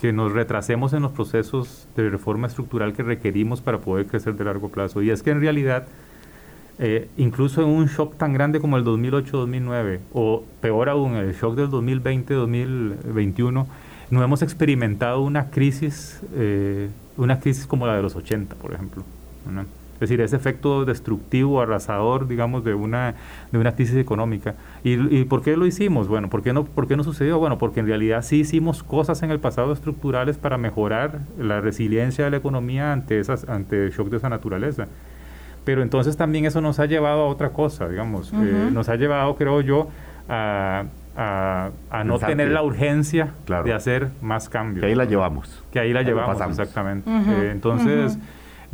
que 0.03 0.11
nos 0.11 0.33
retrasemos 0.33 0.91
en 0.91 1.01
los 1.01 1.13
procesos 1.13 1.87
de 1.95 2.09
reforma 2.09 2.47
estructural 2.47 2.91
que 2.91 3.03
requerimos 3.03 3.61
para 3.61 3.77
poder 3.77 4.05
crecer 4.05 4.35
de 4.35 4.43
largo 4.43 4.67
plazo. 4.67 5.01
Y 5.01 5.09
es 5.09 5.23
que 5.23 5.31
en 5.31 5.39
realidad 5.39 5.87
eh, 6.77 7.07
incluso 7.15 7.61
en 7.61 7.69
un 7.69 7.85
shock 7.85 8.17
tan 8.17 8.33
grande 8.33 8.59
como 8.59 8.75
el 8.75 8.83
2008-2009, 8.83 9.99
o 10.11 10.43
peor 10.59 10.89
aún, 10.89 11.15
el 11.15 11.33
shock 11.33 11.55
del 11.55 11.69
2020-2021, 11.69 13.65
no 14.09 14.23
hemos 14.23 14.41
experimentado 14.41 15.21
una 15.21 15.49
crisis, 15.51 16.19
eh, 16.35 16.89
una 17.15 17.39
crisis 17.39 17.65
como 17.65 17.87
la 17.87 17.95
de 17.95 18.01
los 18.01 18.17
80, 18.17 18.55
por 18.55 18.73
ejemplo. 18.73 19.05
Es 20.03 20.09
decir, 20.09 20.21
ese 20.21 20.35
efecto 20.35 20.83
destructivo, 20.83 21.61
arrasador, 21.61 22.27
digamos, 22.27 22.63
de 22.63 22.73
una, 22.73 23.15
de 23.51 23.57
una 23.57 23.73
crisis 23.73 23.95
económica. 23.95 24.55
¿Y, 24.83 25.23
por 25.25 25.41
qué 25.41 25.55
lo 25.55 25.65
hicimos? 25.65 26.07
Bueno, 26.07 26.29
¿por 26.29 26.43
qué, 26.43 26.51
no, 26.51 26.65
¿por 26.65 26.87
qué 26.87 26.97
no 26.97 27.03
sucedió? 27.03 27.39
Bueno, 27.39 27.57
porque 27.57 27.79
en 27.79 27.87
realidad 27.87 28.21
sí 28.21 28.41
hicimos 28.41 28.83
cosas 28.83 29.23
en 29.23 29.31
el 29.31 29.39
pasado 29.39 29.71
estructurales 29.71 30.37
para 30.37 30.57
mejorar 30.57 31.19
la 31.39 31.61
resiliencia 31.61 32.25
de 32.25 32.31
la 32.31 32.37
economía 32.37 32.91
ante, 32.91 33.19
esas, 33.19 33.47
ante 33.47 33.89
shock 33.91 34.09
de 34.09 34.17
esa 34.17 34.29
naturaleza. 34.29 34.87
Pero 35.63 35.81
entonces 35.81 36.17
también 36.17 36.45
eso 36.45 36.59
nos 36.59 36.79
ha 36.79 36.85
llevado 36.85 37.21
a 37.21 37.27
otra 37.27 37.51
cosa, 37.51 37.87
digamos, 37.87 38.33
eh, 38.33 38.69
nos 38.71 38.89
ha 38.89 38.97
llevado, 38.97 39.35
creo 39.37 39.61
yo, 39.61 39.87
a, 40.27 40.83
a, 41.15 42.03
no 42.03 42.19
tener 42.19 42.49
la 42.49 42.63
urgencia 42.63 43.33
de 43.47 43.73
hacer 43.73 44.09
más 44.21 44.49
cambios. 44.49 44.81
Que 44.81 44.87
ahí 44.87 44.95
la 44.95 45.05
llevamos. 45.05 45.63
Que 45.71 45.79
ahí 45.79 45.93
la 45.93 46.01
llevamos, 46.01 46.41
exactamente. 46.41 47.09
Eh, 47.09 47.51
entonces, 47.51 48.17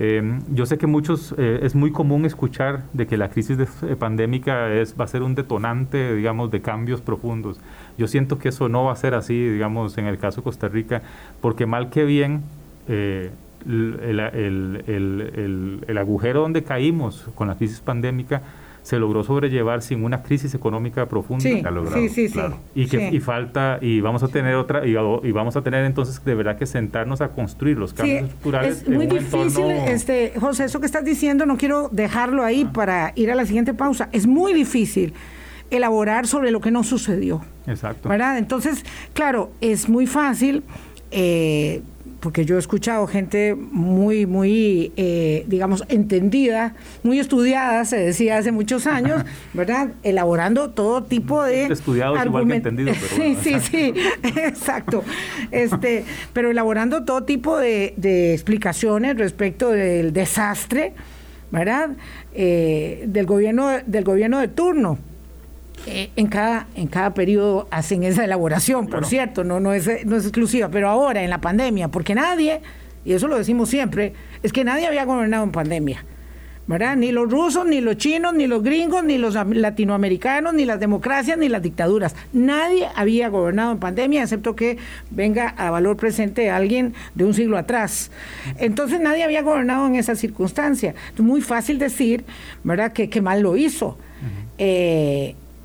Em, 0.02 0.40
yo 0.54 0.66
sé 0.66 0.78
que 0.78 0.88
muchos, 0.88 1.36
eh, 1.38 1.60
es 1.62 1.76
muy 1.76 1.92
común 1.92 2.24
escuchar 2.24 2.84
de 2.94 3.06
que 3.06 3.18
la 3.18 3.28
crisis 3.28 3.58
de, 3.58 3.68
eh, 3.82 3.97
pandémica 3.97 4.70
va 4.97 5.04
a 5.04 5.08
ser 5.08 5.24
un 5.24 5.36
detonante, 5.36 6.16
digamos, 6.16 6.52
de 6.52 6.62
cambios 6.62 7.02
profundos. 7.02 7.60
Yo 7.97 8.08
siento 8.08 8.39
que 8.39 8.47
eso 8.47 8.70
no 8.70 8.86
va 8.86 8.93
a 8.93 8.95
ser 8.95 9.14
así, 9.14 9.34
digamos, 9.50 9.97
en 9.97 10.06
el 10.06 10.18
caso 10.18 10.39
de 10.39 10.45
Costa 10.45 10.70
Rica, 10.70 11.02
porque 11.41 11.66
mal 11.66 11.89
que 11.89 12.06
bien, 12.06 12.43
eh, 12.88 13.30
el, 13.68 14.22
el, 15.86 15.97
agujero 15.97 16.43
donde 16.43 16.64
caímos 16.64 17.28
con 17.36 17.50
la 17.50 17.56
crisis 17.56 17.82
pandémica 17.82 18.41
se 18.82 18.97
logró 18.99 19.23
sobrellevar 19.23 19.82
sin 19.82 20.03
una 20.03 20.23
crisis 20.23 20.53
económica 20.55 21.07
profunda. 21.07 21.43
Sí, 21.43 21.61
sí, 22.09 22.09
sí, 22.09 22.30
sí, 22.30 22.39
Y 22.75 22.88
que 22.88 23.09
y 23.09 23.19
falta 23.19 23.80
y 23.82 24.01
vamos 24.01 24.23
a 24.23 24.27
tener 24.27 24.55
otra 24.55 24.86
y, 24.86 24.91
y, 24.91 25.32
vamos 25.32 25.55
a 25.55 25.61
tener 25.61 25.86
entonces 25.86 26.23
de 26.23 26.36
verdad 26.36 26.57
que 26.57 26.65
sentarnos 26.65 27.21
a 27.21 27.30
construir 27.30 27.77
los 27.77 27.93
cambios 27.93 28.23
estructurales. 28.23 28.82
Es 28.84 28.89
muy 28.89 29.07
difícil, 29.07 29.65
este, 29.88 30.34
José, 30.39 30.65
eso 30.65 30.80
que 30.80 30.86
estás 30.86 31.05
diciendo 31.05 31.45
no 31.45 31.57
quiero 31.57 31.89
dejarlo 31.89 32.43
ahí 32.43 32.65
para 32.65 33.13
ir 33.15 33.32
a 33.32 33.36
la 33.36 33.45
siguiente 33.45 33.73
pausa. 33.73 34.09
Es 34.11 34.27
muy 34.27 34.53
difícil 34.53 35.13
elaborar 35.69 36.27
sobre 36.27 36.51
lo 36.51 36.61
que 36.61 36.71
no 36.71 36.84
sucedió. 36.84 37.41
Exacto. 37.67 38.09
¿Verdad? 38.09 38.38
Entonces, 38.38 38.84
claro, 39.13 39.51
es 39.61 39.89
muy 39.89 40.07
fácil. 40.07 40.63
Eh, 41.11 41.82
porque 42.20 42.45
yo 42.45 42.55
he 42.55 42.59
escuchado 42.59 43.07
gente 43.07 43.55
muy, 43.55 44.26
muy, 44.26 44.91
eh, 44.97 45.45
digamos, 45.47 45.84
entendida, 45.89 46.76
muy 47.03 47.20
estudiada, 47.20 47.86
se 47.86 47.97
decía 47.97 48.38
hace 48.38 48.51
muchos 48.51 48.88
años, 48.88 49.24
¿verdad? 49.53 49.89
Elaborando 50.03 50.70
todo 50.72 51.03
tipo 51.03 51.43
de... 51.43 51.65
Estudiados 51.65 52.26
igual 52.26 52.47
que 52.47 52.55
entendido, 52.55 52.93
pero 52.93 53.24
Sí, 53.24 53.38
sí, 53.41 53.59
sí, 53.59 53.93
exacto. 54.24 55.03
Este, 55.51 56.03
pero 56.34 56.51
elaborando 56.51 57.05
todo 57.05 57.24
tipo 57.24 57.57
de, 57.57 57.93
explicaciones 58.34 59.17
respecto 59.17 59.70
del 59.70 60.13
desastre, 60.13 60.93
¿verdad? 61.51 61.91
Eh, 62.34 63.05
del, 63.07 63.26
gobierno, 63.26 63.70
del 63.86 64.03
gobierno 64.03 64.39
de 64.39 64.49
turno. 64.49 64.99
Eh, 65.92 66.12
en, 66.16 66.28
cada, 66.28 66.68
en 66.76 66.88
cada 66.88 67.14
periodo 67.14 67.68
hacen 67.72 68.04
esa 68.04 68.24
elaboración, 68.24 68.88
por 68.88 69.06
cierto, 69.06 69.44
no, 69.44 69.60
no, 69.60 69.74
es, 69.74 69.88
no 70.06 70.16
es 70.16 70.24
exclusiva, 70.24 70.70
pero 70.70 70.88
ahora 70.88 71.24
en 71.24 71.30
la 71.30 71.42
pandemia, 71.42 71.88
porque 71.88 72.14
nadie, 72.14 72.62
y 73.04 73.14
eso 73.14 73.28
lo 73.28 73.38
decimos 73.38 73.70
siempre, 73.70 74.14
es 74.44 74.54
que 74.54 74.64
nadie 74.64 74.88
había 74.88 75.06
gobernado 75.06 75.44
en 75.44 75.52
pandemia. 75.52 76.06
¿verdad? 76.70 76.96
Ni 76.96 77.12
los 77.12 77.28
rusos, 77.32 77.66
ni 77.66 77.82
los 77.82 77.98
chinos, 77.98 78.36
ni 78.36 78.46
los 78.46 78.62
gringos, 78.62 79.04
ni 79.04 79.18
los 79.18 79.34
latinoamericanos, 79.34 80.54
ni 80.54 80.66
las 80.66 80.80
democracias, 80.80 81.36
ni 81.36 81.50
las 81.50 81.64
dictaduras. 81.64 82.16
Nadie 82.32 82.88
había 82.96 83.30
gobernado 83.30 83.72
en 83.72 83.80
pandemia, 83.80 84.22
excepto 84.22 84.56
que 84.56 84.78
venga 85.10 85.50
a 85.58 85.72
valor 85.72 85.98
presente 85.98 86.52
alguien 86.52 86.94
de 87.16 87.26
un 87.26 87.34
siglo 87.34 87.58
atrás. 87.58 88.12
Entonces 88.60 89.00
nadie 89.00 89.24
había 89.24 89.42
gobernado 89.42 89.88
en 89.88 89.96
esa 89.96 90.14
circunstancia. 90.14 90.94
Es 91.12 91.20
muy 91.20 91.42
fácil 91.42 91.80
decir, 91.80 92.24
¿verdad?, 92.64 92.94
que, 92.94 93.10
que 93.10 93.20
mal 93.20 93.42
lo 93.42 93.58
hizo. 93.58 93.98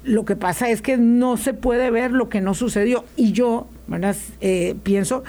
Lo 0.05 0.25
que 0.25 0.37
pasa 0.37 0.69
es 0.69 0.83
que 0.83 0.97
no 0.97 1.37
se 1.37 1.55
puede 1.55 1.91
ver 1.91 2.13
lo 2.13 2.29
que 2.29 2.41
no 2.41 2.55
sucedió. 2.55 3.05
Y 3.17 3.33
yo 3.33 3.67
eh, 4.41 4.75
pienso 4.83 5.25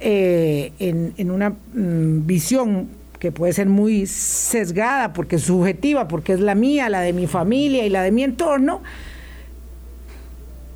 eh, 0.00 0.72
en, 0.78 1.30
una 1.30 1.50
mm, 1.50 2.26
visión 2.26 2.88
que 3.18 3.32
puede 3.32 3.52
ser 3.52 3.68
muy 3.68 4.06
sesgada 4.06 5.12
porque 5.12 5.36
es 5.36 5.42
subjetiva, 5.42 6.08
porque 6.08 6.32
es 6.34 6.40
la 6.40 6.54
mía, 6.54 6.88
la 6.88 7.00
de 7.00 7.12
mi 7.12 7.26
familia 7.26 7.86
y 7.86 7.90
la 7.90 8.02
de 8.02 8.12
mi 8.12 8.22
entorno, 8.22 8.82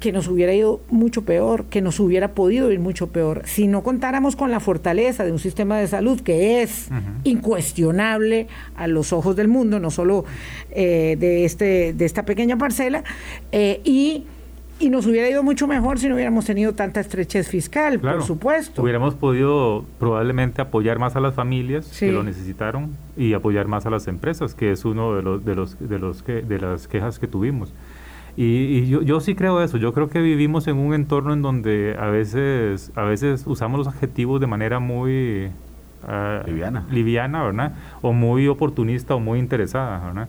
que 0.00 0.12
nos 0.12 0.28
hubiera 0.28 0.54
ido 0.54 0.80
mucho 0.90 1.22
peor, 1.22 1.64
que 1.64 1.80
nos 1.80 1.98
hubiera 2.00 2.28
podido 2.28 2.70
ir 2.70 2.80
mucho 2.80 3.08
peor, 3.08 3.42
si 3.46 3.66
no 3.66 3.82
contáramos 3.82 4.36
con 4.36 4.50
la 4.50 4.60
fortaleza 4.60 5.24
de 5.24 5.32
un 5.32 5.38
sistema 5.38 5.78
de 5.78 5.88
salud 5.88 6.20
que 6.20 6.62
es 6.62 6.88
incuestionable 7.24 8.48
a 8.76 8.86
los 8.86 9.12
ojos 9.12 9.36
del 9.36 9.48
mundo, 9.48 9.80
no 9.80 9.90
solo 9.90 10.24
eh, 10.70 11.16
de, 11.18 11.44
este, 11.44 11.92
de 11.92 12.04
esta 12.04 12.24
pequeña 12.24 12.56
parcela, 12.56 13.02
eh, 13.52 13.80
y 13.84 14.24
y 14.80 14.90
nos 14.90 15.06
hubiera 15.06 15.28
ido 15.28 15.42
mucho 15.42 15.66
mejor 15.66 15.98
si 15.98 16.08
no 16.08 16.14
hubiéramos 16.14 16.44
tenido 16.44 16.72
tanta 16.74 17.00
estrechez 17.00 17.48
fiscal, 17.48 17.98
por 17.98 18.22
supuesto. 18.22 18.82
Hubiéramos 18.82 19.14
podido 19.14 19.84
probablemente 19.98 20.62
apoyar 20.62 20.98
más 20.98 21.16
a 21.16 21.20
las 21.20 21.34
familias 21.34 21.96
que 21.98 22.12
lo 22.12 22.22
necesitaron 22.22 22.96
y 23.16 23.32
apoyar 23.32 23.66
más 23.66 23.86
a 23.86 23.90
las 23.90 24.06
empresas, 24.06 24.54
que 24.54 24.70
es 24.70 24.84
uno 24.84 25.16
de 25.16 25.22
los 25.22 25.44
de 25.44 25.54
los 25.54 25.76
de 25.80 25.98
los 25.98 26.22
que, 26.22 26.42
de 26.42 26.58
las 26.60 26.86
quejas 26.86 27.18
que 27.18 27.26
tuvimos. 27.26 27.72
Y, 28.40 28.86
yo, 28.86 29.02
yo, 29.02 29.18
sí 29.18 29.34
creo 29.34 29.60
eso, 29.64 29.78
yo 29.78 29.92
creo 29.92 30.08
que 30.08 30.20
vivimos 30.20 30.68
en 30.68 30.76
un 30.76 30.94
entorno 30.94 31.32
en 31.32 31.42
donde 31.42 31.96
a 31.98 32.06
veces, 32.06 32.92
a 32.94 33.02
veces 33.02 33.42
usamos 33.48 33.78
los 33.78 33.88
adjetivos 33.88 34.40
de 34.40 34.46
manera 34.46 34.78
muy 34.78 35.48
uh, 36.04 36.46
liviana. 36.46 36.86
liviana, 36.88 37.42
¿verdad? 37.42 37.72
O 38.00 38.12
muy 38.12 38.46
oportunista 38.46 39.16
o 39.16 39.18
muy 39.18 39.40
interesada, 39.40 39.98
¿verdad? 40.06 40.28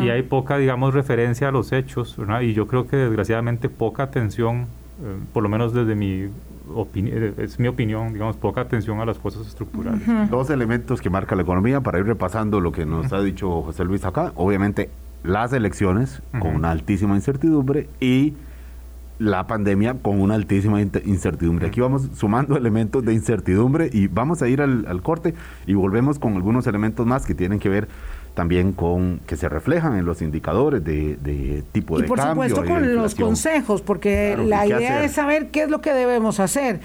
Y 0.00 0.10
hay 0.10 0.22
poca, 0.22 0.56
digamos, 0.56 0.94
referencia 0.94 1.48
a 1.48 1.50
los 1.50 1.72
hechos, 1.72 2.16
¿verdad? 2.16 2.42
Y 2.42 2.52
yo 2.54 2.68
creo 2.68 2.86
que 2.86 2.96
desgraciadamente 2.96 3.68
poca 3.68 4.04
atención, 4.04 4.66
eh, 5.02 5.16
por 5.32 5.42
lo 5.42 5.48
menos 5.48 5.72
desde 5.74 5.96
mi 5.96 6.28
opinión, 6.72 7.18
eh, 7.20 7.34
es 7.38 7.58
mi 7.58 7.66
opinión, 7.66 8.12
digamos, 8.12 8.36
poca 8.36 8.60
atención 8.60 9.00
a 9.00 9.04
las 9.04 9.18
cosas 9.18 9.48
estructurales. 9.48 10.00
Dos 10.30 10.50
elementos 10.50 11.00
que 11.00 11.10
marca 11.10 11.34
la 11.34 11.42
economía, 11.42 11.80
para 11.80 11.98
ir 11.98 12.06
repasando 12.06 12.60
lo 12.60 12.70
que 12.70 12.86
nos 12.86 13.12
ha 13.12 13.20
dicho 13.20 13.62
José 13.62 13.84
Luis 13.84 14.04
acá, 14.04 14.30
obviamente 14.36 14.90
las 15.22 15.52
elecciones 15.52 16.22
con 16.38 16.54
una 16.54 16.70
altísima 16.70 17.14
incertidumbre 17.14 17.88
y 18.00 18.34
la 19.18 19.46
pandemia 19.46 19.94
con 19.94 20.20
una 20.20 20.34
altísima 20.34 20.80
incertidumbre. 20.80 21.66
Aquí 21.66 21.80
vamos 21.80 22.08
sumando 22.14 22.56
elementos 22.56 23.04
de 23.04 23.12
incertidumbre 23.12 23.90
y 23.92 24.06
vamos 24.06 24.42
a 24.42 24.48
ir 24.48 24.62
al, 24.62 25.02
corte 25.02 25.34
y 25.66 25.74
volvemos 25.74 26.18
con 26.18 26.34
algunos 26.34 26.66
elementos 26.66 27.06
más 27.06 27.26
que 27.26 27.34
tienen 27.34 27.58
que 27.58 27.68
ver 27.68 27.88
también 28.38 28.72
con 28.72 29.18
que 29.26 29.36
se 29.36 29.48
reflejan 29.48 29.98
en 29.98 30.04
los 30.04 30.22
indicadores 30.22 30.84
de, 30.84 31.64
tipo 31.72 31.98
de 31.98 32.06
y 32.06 32.08
por 32.08 32.20
supuesto 32.20 32.64
con 32.64 32.94
los 32.94 33.16
consejos 33.16 33.82
porque 33.82 34.36
la 34.40 34.64
idea 34.64 35.02
es 35.02 35.10
saber 35.10 35.48
qué 35.48 35.62
es 35.62 35.70
lo 35.70 35.80
que 35.80 35.92
debemos 35.92 36.38
hacer 36.38 36.78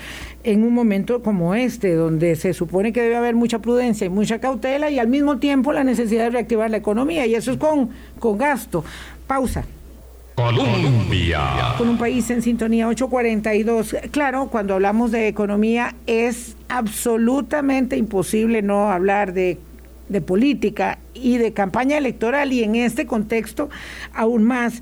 en 0.44 0.64
un 0.64 0.74
momento 0.74 1.22
como 1.22 1.54
este 1.54 1.94
donde 1.94 2.36
se 2.38 2.56
supone 2.56 2.92
que 2.92 3.04
debe 3.04 3.18
haber 3.18 3.36
mucha 3.36 3.60
prudencia 3.60 4.06
y 4.08 4.10
mucha 4.10 4.40
cautela 4.40 4.90
y 4.90 4.98
al 4.98 5.08
mismo 5.08 5.38
tiempo 5.38 5.74
la 5.74 5.84
necesidad 5.84 6.24
de 6.24 6.30
reactivar 6.32 6.72
la 6.72 6.78
economía 6.78 7.28
y 7.28 7.36
eso 7.36 7.52
es 7.52 7.58
con 7.60 7.92
con 8.18 8.40
gasto 8.40 8.84
pausa 9.28 9.64
Colombia. 10.34 11.76
Con 11.78 11.88
un 11.90 12.00
país 12.00 12.28
en 12.32 12.42
sintonía 12.42 12.88
842. 12.88 13.96
Claro, 14.10 14.48
cuando 14.48 14.74
hablamos 14.74 15.12
de 15.12 15.28
economía 15.28 15.94
es 16.08 16.58
absolutamente 16.70 17.98
imposible 17.98 18.64
no 18.64 18.90
hablar 18.92 19.34
de 19.34 19.60
de 20.10 20.22
política 20.22 21.00
y 21.14 21.38
de 21.38 21.54
campaña 21.54 21.98
electoral 21.98 22.54
y 22.54 22.64
en 22.64 22.76
este 22.76 23.06
contexto 23.06 23.70
aún 24.14 24.44
más. 24.44 24.82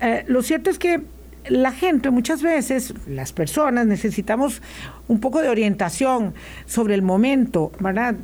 Eh, 0.00 0.24
lo 0.26 0.42
cierto 0.42 0.70
es 0.70 0.78
que 0.78 1.00
la 1.48 1.72
gente 1.72 2.10
muchas 2.10 2.42
veces, 2.42 2.94
las 3.06 3.32
personas 3.32 3.86
necesitamos 3.86 4.62
un 5.08 5.20
poco 5.20 5.40
de 5.42 5.48
orientación 5.48 6.34
sobre 6.66 6.94
el 6.94 7.02
momento, 7.02 7.72
¿verdad? 7.80 8.14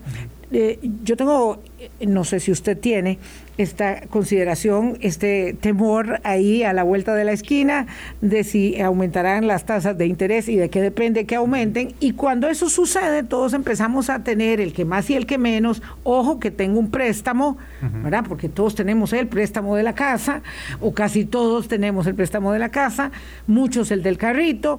Eh, 0.52 0.78
yo 1.02 1.16
tengo, 1.16 1.62
no 2.06 2.24
sé 2.24 2.40
si 2.40 2.52
usted 2.52 2.78
tiene, 2.78 3.18
esta 3.58 4.02
consideración, 4.08 4.98
este 5.00 5.54
temor 5.60 6.20
ahí 6.24 6.62
a 6.62 6.72
la 6.72 6.82
vuelta 6.82 7.14
de 7.14 7.24
la 7.24 7.32
esquina 7.32 7.86
de 8.20 8.44
si 8.44 8.80
aumentarán 8.80 9.46
las 9.46 9.64
tasas 9.64 9.96
de 9.96 10.06
interés 10.06 10.48
y 10.48 10.56
de 10.56 10.68
qué 10.68 10.82
depende 10.82 11.24
que 11.24 11.36
aumenten. 11.36 11.94
Y 12.00 12.12
cuando 12.12 12.48
eso 12.48 12.68
sucede, 12.68 13.22
todos 13.22 13.54
empezamos 13.54 14.10
a 14.10 14.22
tener 14.22 14.60
el 14.60 14.72
que 14.72 14.84
más 14.84 15.08
y 15.10 15.14
el 15.14 15.26
que 15.26 15.38
menos, 15.38 15.82
ojo 16.04 16.38
que 16.38 16.50
tengo 16.50 16.78
un 16.78 16.90
préstamo, 16.90 17.56
¿verdad? 18.02 18.24
Porque 18.28 18.48
todos 18.48 18.74
tenemos 18.74 19.12
el 19.12 19.26
préstamo 19.26 19.76
de 19.76 19.82
la 19.82 19.94
casa, 19.94 20.42
o 20.80 20.92
casi 20.92 21.24
todos 21.24 21.68
tenemos 21.68 22.06
el 22.06 22.14
préstamo 22.14 22.52
de 22.52 22.58
la 22.58 22.68
casa, 22.68 23.10
muchos 23.46 23.90
el 23.90 24.02
del 24.02 24.18
carrito. 24.18 24.78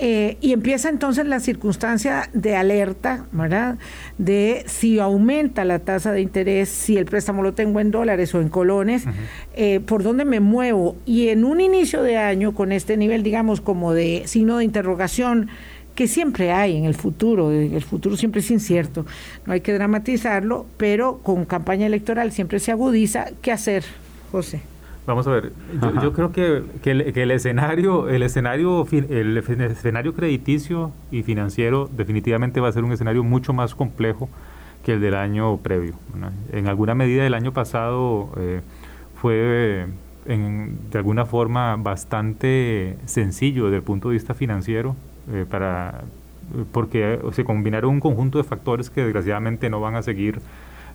Eh, 0.00 0.36
y 0.40 0.52
empieza 0.52 0.88
entonces 0.88 1.26
la 1.26 1.40
circunstancia 1.40 2.30
de 2.32 2.54
alerta, 2.54 3.26
¿verdad? 3.32 3.78
De 4.16 4.62
si 4.66 5.00
aumenta 5.00 5.64
la 5.64 5.80
tasa 5.80 6.12
de 6.12 6.20
interés, 6.20 6.68
si 6.68 6.96
el 6.96 7.04
préstamo 7.04 7.42
lo 7.42 7.52
tengo 7.52 7.80
en 7.80 7.90
dólares 7.90 8.32
o 8.32 8.40
en 8.40 8.48
colones, 8.48 9.04
eh, 9.56 9.80
por 9.80 10.04
dónde 10.04 10.24
me 10.24 10.38
muevo. 10.38 10.96
Y 11.04 11.28
en 11.28 11.44
un 11.44 11.60
inicio 11.60 12.02
de 12.04 12.16
año, 12.16 12.54
con 12.54 12.70
este 12.70 12.96
nivel, 12.96 13.24
digamos, 13.24 13.60
como 13.60 13.92
de 13.92 14.22
signo 14.26 14.58
de 14.58 14.64
interrogación, 14.64 15.48
que 15.96 16.06
siempre 16.06 16.52
hay 16.52 16.76
en 16.76 16.84
el 16.84 16.94
futuro, 16.94 17.50
el 17.50 17.82
futuro 17.82 18.16
siempre 18.16 18.40
es 18.40 18.48
incierto, 18.52 19.04
no 19.46 19.52
hay 19.52 19.62
que 19.62 19.72
dramatizarlo, 19.72 20.64
pero 20.76 21.18
con 21.24 21.44
campaña 21.44 21.86
electoral 21.86 22.30
siempre 22.30 22.60
se 22.60 22.70
agudiza. 22.70 23.30
¿Qué 23.42 23.50
hacer, 23.50 23.84
José? 24.30 24.60
Vamos 25.08 25.26
a 25.26 25.30
ver, 25.30 25.52
yo, 26.02 26.12
creo 26.12 26.32
que, 26.32 26.64
el, 26.84 27.30
escenario, 27.30 28.10
el 28.10 28.22
escenario, 28.22 28.86
el 28.92 29.38
escenario 29.38 30.12
crediticio 30.12 30.92
y 31.10 31.22
financiero 31.22 31.88
definitivamente 31.90 32.60
va 32.60 32.68
a 32.68 32.72
ser 32.72 32.84
un 32.84 32.92
escenario 32.92 33.24
mucho 33.24 33.54
más 33.54 33.74
complejo 33.74 34.28
que 34.84 34.92
el 34.92 35.00
del 35.00 35.14
año 35.14 35.56
previo. 35.56 35.94
En 36.52 36.66
alguna 36.66 36.94
medida 36.94 37.26
el 37.26 37.32
año 37.32 37.54
pasado 37.54 38.28
eh, 38.36 38.60
fue 39.14 39.86
de 40.26 40.98
alguna 40.98 41.24
forma 41.24 41.74
bastante 41.76 42.98
sencillo 43.06 43.64
desde 43.64 43.76
el 43.76 43.84
punto 43.84 44.10
de 44.10 44.12
vista 44.12 44.34
financiero 44.34 44.94
eh, 45.32 45.46
para 45.48 46.02
porque 46.70 47.18
se 47.32 47.44
combinaron 47.44 47.92
un 47.92 48.00
conjunto 48.00 48.36
de 48.36 48.44
factores 48.44 48.90
que 48.90 49.04
desgraciadamente 49.04 49.70
no 49.70 49.80
van 49.80 49.94
a 49.94 50.02
seguir 50.02 50.42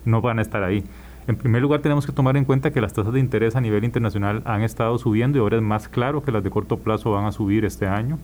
no 0.04 0.20
van 0.20 0.38
a 0.38 0.42
estar 0.42 0.62
ahí. 0.62 0.84
En 1.26 1.36
primer 1.36 1.62
lugar, 1.62 1.80
tenemos 1.80 2.04
que 2.04 2.12
tomar 2.12 2.36
en 2.36 2.44
cuenta 2.44 2.70
que 2.70 2.82
las 2.82 2.92
tasas 2.92 3.14
de 3.14 3.20
interés 3.20 3.56
a 3.56 3.60
nivel 3.62 3.82
internacional 3.84 4.42
han 4.44 4.60
estado 4.60 4.98
subiendo 4.98 5.38
y 5.38 5.40
ahora 5.40 5.56
es 5.56 5.62
más 5.62 5.88
claro 5.88 6.22
que 6.22 6.30
las 6.30 6.44
de 6.44 6.50
corto 6.50 6.78
plazo 6.78 7.12
van 7.12 7.24
a 7.24 7.32
subir 7.32 7.64
este 7.64 7.86
año. 7.86 8.18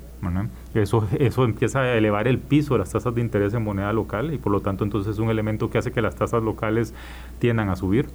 Eso, 0.75 1.09
eso 1.19 1.45
empieza 1.45 1.81
a 1.81 1.97
elevar 1.97 2.29
el 2.29 2.39
piso 2.39 2.75
de 2.75 2.81
las 2.81 2.91
tasas 2.91 3.15
de 3.15 3.23
interés 3.23 3.55
en 3.55 3.65
moneda 3.65 3.93
local 3.95 4.35
y 4.35 4.39
por 4.39 4.53
lo 4.53 4.61
tanto 4.61 4.85
entonces 4.85 5.15
es 5.15 5.19
un 5.19 5.31
elemento 5.31 5.71
que 5.71 5.79
hace 5.79 5.93
que 5.93 6.03
las 6.03 6.15
tasas 6.15 6.43
locales 6.43 6.95
tiendan 7.39 7.71
a 7.71 7.77
subir. 7.77 8.07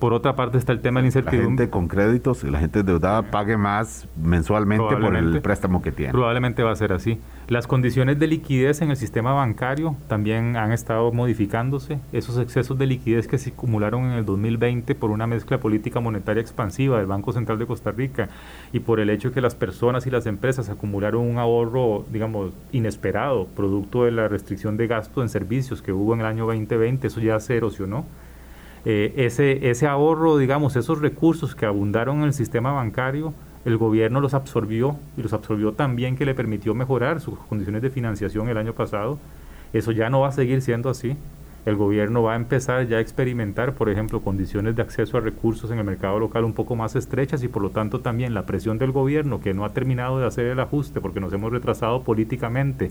Por 0.00 0.14
otra 0.14 0.34
parte 0.34 0.56
está 0.56 0.72
el 0.72 0.80
tema 0.80 1.00
de 1.00 1.02
la 1.02 1.08
incertidumbre. 1.08 1.42
La 1.42 1.48
gente 1.48 1.70
con 1.70 1.86
créditos, 1.86 2.42
la 2.42 2.58
gente 2.58 2.80
endeudada 2.80 3.30
pague 3.30 3.58
más 3.58 4.08
mensualmente 4.16 4.96
por 4.96 5.14
el 5.14 5.42
préstamo 5.42 5.82
que 5.82 5.92
tiene. 5.92 6.12
Probablemente 6.12 6.62
va 6.62 6.72
a 6.72 6.76
ser 6.76 6.94
así. 6.94 7.20
Las 7.48 7.66
condiciones 7.66 8.18
de 8.18 8.26
liquidez 8.26 8.80
en 8.80 8.90
el 8.90 8.96
sistema 8.96 9.34
bancario 9.34 9.96
también 10.08 10.56
han 10.56 10.72
estado 10.72 11.12
modificándose. 11.12 12.00
Esos 12.12 12.38
excesos 12.38 12.78
de 12.78 12.86
liquidez 12.86 13.28
que 13.28 13.36
se 13.36 13.50
acumularon 13.50 14.04
en 14.04 14.12
el 14.12 14.24
2020 14.24 14.94
por 14.94 15.10
una 15.10 15.26
mezcla 15.26 15.60
política 15.60 16.00
monetaria 16.00 16.40
expansiva 16.40 16.96
del 16.96 17.06
Banco 17.06 17.32
Central 17.32 17.58
de 17.58 17.66
Costa 17.66 17.90
Rica 17.90 18.30
y 18.72 18.80
por 18.80 19.00
el 19.00 19.10
hecho 19.10 19.28
de 19.28 19.34
que 19.34 19.42
las 19.42 19.54
personas 19.54 20.06
y 20.06 20.10
las 20.10 20.24
empresas 20.24 20.70
acumularon 20.70 21.28
un 21.28 21.36
ahorro, 21.36 22.06
digamos, 22.10 22.54
inesperado, 22.72 23.48
producto 23.48 24.04
de 24.04 24.12
la 24.12 24.28
restricción 24.28 24.78
de 24.78 24.86
gasto 24.86 25.20
en 25.20 25.28
servicios 25.28 25.82
que 25.82 25.92
hubo 25.92 26.14
en 26.14 26.20
el 26.20 26.26
año 26.26 26.46
2020, 26.46 27.06
eso 27.06 27.20
ya 27.20 27.38
se 27.38 27.54
erosionó 27.54 28.06
eh, 28.84 29.12
ese, 29.16 29.70
ese 29.70 29.86
ahorro, 29.86 30.38
digamos, 30.38 30.76
esos 30.76 31.00
recursos 31.00 31.54
que 31.54 31.66
abundaron 31.66 32.18
en 32.18 32.24
el 32.24 32.32
sistema 32.32 32.72
bancario, 32.72 33.34
el 33.64 33.76
gobierno 33.76 34.20
los 34.20 34.32
absorbió 34.32 34.96
y 35.16 35.22
los 35.22 35.32
absorbió 35.34 35.72
también 35.72 36.16
que 36.16 36.24
le 36.24 36.34
permitió 36.34 36.74
mejorar 36.74 37.20
sus 37.20 37.38
condiciones 37.40 37.82
de 37.82 37.90
financiación 37.90 38.48
el 38.48 38.56
año 38.56 38.72
pasado. 38.72 39.18
Eso 39.72 39.92
ya 39.92 40.08
no 40.08 40.20
va 40.20 40.28
a 40.28 40.32
seguir 40.32 40.62
siendo 40.62 40.88
así. 40.88 41.16
El 41.66 41.76
gobierno 41.76 42.22
va 42.22 42.32
a 42.32 42.36
empezar 42.36 42.86
ya 42.88 42.96
a 42.96 43.00
experimentar, 43.00 43.74
por 43.74 43.90
ejemplo, 43.90 44.22
condiciones 44.22 44.76
de 44.76 44.82
acceso 44.82 45.18
a 45.18 45.20
recursos 45.20 45.70
en 45.70 45.78
el 45.78 45.84
mercado 45.84 46.18
local 46.18 46.44
un 46.44 46.54
poco 46.54 46.74
más 46.74 46.96
estrechas 46.96 47.42
y 47.42 47.48
por 47.48 47.60
lo 47.60 47.68
tanto 47.68 48.00
también 48.00 48.32
la 48.32 48.46
presión 48.46 48.78
del 48.78 48.92
gobierno 48.92 49.40
que 49.42 49.52
no 49.52 49.66
ha 49.66 49.74
terminado 49.74 50.18
de 50.18 50.26
hacer 50.26 50.46
el 50.46 50.58
ajuste 50.58 51.02
porque 51.02 51.20
nos 51.20 51.34
hemos 51.34 51.52
retrasado 51.52 52.02
políticamente 52.02 52.90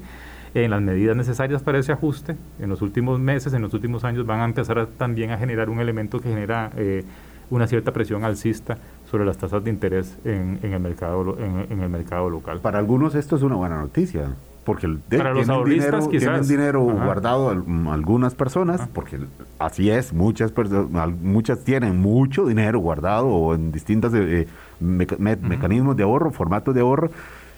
en 0.54 0.72
las 0.72 0.82
medidas 0.82 1.16
necesarias 1.16 1.62
para 1.62 1.80
ese 1.80 1.92
ajuste, 1.92 2.36
en 2.60 2.70
los 2.70 2.82
últimos 2.82 3.20
meses, 3.20 3.54
en 3.54 3.62
los 3.62 3.74
últimos 3.74 4.04
años, 4.04 4.26
van 4.26 4.42
a 4.42 4.46
empezar 4.46 4.88
también 4.98 5.32
a 5.32 5.38
generar 5.38 5.70
un 5.70 5.80
elemento 5.80 6.20
que 6.20 6.30
genera 6.30 6.72
eh, 6.76 7.04
una 7.50 7.68
cierta 7.68 7.92
presión 7.92 8.24
alcista 8.24 8.78
sobre 9.10 9.26
las 9.26 9.38
tasas 9.38 9.64
de 9.64 9.70
interés 9.70 10.18
en, 10.24 10.60
el 10.62 10.80
mercado 10.80 11.38
en, 11.40 11.82
el 11.82 11.90
mercado 11.90 12.30
local. 12.30 12.60
Para 12.60 12.80
algunos 12.80 13.16
esto 13.16 13.36
es 13.36 13.42
una 13.42 13.56
buena 13.56 13.80
noticia, 13.80 14.36
porque 14.64 14.88
Para 15.10 15.34
los 15.34 15.48
dinero, 15.66 16.08
tienen 16.08 16.48
dinero 16.48 16.82
guardado 16.82 17.50
algunas 17.50 18.36
personas, 18.36 18.88
porque 18.94 19.20
así 19.58 19.90
es, 19.90 20.14
muchas 20.14 20.52
personas, 20.52 21.10
muchas 21.22 21.64
tienen 21.64 22.00
mucho 22.00 22.46
dinero 22.46 22.80
guardado 22.80 23.28
o 23.28 23.56
en 23.56 23.72
distintos 23.72 24.14
eh, 24.14 24.48
mecanismos 24.80 25.98
de 25.98 26.04
ahorro, 26.04 26.32
formatos 26.32 26.76
de 26.76 26.82
ahorro, 26.82 27.10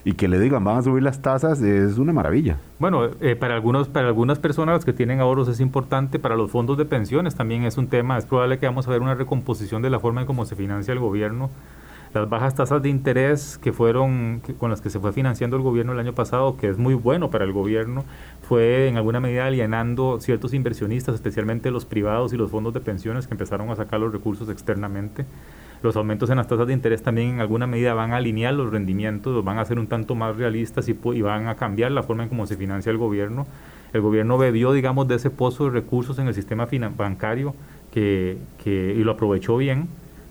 y 0.04 0.14
que 0.14 0.28
le 0.28 0.40
digan 0.40 0.64
van 0.64 0.78
a 0.78 0.82
subir 0.82 1.04
las 1.04 1.22
tasas 1.22 1.62
es 1.62 1.98
una 1.98 2.14
maravilla. 2.14 2.58
Bueno, 2.80 3.10
eh, 3.22 3.36
para 3.36 3.56
algunos 3.56 3.88
para 3.88 4.08
algunas 4.08 4.40
personas 4.40 4.86
que 4.86 4.94
tienen 4.94 5.20
ahorros 5.20 5.48
es 5.48 5.60
importante, 5.60 6.20
para 6.20 6.36
los 6.36 6.52
fondos 6.52 6.78
de 6.78 6.86
pensiones 6.86 7.36
también 7.36 7.64
es 7.64 7.78
un 7.78 7.88
tema, 7.88 8.18
es 8.18 8.26
probable 8.26 8.60
que 8.60 8.66
vamos 8.66 8.88
a 8.88 8.92
ver 8.92 9.02
una 9.02 9.16
recomposición 9.16 9.82
de 9.82 9.90
la 9.90 10.00
forma 10.00 10.22
en 10.22 10.28
cómo 10.28 10.46
se 10.46 10.56
financia 10.56 10.92
el 10.92 11.00
gobierno. 11.00 11.50
Las 12.14 12.28
bajas 12.28 12.56
tasas 12.56 12.82
de 12.82 12.90
interés 12.90 13.58
que 13.58 13.72
fueron 13.72 14.42
con 14.58 14.70
las 14.70 14.82
que 14.82 14.90
se 14.90 15.00
fue 15.00 15.14
financiando 15.14 15.56
el 15.56 15.64
gobierno 15.64 15.94
el 15.94 16.00
año 16.00 16.14
pasado, 16.14 16.58
que 16.58 16.68
es 16.68 16.78
muy 16.78 16.94
bueno 16.94 17.30
para 17.30 17.46
el 17.46 17.54
gobierno, 17.54 18.04
fue 18.42 18.90
en 18.90 18.98
alguna 18.98 19.22
medida 19.22 19.46
alienando 19.46 20.20
ciertos 20.20 20.54
inversionistas, 20.54 21.16
especialmente 21.16 21.72
los 21.72 21.86
privados 21.86 22.34
y 22.34 22.38
los 22.38 22.52
fondos 22.52 22.74
de 22.74 22.82
pensiones 22.82 23.28
que 23.28 23.34
empezaron 23.34 23.70
a 23.70 23.78
sacar 23.78 24.02
los 24.02 24.12
recursos 24.12 24.50
externamente 24.50 25.26
los 25.84 25.96
aumentos 25.96 26.30
en 26.30 26.38
las 26.38 26.48
tasas 26.48 26.68
de 26.68 26.74
interés 26.74 27.02
también 27.02 27.30
en 27.30 27.40
alguna 27.40 27.68
medida 27.68 27.94
van 27.94 28.14
a 28.14 28.18
alinear 28.18 28.54
los 28.54 28.72
rendimientos, 28.72 29.34
los 29.34 29.44
van 29.44 29.58
a 29.58 29.62
hacer 29.62 29.80
un 29.80 29.88
tanto 29.88 30.16
más 30.16 30.36
realistas 30.38 30.88
y, 30.88 31.22
van 31.22 31.48
a 31.48 31.56
cambiar 31.56 31.92
la 31.92 32.04
forma 32.04 32.24
en 32.24 32.30
cómo 32.30 32.46
se 32.46 32.56
financia 32.56 32.92
el 32.92 32.98
gobierno. 32.98 33.48
El 33.94 34.02
gobierno 34.02 34.38
bebió, 34.38 34.72
digamos, 34.72 35.08
de 35.08 35.16
ese 35.16 35.30
pozo 35.30 35.66
de 35.66 35.72
recursos 35.72 36.18
en 36.20 36.28
el 36.28 36.34
sistema 36.34 36.68
bancario 36.96 37.56
que, 37.92 38.38
que, 38.64 38.96
y 38.98 39.04
lo 39.04 39.12
aprovechó 39.12 39.58
bien, 39.58 39.88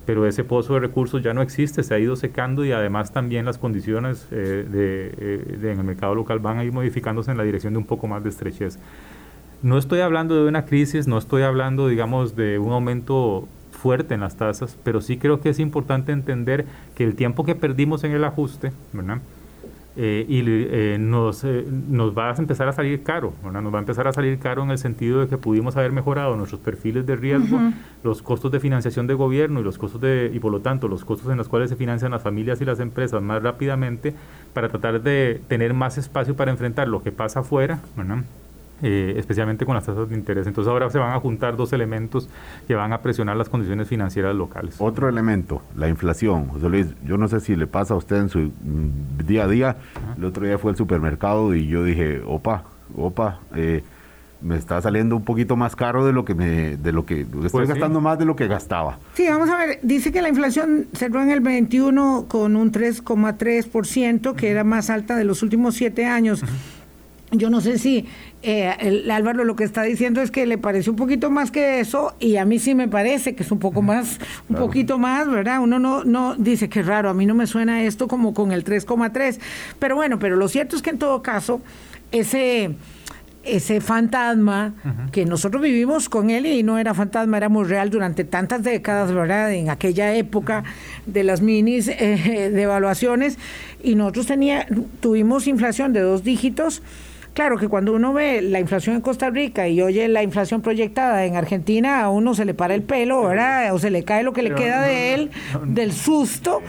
pero 0.07 0.27
ese 0.27 0.45
pozo 0.45 0.75
de 0.75 0.81
recursos 0.81 1.23
ya 1.23 1.35
no 1.35 1.43
existe, 1.43 1.83
se 1.83 1.95
ha 1.95 1.99
ido 1.99 2.17
secando 2.17 2.65
y 2.65 2.73
además 2.73 3.13
también 3.13 3.45
las 3.45 3.59
condiciones 3.59 4.27
eh, 4.31 4.67
eh, 4.73 5.59
en 5.63 5.79
el 5.79 5.85
mercado 5.85 6.15
local 6.15 6.39
van 6.39 6.59
a 6.59 6.65
ir 6.65 6.73
modificándose 6.73 7.31
en 7.31 7.37
la 7.37 7.45
dirección 7.45 7.75
de 7.75 7.79
un 7.79 7.87
poco 7.87 8.07
más 8.07 8.23
de 8.23 8.31
estrechez. 8.31 8.79
No 9.63 9.77
estoy 9.77 10.01
hablando 10.01 10.35
de 10.35 10.49
una 10.49 10.65
crisis, 10.65 11.07
no 11.07 11.19
estoy 11.19 11.43
hablando, 11.43 11.87
digamos, 11.87 12.35
de 12.35 12.59
un 12.59 12.73
aumento 12.73 13.47
fuerte 13.81 14.15
en 14.15 14.21
las 14.21 14.37
tasas, 14.37 14.77
pero 14.85 15.01
sí 15.01 15.17
creo 15.17 15.41
que 15.41 15.49
es 15.49 15.59
importante 15.59 16.13
entender 16.13 16.67
que 16.95 17.05
el 17.05 17.15
tiempo 17.15 17.45
que 17.45 17.55
perdimos 17.55 18.05
en 18.05 18.13
el 18.13 18.25
ajuste, 18.25 18.73
¿verdad? 18.93 19.21
Eh, 19.97 20.25
y 20.29 20.43
eh, 20.47 20.99
nos, 21.01 21.43
eh, 21.43 21.67
nos 21.67 22.17
va 22.17 22.31
a 22.31 22.35
empezar 22.37 22.69
a 22.69 22.73
salir 22.73 23.03
caro, 23.03 23.35
¿verdad? 23.43 23.61
nos 23.61 23.75
va 23.75 23.79
a 23.79 23.81
empezar 23.81 24.07
a 24.07 24.13
salir 24.13 24.39
caro 24.39 24.63
en 24.63 24.71
el 24.71 24.79
sentido 24.79 25.21
de 25.21 25.27
que 25.27 25.37
pudimos 25.37 25.77
haber 25.77 25.91
mejorado 25.91 26.37
nuestros 26.37 26.61
perfiles 26.61 27.05
de 27.07 27.17
riesgo, 27.17 27.59
los 28.05 28.23
costos 28.23 28.53
de 28.53 28.61
financiación 28.61 29.09
de 29.09 29.15
gobierno 29.15 29.59
y 29.59 29.65
los 29.65 29.79
costos 29.79 30.01
de, 30.01 30.31
y 30.33 30.39
por 30.39 30.53
lo 30.53 30.61
tanto 30.61 30.87
los 30.87 31.05
costos 31.05 31.31
en 31.31 31.39
los 31.39 31.49
cuales 31.49 31.71
se 31.71 31.77
financian 31.77 32.13
las 32.13 32.23
familias 32.23 32.61
y 32.61 32.65
las 32.65 32.79
empresas 32.79 33.21
más 33.21 33.43
rápidamente 33.43 34.15
para 34.55 34.69
tratar 34.69 35.03
de 35.03 35.41
tener 35.49 35.75
más 35.75 35.99
espacio 35.99 36.37
para 36.37 36.53
enfrentar 36.53 36.87
lo 36.87 37.03
que 37.03 37.11
pasa 37.11 37.41
afuera, 37.41 37.81
¿verdad? 37.97 38.23
Eh, 38.83 39.15
especialmente 39.19 39.67
con 39.67 39.75
las 39.75 39.85
tasas 39.85 40.09
de 40.09 40.15
interés. 40.15 40.47
Entonces 40.47 40.71
ahora 40.71 40.89
se 40.89 40.99
van 40.99 41.13
a 41.13 41.21
juntar 41.21 41.55
dos 41.55 41.75
elementos 41.75 42.31
que 42.67 42.75
van 42.75 42.95
a 42.95 43.03
presionar 43.03 43.37
las 43.37 43.51
condiciones 43.51 43.89
financieras 43.89 44.35
locales. 44.35 44.77
Otro 44.79 45.07
elemento, 45.09 45.61
la 45.77 45.89
inflación. 45.89 46.49
José 46.49 46.69
Luis, 46.71 46.87
yo 47.05 47.19
no 47.19 47.29
sé 47.29 47.41
si 47.41 47.57
le 47.57 47.67
pasa 47.67 47.93
a 47.93 47.99
usted 47.99 48.17
en 48.17 48.29
su 48.31 48.39
mm, 48.39 49.27
día 49.27 49.45
a 49.45 49.49
día. 49.49 49.77
El 50.17 50.25
otro 50.25 50.47
día 50.47 50.57
fue 50.57 50.71
al 50.71 50.79
supermercado 50.79 51.55
y 51.55 51.67
yo 51.67 51.85
dije, 51.85 52.23
opa, 52.25 52.65
opa, 52.97 53.41
eh, 53.55 53.83
me 54.41 54.57
está 54.57 54.81
saliendo 54.81 55.17
un 55.17 55.25
poquito 55.25 55.57
más 55.57 55.77
caro 55.77 56.07
de 56.07 56.13
lo 56.13 56.25
que 56.25 56.35
me 56.35 56.77
de 56.77 56.93
lo 56.93 57.05
que 57.05 57.21
estoy 57.21 57.51
pues 57.51 57.69
gastando 57.69 58.01
más 58.01 58.19
de 58.19 58.25
lo 58.25 58.37
que 58.37 58.49
gastaba. 58.49 58.99
Sí, 59.15 59.27
vamos 59.29 59.51
a 59.51 59.59
ver, 59.59 59.79
dice 59.83 60.13
que 60.13 60.23
la 60.23 60.31
inflación 60.31 60.87
cerró 60.95 61.23
en 61.23 61.31
el 61.31 61.41
21 61.41 62.27
con 62.29 62.57
un 62.57 62.73
3,3%, 62.73 64.35
que 64.35 64.51
era 64.51 64.65
más 64.65 64.89
alta 64.89 65.17
de 65.17 65.25
los 65.25 65.43
últimos 65.43 65.75
siete 65.75 66.07
años. 66.07 66.43
Yo 67.33 67.49
no 67.49 67.61
sé 67.61 67.79
si 67.79 68.09
eh, 68.43 68.75
el, 68.81 69.11
Álvaro 69.11 69.45
lo 69.45 69.55
que 69.55 69.65
está 69.65 69.83
diciendo 69.83 70.23
es 70.23 70.31
que 70.31 70.47
le 70.47 70.57
parece 70.57 70.89
un 70.89 70.97
poquito 70.97 71.31
más 71.31 71.51
que 71.51 71.81
eso 71.81 72.15
y 72.19 72.37
a 72.37 72.47
mí 72.47 72.59
sí 72.59 72.75
me 72.75 72.89
parece 72.89 73.35
que 73.35 73.43
es 73.43 73.51
un 73.51 73.59
poco 73.59 73.83
más, 73.83 74.19
un 74.49 74.57
poquito 74.57 74.99
más, 74.99 75.29
¿verdad? 75.29 75.61
Uno 75.61 75.79
no, 75.79 76.05
no 76.05 76.37
dice 76.37 76.69
que 76.69 76.83
raro, 76.83 77.11
a 77.11 77.15
mí 77.15 77.27
no 77.27 77.35
me 77.35 77.47
suena 77.47 77.83
esto 77.83 78.09
como 78.09 78.33
con 78.33 78.53
el 78.53 78.65
3,3, 78.65 79.39
pero 79.79 79.97
bueno, 79.97 80.19
pero 80.19 80.37
lo 80.37 80.49
cierto 80.49 80.75
es 80.75 80.83
que 80.83 80.91
en 80.91 80.99
todo 80.99 81.23
caso 81.23 81.61
ese 82.13 82.75
ese 83.43 83.81
fantasma 83.81 84.75
que 85.13 85.25
nosotros 85.25 85.63
vivimos 85.63 86.11
con 86.11 86.29
él 86.29 86.45
y 86.45 86.63
no 86.63 86.77
era 86.77 86.93
fantasma, 86.93 87.39
era 87.39 87.49
muy 87.49 87.65
real 87.65 87.89
durante 87.89 88.25
tantas 88.25 88.63
décadas, 88.63 89.13
¿verdad? 89.13 89.53
En 89.55 89.71
aquella 89.71 90.15
época 90.15 90.63
de 91.07 91.25
las 91.25 91.41
minis 91.41 91.89
eh, 91.89 92.51
de 92.53 92.63
evaluaciones 92.63 93.39
y 93.83 93.95
nosotros 93.95 94.27
tenía, 94.27 94.67
tuvimos 95.01 95.47
inflación 95.47 95.95
de 95.95 96.01
dos 96.01 96.23
dígitos 96.23 96.83
Claro 97.35 97.59
que 97.59 97.69
cuando 97.69 97.95
uno 97.95 98.13
ve 98.13 98.43
la 98.43 98.59
inflación 98.59 98.97
en 98.97 99.03
Costa 99.03 99.31
Rica 99.31 99.69
y 99.69 99.81
oye 99.81 100.09
la 100.09 100.23
inflación 100.23 100.63
proyectada 100.63 101.25
en 101.27 101.37
Argentina, 101.37 102.03
a 102.03 102.11
uno 102.11 102.35
se 102.35 102.45
le 102.45 102.55
para 102.55 102.75
el 102.75 102.83
pelo, 102.83 103.23
¿verdad? 103.23 103.73
O 103.73 103.79
se 103.79 103.91
le 103.91 104.03
cae 104.03 104.25
lo 104.25 104.33
que 104.33 104.43
le 104.43 104.55
queda 104.55 104.83
de 104.83 105.15
él, 105.15 105.31
del 105.65 105.93
susto. 105.93 106.61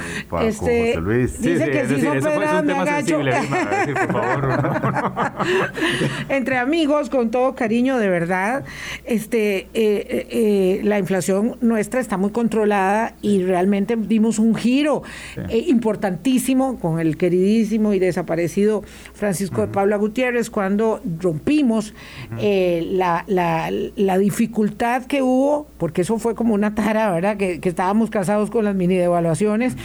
este, 0.41 0.99
dice 1.39 1.72
que 1.72 1.88
si 1.88 2.01
son 2.01 2.20
pedradas 2.20 2.64
me 2.64 2.74
agacho. 2.74 3.20
Entre 6.30 6.57
amigos, 6.57 7.09
con 7.09 7.32
todo 7.32 7.55
cariño, 7.55 7.97
de 7.97 8.09
verdad, 8.09 8.64
este, 9.05 9.57
eh, 9.57 9.68
eh, 9.74 10.28
eh, 10.30 10.82
la 10.84 10.99
inflación 10.99 11.57
nuestra 11.62 11.99
está 11.99 12.18
muy 12.18 12.30
controlada 12.30 13.16
y 13.22 13.43
realmente 13.43 13.95
dimos 13.97 14.38
un 14.38 14.55
giro 14.55 15.01
importantísimo 15.49 16.80
con 16.80 16.99
el 16.99 17.18
queridísimo 17.18 17.93
y 17.93 17.99
desaparecido 17.99 18.84
Francisco 19.14 19.62
de 19.62 19.68
Paula 19.68 19.97
Gutiérrez 19.97 20.51
cuando 20.52 21.02
rompimos 21.20 21.93
eh, 22.38 22.88
la, 22.91 23.26
la, 23.28 24.18
dificultad 24.18 25.06
que 25.06 25.22
hubo, 25.22 25.68
porque 25.78 26.02
eso 26.02 26.20
fue 26.20 26.36
como 26.36 26.54
una 26.54 26.76
tara, 26.76 27.12
¿verdad? 27.12 27.38
Que, 27.38 27.60
estábamos 27.64 28.10
casados 28.10 28.52
con 28.52 28.66
las 28.66 28.76
mini 28.76 28.95
devaluaciones 28.95 29.76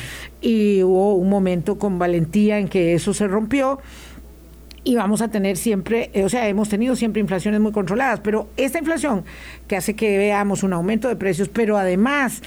y 0.40 0.82
hubo 0.82 1.14
un 1.14 1.30
momento 1.30 1.78
con 1.78 1.98
valentía 1.98 2.58
en 2.58 2.68
que 2.68 2.94
eso 2.94 3.14
se 3.14 3.26
rompió 3.28 3.78
y 4.84 4.94
vamos 4.94 5.20
a 5.22 5.28
tener 5.28 5.56
siempre, 5.56 6.10
eh, 6.12 6.24
o 6.24 6.28
sea, 6.28 6.48
hemos 6.48 6.68
tenido 6.68 6.94
siempre 6.94 7.20
inflaciones 7.20 7.60
muy 7.60 7.72
controladas, 7.72 8.20
pero 8.20 8.48
esta 8.56 8.78
inflación 8.78 9.24
que 9.66 9.76
hace 9.76 9.94
que 9.94 10.18
veamos 10.18 10.62
un 10.62 10.72
aumento 10.72 11.08
de 11.08 11.16
precios, 11.16 11.48
pero 11.48 11.76
además 11.76 12.42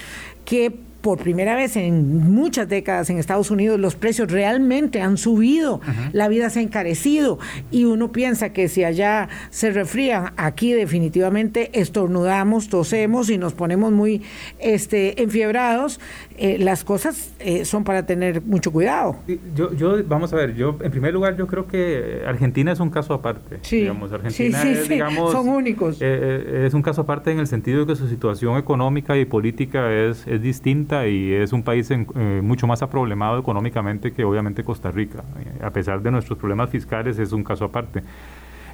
que 0.46 0.89
por 1.02 1.20
primera 1.20 1.56
vez 1.56 1.78
en 1.78 2.30
muchas 2.32 2.68
décadas 2.68 3.10
en 3.10 3.18
Estados 3.18 3.52
Unidos 3.52 3.80
los 3.80 3.96
precios 3.96 4.30
realmente 4.32 5.02
han 5.02 5.18
subido, 5.18 5.80
la 6.12 6.28
vida 6.28 6.50
se 6.50 6.60
ha 6.60 6.62
encarecido 6.62 7.40
y 7.72 7.86
uno 7.86 8.12
piensa 8.12 8.50
que 8.50 8.68
si 8.68 8.84
allá 8.84 9.30
se 9.50 9.72
refrían, 9.72 10.34
aquí 10.36 10.74
definitivamente 10.74 11.80
estornudamos, 11.80 12.70
tosemos 12.70 13.30
y 13.30 13.38
nos 13.38 13.54
ponemos 13.54 13.92
muy 13.92 14.24
este, 14.60 15.22
enfiebrados, 15.22 16.00
eh, 16.38 16.58
las 16.60 16.84
cosas 16.84 17.34
eh, 17.40 17.66
son 17.66 17.84
para 17.84 18.06
tener 18.06 18.42
mucho 18.42 18.72
cuidado. 18.72 19.18
Yo, 19.56 19.74
yo, 19.74 20.04
vamos 20.06 20.34
a 20.34 20.36
ver, 20.36 20.56
yo 20.56 20.78
en 20.82 20.92
primer 20.92 21.14
lugar 21.14 21.38
yo 21.38 21.48
creo 21.48 21.68
que 21.68 22.24
Argentina 22.26 22.72
es 22.72 22.80
un 22.80 22.90
caso 22.90 23.14
aparte. 23.14 23.60
Sí, 23.62 23.82
digamos, 23.82 24.12
Argentina 24.12 24.62
sí, 24.62 24.70
es, 24.70 24.84
sí, 24.84 24.90
digamos, 24.90 25.32
son 25.32 25.48
únicos. 25.48 25.98
Eh, 26.02 26.66
es 26.66 26.74
un 26.74 26.82
caso 26.82 27.02
aparte 27.02 27.32
en 27.32 27.40
el 27.40 27.48
sentido 27.48 27.82
de 27.82 27.88
que 27.88 27.96
su 27.96 28.08
situación 28.10 28.58
económica 28.58 29.18
y 29.18 29.26
política 29.26 29.94
es, 29.94 30.28
es 30.28 30.42
distinta 30.42 30.89
y 31.08 31.34
es 31.34 31.54
un 31.54 31.64
país 31.64 31.90
en, 31.92 32.08
mucho 32.44 32.68
más 32.68 32.82
aproblemado 32.82 33.40
económicamente 33.40 34.12
que 34.12 34.24
obviamente 34.24 34.64
Costa 34.64 34.92
Rica. 34.92 35.24
a 35.62 35.70
pesar 35.70 36.02
de 36.02 36.12
nuestros 36.12 36.38
problemas 36.38 36.70
fiscales 36.70 37.20
es 37.20 37.32
un 37.32 37.44
caso 37.44 37.66
aparte. 37.66 38.04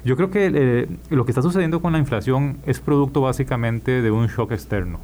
Yo 0.04 0.16
creo 0.16 0.30
que 0.30 0.88
lo 1.10 1.24
que 1.24 1.32
está 1.32 1.42
sucediendo 1.42 1.80
con 1.80 1.92
la 1.92 1.98
inflación 1.98 2.58
es 2.64 2.78
producto 2.80 3.22
básicamente 3.22 4.02
de 4.02 4.10
un 4.10 4.28
shock 4.28 4.52
externo. 4.52 5.00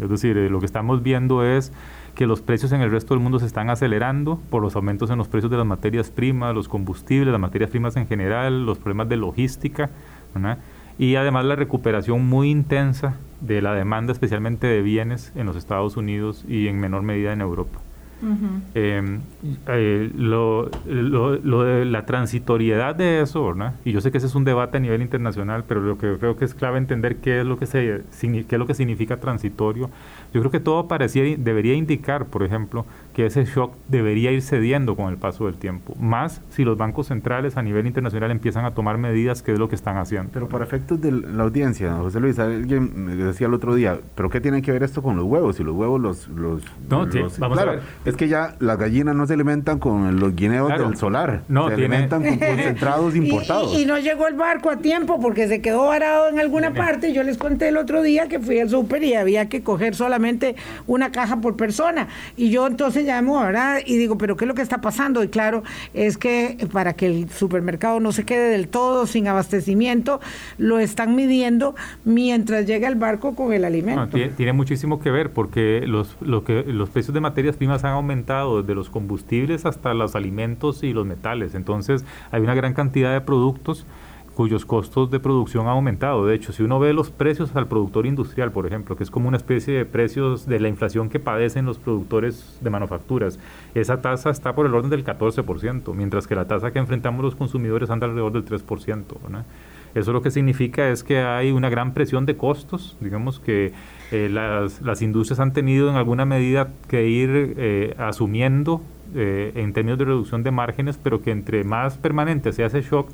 Es 0.00 0.08
decir, 0.08 0.38
eh, 0.38 0.48
lo 0.48 0.60
que 0.60 0.66
estamos 0.66 1.02
viendo 1.02 1.44
es 1.44 1.72
que 2.14 2.26
los 2.26 2.40
precios 2.40 2.72
en 2.72 2.80
el 2.80 2.90
resto 2.90 3.14
del 3.14 3.22
mundo 3.22 3.38
se 3.38 3.46
están 3.46 3.70
acelerando 3.70 4.40
por 4.50 4.62
los 4.62 4.76
aumentos 4.76 5.10
en 5.10 5.18
los 5.18 5.28
precios 5.28 5.50
de 5.50 5.56
las 5.56 5.66
materias 5.66 6.10
primas, 6.10 6.54
los 6.54 6.68
combustibles, 6.68 7.32
las 7.32 7.40
materias 7.40 7.70
primas 7.70 7.96
en 7.96 8.06
general, 8.06 8.66
los 8.66 8.78
problemas 8.78 9.08
de 9.08 9.16
logística, 9.16 9.90
y 10.98 11.16
además 11.16 11.44
la 11.44 11.56
recuperación 11.56 12.26
muy 12.26 12.50
intensa 12.50 13.16
de 13.40 13.62
la 13.62 13.74
demanda, 13.74 14.12
especialmente 14.12 14.66
de 14.66 14.82
bienes 14.82 15.32
en 15.34 15.46
los 15.46 15.56
Estados 15.56 15.96
Unidos 15.96 16.44
y 16.48 16.68
en 16.68 16.78
menor 16.78 17.02
medida 17.02 17.32
en 17.32 17.40
Europa. 17.40 17.80
Em, 18.74 19.20
eh, 19.66 20.10
lo, 20.14 20.68
de 20.68 21.84
la 21.86 22.04
transitoriedad 22.04 22.94
de 22.94 23.22
eso, 23.22 23.46
¿verdad? 23.46 23.74
y 23.82 23.92
yo 23.92 24.02
sé 24.02 24.10
que 24.10 24.18
ese 24.18 24.26
es 24.26 24.34
un 24.34 24.44
debate 24.44 24.76
a 24.76 24.80
nivel 24.80 25.00
internacional, 25.00 25.64
pero 25.66 25.80
lo 25.80 25.96
que 25.96 26.16
creo 26.18 26.36
que 26.36 26.44
es 26.44 26.54
clave 26.54 26.76
entender 26.76 27.16
qué 27.16 27.40
es 27.40 27.46
lo 27.46 27.58
que, 27.58 27.64
se, 27.64 28.02
qué 28.20 28.44
es 28.50 28.58
lo 28.58 28.66
que 28.66 28.74
significa 28.74 29.16
transitorio. 29.18 29.88
Yo 30.34 30.40
creo 30.40 30.50
que 30.50 30.60
todo 30.60 30.86
parecía, 30.86 31.22
debería 31.38 31.74
indicar, 31.74 32.26
por 32.26 32.42
ejemplo, 32.42 32.84
que 33.20 33.26
ese 33.26 33.44
shock 33.44 33.74
debería 33.88 34.32
ir 34.32 34.40
cediendo 34.40 34.96
con 34.96 35.10
el 35.10 35.18
paso 35.18 35.44
del 35.44 35.56
tiempo, 35.56 35.94
más 36.00 36.40
si 36.48 36.64
los 36.64 36.78
bancos 36.78 37.08
centrales 37.08 37.58
a 37.58 37.62
nivel 37.62 37.86
internacional 37.86 38.30
empiezan 38.30 38.64
a 38.64 38.70
tomar 38.72 38.96
medidas, 38.96 39.42
que 39.42 39.52
es 39.52 39.58
lo 39.58 39.68
que 39.68 39.74
están 39.74 39.98
haciendo. 39.98 40.30
Pero 40.32 40.48
para 40.48 40.64
efectos 40.64 41.02
de 41.02 41.12
la 41.12 41.42
audiencia, 41.42 41.92
José 41.96 42.18
Luis, 42.18 42.38
alguien 42.38 43.04
me 43.04 43.14
decía 43.14 43.46
el 43.46 43.52
otro 43.52 43.74
día, 43.74 43.98
¿pero 44.14 44.30
qué 44.30 44.40
tiene 44.40 44.62
que 44.62 44.72
ver 44.72 44.82
esto 44.82 45.02
con 45.02 45.16
los 45.16 45.26
huevos? 45.26 45.56
Si 45.56 45.62
los 45.62 45.74
huevos 45.74 46.00
los... 46.00 46.28
los 46.28 46.62
no, 46.88 47.06
vamos 47.38 47.58
a 47.58 47.64
ver 47.66 47.80
es 48.06 48.16
que 48.16 48.28
ya 48.28 48.56
las 48.58 48.78
gallinas 48.78 49.14
no 49.14 49.26
se 49.26 49.34
alimentan 49.34 49.78
con 49.78 50.18
los 50.18 50.34
guineos 50.34 50.70
del 50.70 50.96
solar, 50.96 51.42
no, 51.48 51.68
se 51.68 51.74
alimentan 51.74 52.24
con 52.24 52.38
concentrados 52.38 53.14
importados. 53.14 53.78
Y, 53.78 53.84
no 53.84 53.98
llegó 53.98 54.28
el 54.28 54.34
barco 54.34 54.70
a 54.70 54.76
tiempo 54.76 55.20
porque 55.20 55.46
se 55.46 55.60
quedó 55.60 55.88
varado 55.88 56.28
en 56.30 56.38
alguna 56.38 56.72
parte. 56.72 57.12
Yo 57.12 57.22
les 57.22 57.36
conté 57.36 57.68
el 57.68 57.76
otro 57.76 58.00
día 58.02 58.28
que 58.28 58.40
fui 58.40 58.60
al 58.60 58.70
súper 58.70 59.04
y 59.04 59.14
había 59.14 59.50
que 59.50 59.62
coger 59.62 59.94
solamente 59.94 60.56
una 60.86 61.12
caja 61.12 61.42
por 61.42 61.56
persona. 61.56 62.08
Y 62.36 62.50
yo 62.50 62.66
entonces 62.66 63.04
Y 63.86 63.96
digo, 63.96 64.16
¿pero 64.18 64.36
qué 64.36 64.44
es 64.44 64.48
lo 64.48 64.54
que 64.54 64.62
está 64.62 64.80
pasando? 64.80 65.22
Y 65.22 65.28
claro, 65.28 65.62
es 65.94 66.16
que 66.16 66.56
para 66.72 66.94
que 66.94 67.06
el 67.06 67.30
supermercado 67.30 68.00
no 68.00 68.12
se 68.12 68.24
quede 68.24 68.50
del 68.50 68.68
todo 68.68 69.06
sin 69.06 69.28
abastecimiento, 69.28 70.20
lo 70.58 70.78
están 70.78 71.14
midiendo 71.14 71.74
mientras 72.04 72.66
llega 72.66 72.88
el 72.88 72.94
barco 72.94 73.34
con 73.34 73.52
el 73.52 73.64
alimento. 73.64 74.08
tiene, 74.08 74.32
tiene, 74.32 74.52
muchísimo 74.52 75.00
que 75.00 75.10
ver 75.10 75.32
porque 75.32 75.82
los, 75.86 76.16
lo 76.20 76.44
que, 76.44 76.64
los 76.64 76.90
precios 76.90 77.14
de 77.14 77.20
materias 77.20 77.56
primas 77.56 77.84
han 77.84 77.92
aumentado 77.92 78.62
desde 78.62 78.74
los 78.74 78.90
combustibles 78.90 79.66
hasta 79.66 79.94
los 79.94 80.14
alimentos 80.14 80.82
y 80.82 80.92
los 80.92 81.06
metales. 81.06 81.54
Entonces 81.54 82.04
hay 82.30 82.42
una 82.42 82.54
gran 82.54 82.74
cantidad 82.74 83.12
de 83.12 83.20
productos 83.20 83.86
cuyos 84.40 84.64
costos 84.64 85.10
de 85.10 85.20
producción 85.20 85.66
han 85.66 85.72
aumentado. 85.72 86.24
De 86.24 86.34
hecho, 86.34 86.50
si 86.54 86.62
uno 86.62 86.80
ve 86.80 86.94
los 86.94 87.10
precios 87.10 87.54
al 87.56 87.68
productor 87.68 88.06
industrial, 88.06 88.52
por 88.52 88.66
ejemplo, 88.66 88.96
que 88.96 89.04
es 89.04 89.10
como 89.10 89.28
una 89.28 89.36
especie 89.36 89.74
de 89.74 89.84
precios 89.84 90.46
de 90.46 90.58
la 90.58 90.68
inflación 90.68 91.10
que 91.10 91.20
padecen 91.20 91.66
los 91.66 91.76
productores 91.76 92.56
de 92.62 92.70
manufacturas, 92.70 93.38
esa 93.74 94.00
tasa 94.00 94.30
está 94.30 94.54
por 94.54 94.64
el 94.64 94.74
orden 94.74 94.88
del 94.88 95.04
14%, 95.04 95.92
mientras 95.92 96.26
que 96.26 96.34
la 96.34 96.46
tasa 96.46 96.70
que 96.70 96.78
enfrentamos 96.78 97.22
los 97.22 97.34
consumidores 97.34 97.90
anda 97.90 98.06
alrededor 98.06 98.32
del 98.32 98.46
3%. 98.46 99.04
Eso 99.94 100.12
lo 100.14 100.22
que 100.22 100.30
significa 100.30 100.88
es 100.88 101.04
que 101.04 101.18
hay 101.18 101.50
una 101.50 101.68
gran 101.68 101.92
presión 101.92 102.24
de 102.24 102.38
costos, 102.38 102.96
digamos 103.00 103.40
que 103.40 103.74
eh, 104.10 104.30
las, 104.30 104.80
las, 104.80 105.02
industrias 105.02 105.38
han 105.40 105.52
tenido 105.52 105.90
en 105.90 105.96
alguna 105.96 106.24
medida 106.24 106.70
que 106.88 107.06
ir 107.08 107.56
eh, 107.58 107.94
asumiendo 107.98 108.80
eh, 109.14 109.52
en 109.56 109.74
términos 109.74 109.98
de 109.98 110.06
reducción 110.06 110.42
de 110.42 110.50
márgenes, 110.50 110.96
pero 110.96 111.20
que 111.20 111.30
entre 111.30 111.62
más 111.62 111.98
permanente 111.98 112.52
sea 112.52 112.68
ese 112.68 112.80
shock, 112.80 113.10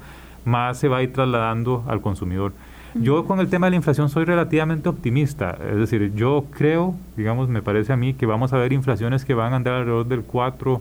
más 0.47 0.79
se 0.79 0.89
va 0.89 0.99
a 0.99 1.03
ir 1.03 1.13
trasladando 1.13 1.85
al 1.87 2.01
consumidor. 2.01 2.53
Yo 2.95 3.27
con 3.27 3.41
el 3.41 3.49
tema 3.49 3.67
de 3.67 3.73
la 3.73 3.77
inflación 3.77 4.09
soy 4.09 4.25
relativamente 4.25 4.89
optimista, 4.89 5.59
es 5.71 5.77
decir, 5.77 6.15
yo 6.15 6.47
creo, 6.51 6.95
digamos, 7.17 7.49
me 7.49 7.61
parece 7.61 7.93
a 7.93 7.97
mí 7.97 8.15
que 8.15 8.25
vamos 8.25 8.55
a 8.55 8.57
ver 8.57 8.73
inflaciones 8.73 9.27
que 9.27 9.35
van 9.35 9.53
a 9.53 9.57
andar 9.57 9.75
alrededor 9.75 10.07
del 10.07 10.23
4, 10.23 10.81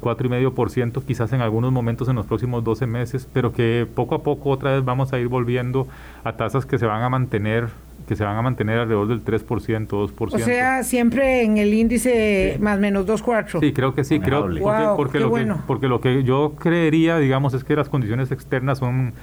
4,5% 0.00 1.04
quizás 1.04 1.32
en 1.34 1.42
algunos 1.42 1.70
momentos 1.70 2.08
en 2.08 2.16
los 2.16 2.24
próximos 2.24 2.64
12 2.64 2.86
meses, 2.86 3.28
pero 3.30 3.52
que 3.52 3.86
poco 3.94 4.14
a 4.14 4.22
poco 4.22 4.48
otra 4.48 4.72
vez 4.72 4.84
vamos 4.84 5.12
a 5.12 5.18
ir 5.18 5.28
volviendo 5.28 5.86
a 6.24 6.32
tasas 6.32 6.64
que 6.64 6.78
se 6.78 6.86
van 6.86 7.02
a 7.02 7.10
mantener 7.10 7.68
que 8.06 8.16
se 8.16 8.24
van 8.24 8.36
a 8.36 8.42
mantener 8.42 8.78
alrededor 8.78 9.08
del 9.08 9.24
3%, 9.24 9.88
2%. 9.88 10.34
O 10.34 10.38
sea, 10.38 10.82
siempre 10.82 11.42
en 11.42 11.58
el 11.58 11.72
índice 11.74 12.56
más 12.60 12.78
menos 12.78 13.06
2,4. 13.06 13.60
Sí, 13.60 13.72
creo 13.72 13.94
que 13.94 14.04
sí, 14.04 14.20
creo 14.20 14.42
porque, 14.96 15.20
lo 15.20 15.32
que, 15.32 15.54
porque 15.66 15.88
lo 15.88 16.00
que 16.00 16.24
yo 16.24 16.54
creería, 16.58 17.18
digamos, 17.18 17.54
es 17.54 17.64
que 17.64 17.76
las 17.76 17.88
condiciones 17.88 18.30
externas 18.32 18.78
son 18.78 19.14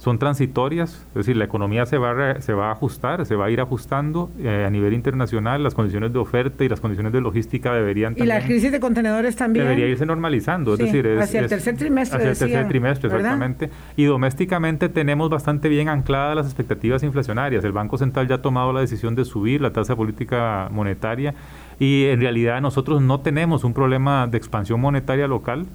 son 0.00 0.18
transitorias, 0.18 1.06
es 1.08 1.14
decir, 1.14 1.36
la 1.36 1.44
economía 1.44 1.84
se 1.84 1.98
va 1.98 2.30
a, 2.30 2.40
se 2.40 2.54
va 2.54 2.68
a 2.68 2.72
ajustar, 2.72 3.26
se 3.26 3.36
va 3.36 3.44
a 3.44 3.50
ir 3.50 3.60
ajustando 3.60 4.30
eh, 4.38 4.64
a 4.66 4.70
nivel 4.70 4.94
internacional, 4.94 5.62
las 5.62 5.74
condiciones 5.74 6.10
de 6.14 6.18
oferta 6.18 6.64
y 6.64 6.70
las 6.70 6.80
condiciones 6.80 7.12
de 7.12 7.20
logística 7.20 7.74
deberían 7.74 8.14
también... 8.14 8.24
Y 8.24 8.40
la 8.40 8.42
crisis 8.42 8.72
de 8.72 8.80
contenedores 8.80 9.36
también. 9.36 9.66
Debería 9.66 9.86
irse 9.86 10.06
normalizando, 10.06 10.72
es 10.72 10.78
decir... 10.78 11.06
hacia 11.20 11.40
el 11.40 11.48
tercer 11.48 11.76
trimestre, 11.76 12.16
Hacia 12.16 12.30
el 12.30 12.38
tercer 12.38 12.68
trimestre, 12.68 13.08
exactamente. 13.08 13.68
Y 13.94 14.04
domésticamente 14.04 14.88
tenemos 14.88 15.28
bastante 15.28 15.68
bien 15.68 15.90
ancladas 15.90 16.34
las 16.34 16.46
expectativas 16.46 17.02
inflacionarias. 17.02 17.62
El 17.62 17.72
Banco 17.72 17.98
Central 17.98 18.26
ya 18.26 18.36
ha 18.36 18.42
tomado 18.42 18.72
la 18.72 18.80
decisión 18.80 19.14
de 19.14 19.26
subir 19.26 19.60
la 19.60 19.74
tasa 19.74 19.96
política 19.96 20.70
monetaria 20.72 21.34
y 21.78 22.04
en 22.06 22.20
realidad 22.20 22.62
nosotros 22.62 23.02
no 23.02 23.20
tenemos 23.20 23.64
un 23.64 23.74
problema 23.74 24.26
de 24.26 24.38
expansión 24.38 24.80
monetaria 24.80 25.26
local, 25.26 25.66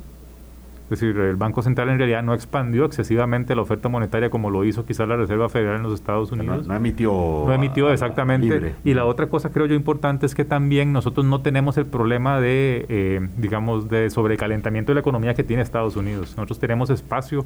es 0.86 1.00
decir, 1.00 1.18
el 1.18 1.36
Banco 1.36 1.64
Central 1.64 1.90
en 1.90 1.98
realidad 1.98 2.22
no 2.22 2.36
expandió 2.36 2.86
excesivamente 2.86 3.56
la 3.56 3.64
oferta 3.64 3.90
monetaria 3.90 4.30
como 4.30 4.52
lo 4.52 4.64
hizo 4.66 4.86
quizás 4.86 5.08
la 5.08 5.16
Reserva 5.16 5.50
Federal 5.50 5.78
en 5.78 5.84
los 5.84 5.96
Estados 5.96 6.32
Unidos. 6.32 6.68
No, 6.68 6.76
emitió. 6.76 7.12
No 7.12 7.54
emitió 7.54 7.92
exactamente. 7.92 8.76
Y 8.84 8.94
la 8.94 9.06
otra 9.06 9.28
cosa 9.28 9.50
creo 9.52 9.66
yo 9.66 9.74
importante 9.74 10.28
es 10.28 10.36
que 10.36 10.46
también 10.46 10.94
nosotros 10.94 11.26
no 11.26 11.42
tenemos 11.42 11.78
el 11.78 11.88
problema 11.88 12.40
de, 12.40 12.86
eh, 12.88 13.28
digamos, 13.38 13.90
de 13.90 14.12
sobrecalentamiento 14.12 14.92
de 14.92 14.96
la 14.96 15.00
economía 15.00 15.34
que 15.34 15.44
tiene 15.44 15.64
Estados 15.64 15.96
Unidos. 15.96 16.36
Nosotros 16.38 16.60
tenemos 16.60 16.92
espacio 16.92 17.46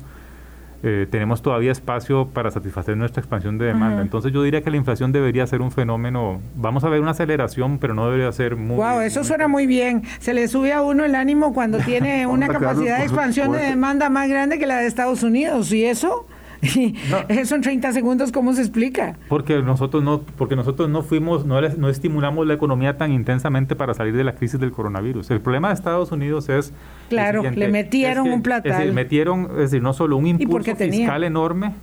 eh, 0.81 1.07
tenemos 1.09 1.41
todavía 1.41 1.71
espacio 1.71 2.27
para 2.27 2.51
satisfacer 2.51 2.95
nuestra 2.95 3.21
expansión 3.21 3.57
de 3.57 3.65
demanda. 3.65 4.01
Entonces 4.01 4.31
yo 4.31 4.43
diría 4.43 4.61
que 4.61 4.71
la 4.71 4.77
inflación 4.77 5.11
debería 5.11 5.45
ser 5.47 5.61
un 5.61 5.71
fenómeno, 5.71 6.41
vamos 6.55 6.83
a 6.83 6.89
ver 6.89 7.01
una 7.01 7.11
aceleración, 7.11 7.79
pero 7.79 7.93
no 7.93 8.05
debería 8.05 8.31
ser 8.31 8.55
muy... 8.55 8.77
Wow, 8.77 9.01
eso 9.01 9.23
suena 9.23 9.47
muy 9.47 9.67
bien. 9.67 10.03
Se 10.19 10.33
le 10.33 10.47
sube 10.47 10.71
a 10.71 10.81
uno 10.81 11.05
el 11.05 11.15
ánimo 11.15 11.53
cuando 11.53 11.77
tiene 11.85 12.27
una 12.27 12.47
capacidad 12.47 12.97
de 12.97 13.03
expansión 13.03 13.51
de 13.51 13.59
demanda 13.59 14.09
más 14.09 14.29
grande 14.29 14.59
que 14.59 14.65
la 14.65 14.77
de 14.77 14.87
Estados 14.87 15.23
Unidos. 15.23 15.71
¿Y 15.73 15.85
eso? 15.85 16.25
Eso 16.61 17.55
en 17.55 17.61
30 17.61 17.93
segundos, 17.93 18.31
¿cómo 18.31 18.53
se 18.53 18.61
explica? 18.61 19.17
Porque 19.27 19.61
nosotros 19.61 20.03
no, 20.03 20.21
porque 20.21 20.55
nosotros 20.55 20.89
no 20.89 21.03
fuimos, 21.03 21.45
no, 21.45 21.61
no 21.61 21.89
estimulamos 21.89 22.45
la 22.47 22.53
economía 22.53 22.97
tan 22.97 23.11
intensamente 23.11 23.75
para 23.75 23.93
salir 23.93 24.15
de 24.15 24.23
la 24.23 24.35
crisis 24.35 24.59
del 24.59 24.71
coronavirus. 24.71 25.31
El 25.31 25.41
problema 25.41 25.69
de 25.69 25.75
Estados 25.75 26.11
Unidos 26.11 26.49
es... 26.49 26.73
Claro, 27.09 27.43
le 27.43 27.67
metieron 27.69 28.29
un 28.29 28.41
platal. 28.41 28.71
Es 28.71 28.77
decir, 28.77 28.93
metieron, 28.93 29.45
es 29.51 29.71
decir, 29.71 29.81
no 29.81 29.93
solo 29.93 30.17
un 30.17 30.27
impulso 30.27 30.75
fiscal 30.75 31.23
enorme, 31.23 31.73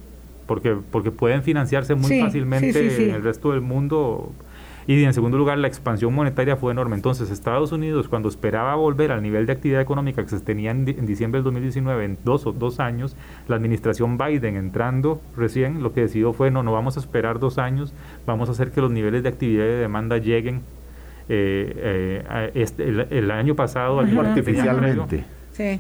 porque, 0.47 0.77
porque 0.91 1.11
pueden 1.11 1.43
financiarse 1.43 1.95
muy 1.95 2.21
fácilmente 2.21 3.09
en 3.09 3.15
el 3.15 3.23
resto 3.23 3.53
del 3.53 3.61
mundo 3.61 4.33
y 4.87 5.05
en 5.05 5.13
segundo 5.13 5.37
lugar, 5.37 5.59
la 5.59 5.67
expansión 5.67 6.15
monetaria 6.15 6.57
fue 6.57 6.73
enorme. 6.73 6.95
Entonces, 6.95 7.31
Estados 7.31 7.73
Unidos, 7.73 8.09
cuando 8.09 8.29
esperaba 8.29 8.77
volver 8.77 9.11
al 9.11 9.23
nivel 9.23 9.47
de 9.47 9.53
actividad 9.53 9.81
económica 9.81 10.23
que 10.23 10.29
se 10.29 10.41
tenía 10.41 10.71
en, 10.71 10.85
diciembre 10.85 11.39
del 11.39 11.45
2019, 11.45 12.05
en 12.05 12.19
dos 12.25 12.47
o 12.47 12.53
dos 12.53 12.79
años, 12.79 13.17
la 13.49 13.57
administración 13.57 14.17
Biden 14.17 14.57
entrando 14.57 15.21
recién, 15.37 15.83
lo 15.83 15.93
que 15.93 16.03
decidió 16.03 16.33
fue, 16.33 16.51
no, 16.51 16.63
no 16.63 16.73
vamos 16.73 16.97
a 16.97 17.01
esperar 17.01 17.41
dos 17.41 17.59
años, 17.59 17.93
vamos 18.27 18.49
a 18.49 18.53
hacer 18.53 18.71
que 18.71 18.81
los 18.81 18.93
niveles 18.93 19.25
de 19.25 19.29
actividad 19.29 19.65
y 19.65 19.69
de 19.69 19.77
demanda 19.77 20.19
lleguen 20.19 20.63
eh, 21.29 22.23
eh, 22.29 22.51
este, 22.55 22.89
el, 22.89 23.31
año 23.33 23.57
pasado 23.57 23.99
artificialmente. 23.99 25.25
Sí 25.53 25.79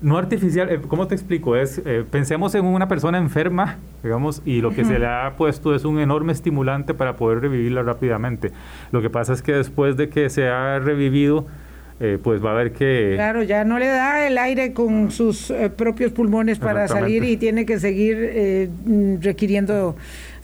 No 0.00 0.18
artificial, 0.18 0.70
eh, 0.70 0.80
¿cómo 0.86 1.06
te 1.06 1.14
explico? 1.14 1.56
Es, 1.56 1.80
eh, 1.84 2.04
pensemos 2.10 2.54
en 2.54 2.64
una 2.64 2.86
persona 2.86 3.18
enferma, 3.18 3.78
digamos, 4.02 4.42
y 4.44 4.60
lo 4.60 4.70
que 4.70 4.84
se 4.84 4.98
le 4.98 5.06
ha 5.06 5.34
puesto 5.36 5.74
es 5.74 5.84
un 5.84 5.98
enorme 5.98 6.32
estimulante 6.32 6.92
para 6.92 7.16
poder 7.16 7.40
revivirla 7.40 7.82
rápidamente. 7.82 8.52
Lo 8.92 9.00
que 9.00 9.08
pasa 9.08 9.32
es 9.32 9.42
que 9.42 9.52
después 9.52 9.96
de 9.96 10.08
que 10.08 10.28
se 10.28 10.48
ha 10.48 10.78
revivido, 10.78 11.46
eh, 11.98 12.18
pues 12.22 12.44
va 12.44 12.50
a 12.50 12.52
haber 12.52 12.72
que... 12.72 13.12
Claro, 13.14 13.42
ya 13.42 13.64
no 13.64 13.78
le 13.78 13.86
da 13.86 14.26
el 14.26 14.36
aire 14.36 14.74
con 14.74 15.10
sus 15.10 15.50
propios 15.76 16.12
pulmones 16.12 16.58
para 16.58 16.88
salir 16.88 17.24
y 17.24 17.38
tiene 17.38 17.64
que 17.64 17.80
seguir 17.80 18.70
mm, 18.84 19.22
requiriendo 19.22 19.96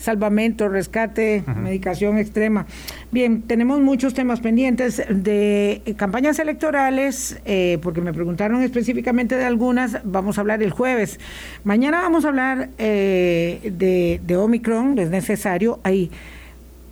salvamento, 0.02 0.68
rescate, 0.68 1.44
medicación 1.56 2.18
extrema. 2.18 2.66
Bien, 3.12 3.42
tenemos 3.42 3.80
muchos 3.80 4.14
temas 4.14 4.40
pendientes 4.40 5.02
de 5.08 5.80
campañas 5.96 6.38
electorales, 6.38 7.40
eh, 7.44 7.78
porque 7.82 8.00
me 8.00 8.12
preguntaron 8.12 8.62
específicamente 8.62 9.36
de 9.36 9.44
algunas, 9.44 10.00
vamos 10.04 10.38
a 10.38 10.40
hablar 10.40 10.62
el 10.62 10.70
jueves. 10.70 11.20
Mañana 11.62 12.00
vamos 12.02 12.24
a 12.24 12.28
hablar 12.28 12.70
eh, 12.78 13.60
de, 13.62 14.20
de 14.24 14.36
Omicron, 14.36 14.98
es 14.98 15.10
necesario, 15.10 15.78
ahí 15.84 16.10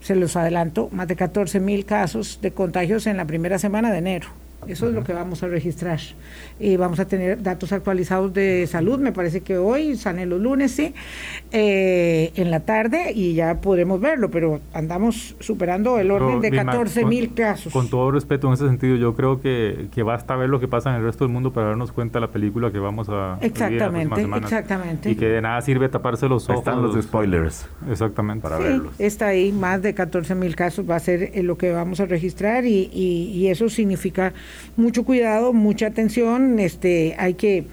se 0.01 0.15
los 0.15 0.37
adelanto, 0.37 0.89
más 0.93 1.09
de 1.09 1.17
14 1.17 1.59
mil 1.61 1.85
casos 1.85 2.39
de 2.41 2.53
contagios 2.53 3.07
en 3.07 3.17
la 3.17 3.25
primera 3.25 3.59
semana 3.59 3.91
de 3.91 3.99
enero. 3.99 4.29
Eso 4.67 4.89
es 4.89 4.95
lo 4.95 5.03
que 5.03 5.13
vamos 5.13 5.43
a 5.43 5.49
registrar. 5.49 5.99
Y 6.59 6.77
vamos 6.77 7.01
a 7.01 7.07
tener 7.07 7.43
datos 7.43 7.73
actualizados 7.73 8.33
de 8.35 8.67
salud, 8.67 8.99
me 8.99 9.13
parece 9.13 9.41
que 9.41 9.57
hoy, 9.57 9.97
salen 9.97 10.29
los 10.29 10.41
lunes, 10.41 10.73
sí, 10.73 10.95
eh, 11.51 12.31
en 12.35 12.51
la 12.51 12.61
tarde 12.61 13.13
y 13.15 13.35
ya 13.35 13.61
podremos 13.61 14.01
verlo, 14.01 14.31
pero 14.31 14.61
andamos 14.75 15.35
superando 15.41 15.99
el 15.99 16.11
orden 16.11 16.41
de 16.41 16.51
14 16.51 17.07
mil 17.07 17.33
casos. 17.33 17.73
Con 17.73 17.89
todo 17.89 18.11
respeto 18.11 18.49
en 18.49 18.55
ese 18.55 18.67
sentido, 18.67 18.97
yo 18.97 19.15
creo 19.15 19.41
que, 19.41 19.89
que, 19.93 20.03
basta 20.03 20.37
ver 20.37 20.51
lo 20.51 20.61
que 20.61 20.69
pasa 20.69 20.91
en 20.91 20.97
el 20.97 21.05
resto 21.05 21.25
del 21.25 21.33
mundo 21.33 21.53
para 21.53 21.69
darnos 21.69 21.93
cuenta 21.93 22.19
de 22.19 22.27
la 22.27 22.33
película 22.33 22.71
que 22.71 22.79
vamos 22.79 23.09
a 23.09 23.39
Exactamente, 23.41 24.23
exactamente. 24.23 25.11
Y 25.11 25.17
que 25.17 25.27
de 25.27 25.41
nada 25.41 25.61
sirve 25.63 25.89
taparse 25.89 26.29
los 26.29 26.49
ojos. 26.49 26.61
Están 26.61 26.83
los 26.83 27.03
spoilers. 27.03 27.67
Exactamente. 27.91 28.43
Para 28.43 28.59
verlos. 28.59 28.93
Está 28.99 29.29
ahí, 29.29 29.53
más 29.53 29.81
de 29.81 29.95
14 29.95 30.35
mil 30.35 30.55
casos 30.55 30.89
va 30.89 30.97
a 30.97 31.01
ser 31.01 31.31
eh, 31.35 31.43
lo 31.43 31.57
que 31.57 31.73
vamos 31.73 32.01
a 32.01 32.07
registrar 32.07 32.67
y, 32.67 32.91
y 32.93 33.49
eso 33.49 33.69
significa 33.69 34.33
mucho 34.77 35.05
cuidado, 35.05 35.53
mucha 35.53 35.87
atención, 35.87 36.59
este, 36.59 37.15
hay 37.19 37.35
que 37.35 37.65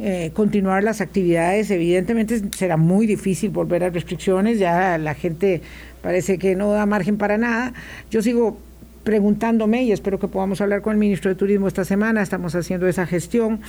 eh, 0.00 0.32
continuar 0.34 0.82
las 0.82 1.00
actividades. 1.00 1.70
Evidentemente 1.70 2.42
será 2.52 2.76
muy 2.76 3.06
difícil 3.06 3.50
volver 3.50 3.84
a 3.84 3.90
restricciones, 3.90 4.58
ya 4.58 4.98
la 4.98 5.14
gente 5.14 5.62
parece 6.02 6.38
que 6.38 6.56
no 6.56 6.72
da 6.72 6.84
margen 6.86 7.16
para 7.16 7.38
nada. 7.38 7.72
Yo 8.10 8.20
sigo 8.22 8.58
preguntándome 9.04 9.84
y 9.84 9.92
espero 9.92 10.18
que 10.18 10.28
podamos 10.28 10.60
hablar 10.60 10.82
con 10.82 10.94
el 10.94 10.98
ministro 10.98 11.30
de 11.30 11.36
Turismo 11.36 11.68
esta 11.68 11.84
semana, 11.84 12.22
estamos 12.22 12.54
haciendo 12.54 12.88
esa 12.88 13.06
gestión 13.06 13.60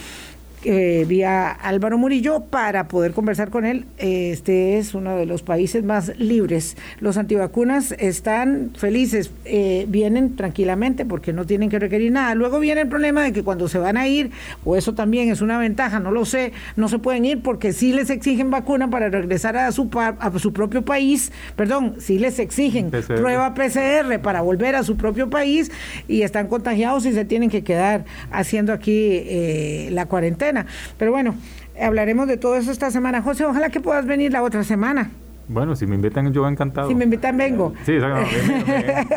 eh, 0.66 1.05
vía 1.07 1.51
Álvaro 1.51 1.97
Murillo 1.97 2.41
para 2.41 2.88
poder 2.88 3.13
conversar 3.13 3.49
con 3.49 3.66
él. 3.66 3.86
Este 3.97 4.78
es 4.78 4.93
uno 4.93 5.16
de 5.16 5.26
los 5.26 5.43
países 5.43 5.84
más 5.84 6.18
libres. 6.18 6.76
Los 6.99 7.18
antivacunas 7.18 7.93
están 7.93 8.72
felices, 8.76 9.32
eh, 9.45 9.86
vienen 9.88 10.36
tranquilamente 10.36 11.05
porque 11.05 11.34
no 11.34 11.45
tienen 11.45 11.70
que 11.70 11.80
requerir 11.80 12.11
nada. 12.11 12.36
Luego 12.36 12.59
viene 12.59 12.82
el 12.82 12.88
problema 12.88 13.24
de 13.24 13.32
que 13.32 13.43
cuando 13.43 13.68
se 13.68 13.78
van 13.78 13.97
a 13.97 14.07
ir, 14.07 14.32
o 14.63 14.76
eso 14.76 14.93
también 14.93 15.30
es 15.30 15.41
una 15.41 15.57
ventaja, 15.57 15.99
no 15.99 16.11
lo 16.11 16.26
sé, 16.26 16.53
no 16.76 16.88
se 16.88 16.99
pueden 16.99 17.26
ir 17.26 17.41
porque 17.41 17.74
sí 17.74 17.93
les 17.93 18.09
exigen 18.09 18.49
vacuna 18.49 18.89
para 18.89 19.09
regresar 19.09 19.57
a 19.57 19.72
su, 19.72 19.89
a 19.93 20.39
su 20.39 20.53
propio 20.53 20.84
país, 20.84 21.32
perdón, 21.55 21.95
sí 21.99 22.20
les 22.20 22.39
exigen 22.39 22.89
prueba 22.89 23.53
PCR 23.53 24.20
para 24.22 24.41
volver 24.41 24.76
a 24.76 24.84
su 24.84 24.97
propio 24.97 25.30
país 25.30 25.72
y 26.07 26.22
están 26.22 26.47
contagiados 26.47 27.05
y 27.05 27.13
se 27.13 27.26
tienen 27.26 27.49
que 27.49 27.63
quedar 27.63 28.05
haciendo 28.32 28.74
aquí 28.74 28.93
eh, 28.93 29.89
la 29.91 30.05
cuarentena. 30.05 30.55
Pero 30.97 31.12
bueno, 31.12 31.36
hablaremos 31.82 32.28
de 32.28 32.38
todo 32.38 32.56
eso 32.56 32.72
esta 32.72 32.91
semana. 32.91 33.22
José, 33.22 33.45
ojalá 33.45 33.70
que 33.70 33.80
puedas 33.80 34.06
venir 34.06 34.32
la 34.32 34.43
otra 34.43 34.64
semana. 34.64 35.10
Bueno, 35.47 35.76
si 35.76 35.86
me 35.86 35.95
invitan, 35.95 36.32
yo 36.34 36.47
encantado. 36.47 36.88
Si 36.88 36.95
me 36.95 37.03
invitan, 37.03 37.38
vengo. 37.38 37.74
Sí, 37.84 37.93
exacto. 37.93 38.30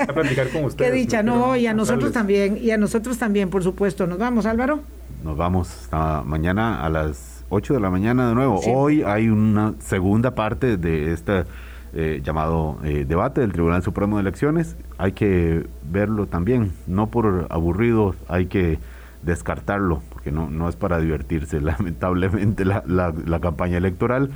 a 0.09 0.13
platicar 0.13 0.49
con 0.49 0.65
ustedes. 0.67 0.91
Qué 0.91 0.97
dicha, 0.97 1.23
no, 1.23 1.57
y 1.57 1.67
a 1.67 1.75
nosotros 1.75 2.13
también, 2.13 2.59
y 2.61 2.71
a 2.71 2.77
nosotros 2.77 3.17
también, 3.19 3.49
por 3.49 3.63
supuesto. 3.63 4.07
¿Nos 4.07 4.19
vamos, 4.19 4.45
Álvaro? 4.45 4.81
Nos 5.25 5.37
vamos 5.37 5.71
hasta 5.85 6.23
mañana 6.23 6.85
a 6.85 6.89
las 6.91 7.45
8 7.49 7.75
de 7.75 7.81
la 7.81 7.91
mañana 7.91 8.29
de 8.29 8.35
nuevo. 8.35 8.61
Hoy 8.67 9.03
hay 9.03 9.29
una 9.31 9.75
segunda 9.81 10.35
parte 10.35 10.77
de 10.77 11.13
este 11.13 11.45
eh, 11.95 12.21
llamado 12.23 12.79
eh, 12.85 13.07
debate 13.09 13.41
del 13.41 13.53
Tribunal 13.53 13.83
Supremo 13.83 14.17
de 14.17 14.23
Elecciones. 14.23 14.77
Hay 14.99 15.13
que 15.13 15.67
verlo 15.91 16.27
también, 16.27 16.73
no 16.87 17.07
por 17.07 17.47
aburrido, 17.49 18.15
hay 18.29 18.47
que 18.47 18.79
descartarlo, 19.23 20.03
porque 20.11 20.33
no, 20.33 20.51
no 20.51 20.69
es 20.69 20.77
para 20.77 20.99
divertirse, 20.99 21.61
lamentablemente, 21.63 22.65
la, 22.65 22.83
la, 22.87 23.13
la 23.25 23.41
campaña 23.41 23.79
electoral, 23.79 24.31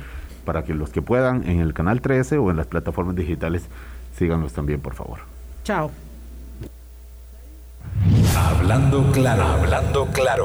para 0.45 0.63
que 0.63 0.73
los 0.73 0.89
que 0.89 1.01
puedan 1.01 1.47
en 1.49 1.59
el 1.59 1.73
canal 1.73 2.01
13 2.01 2.37
o 2.37 2.51
en 2.51 2.57
las 2.57 2.67
plataformas 2.67 3.15
digitales 3.15 3.69
síganos 4.17 4.53
también, 4.53 4.79
por 4.81 4.93
favor. 4.93 5.19
Chao. 5.63 5.91
Hablando 8.35 9.11
claro, 9.11 9.43
hablando 9.43 10.07
claro. 10.07 10.41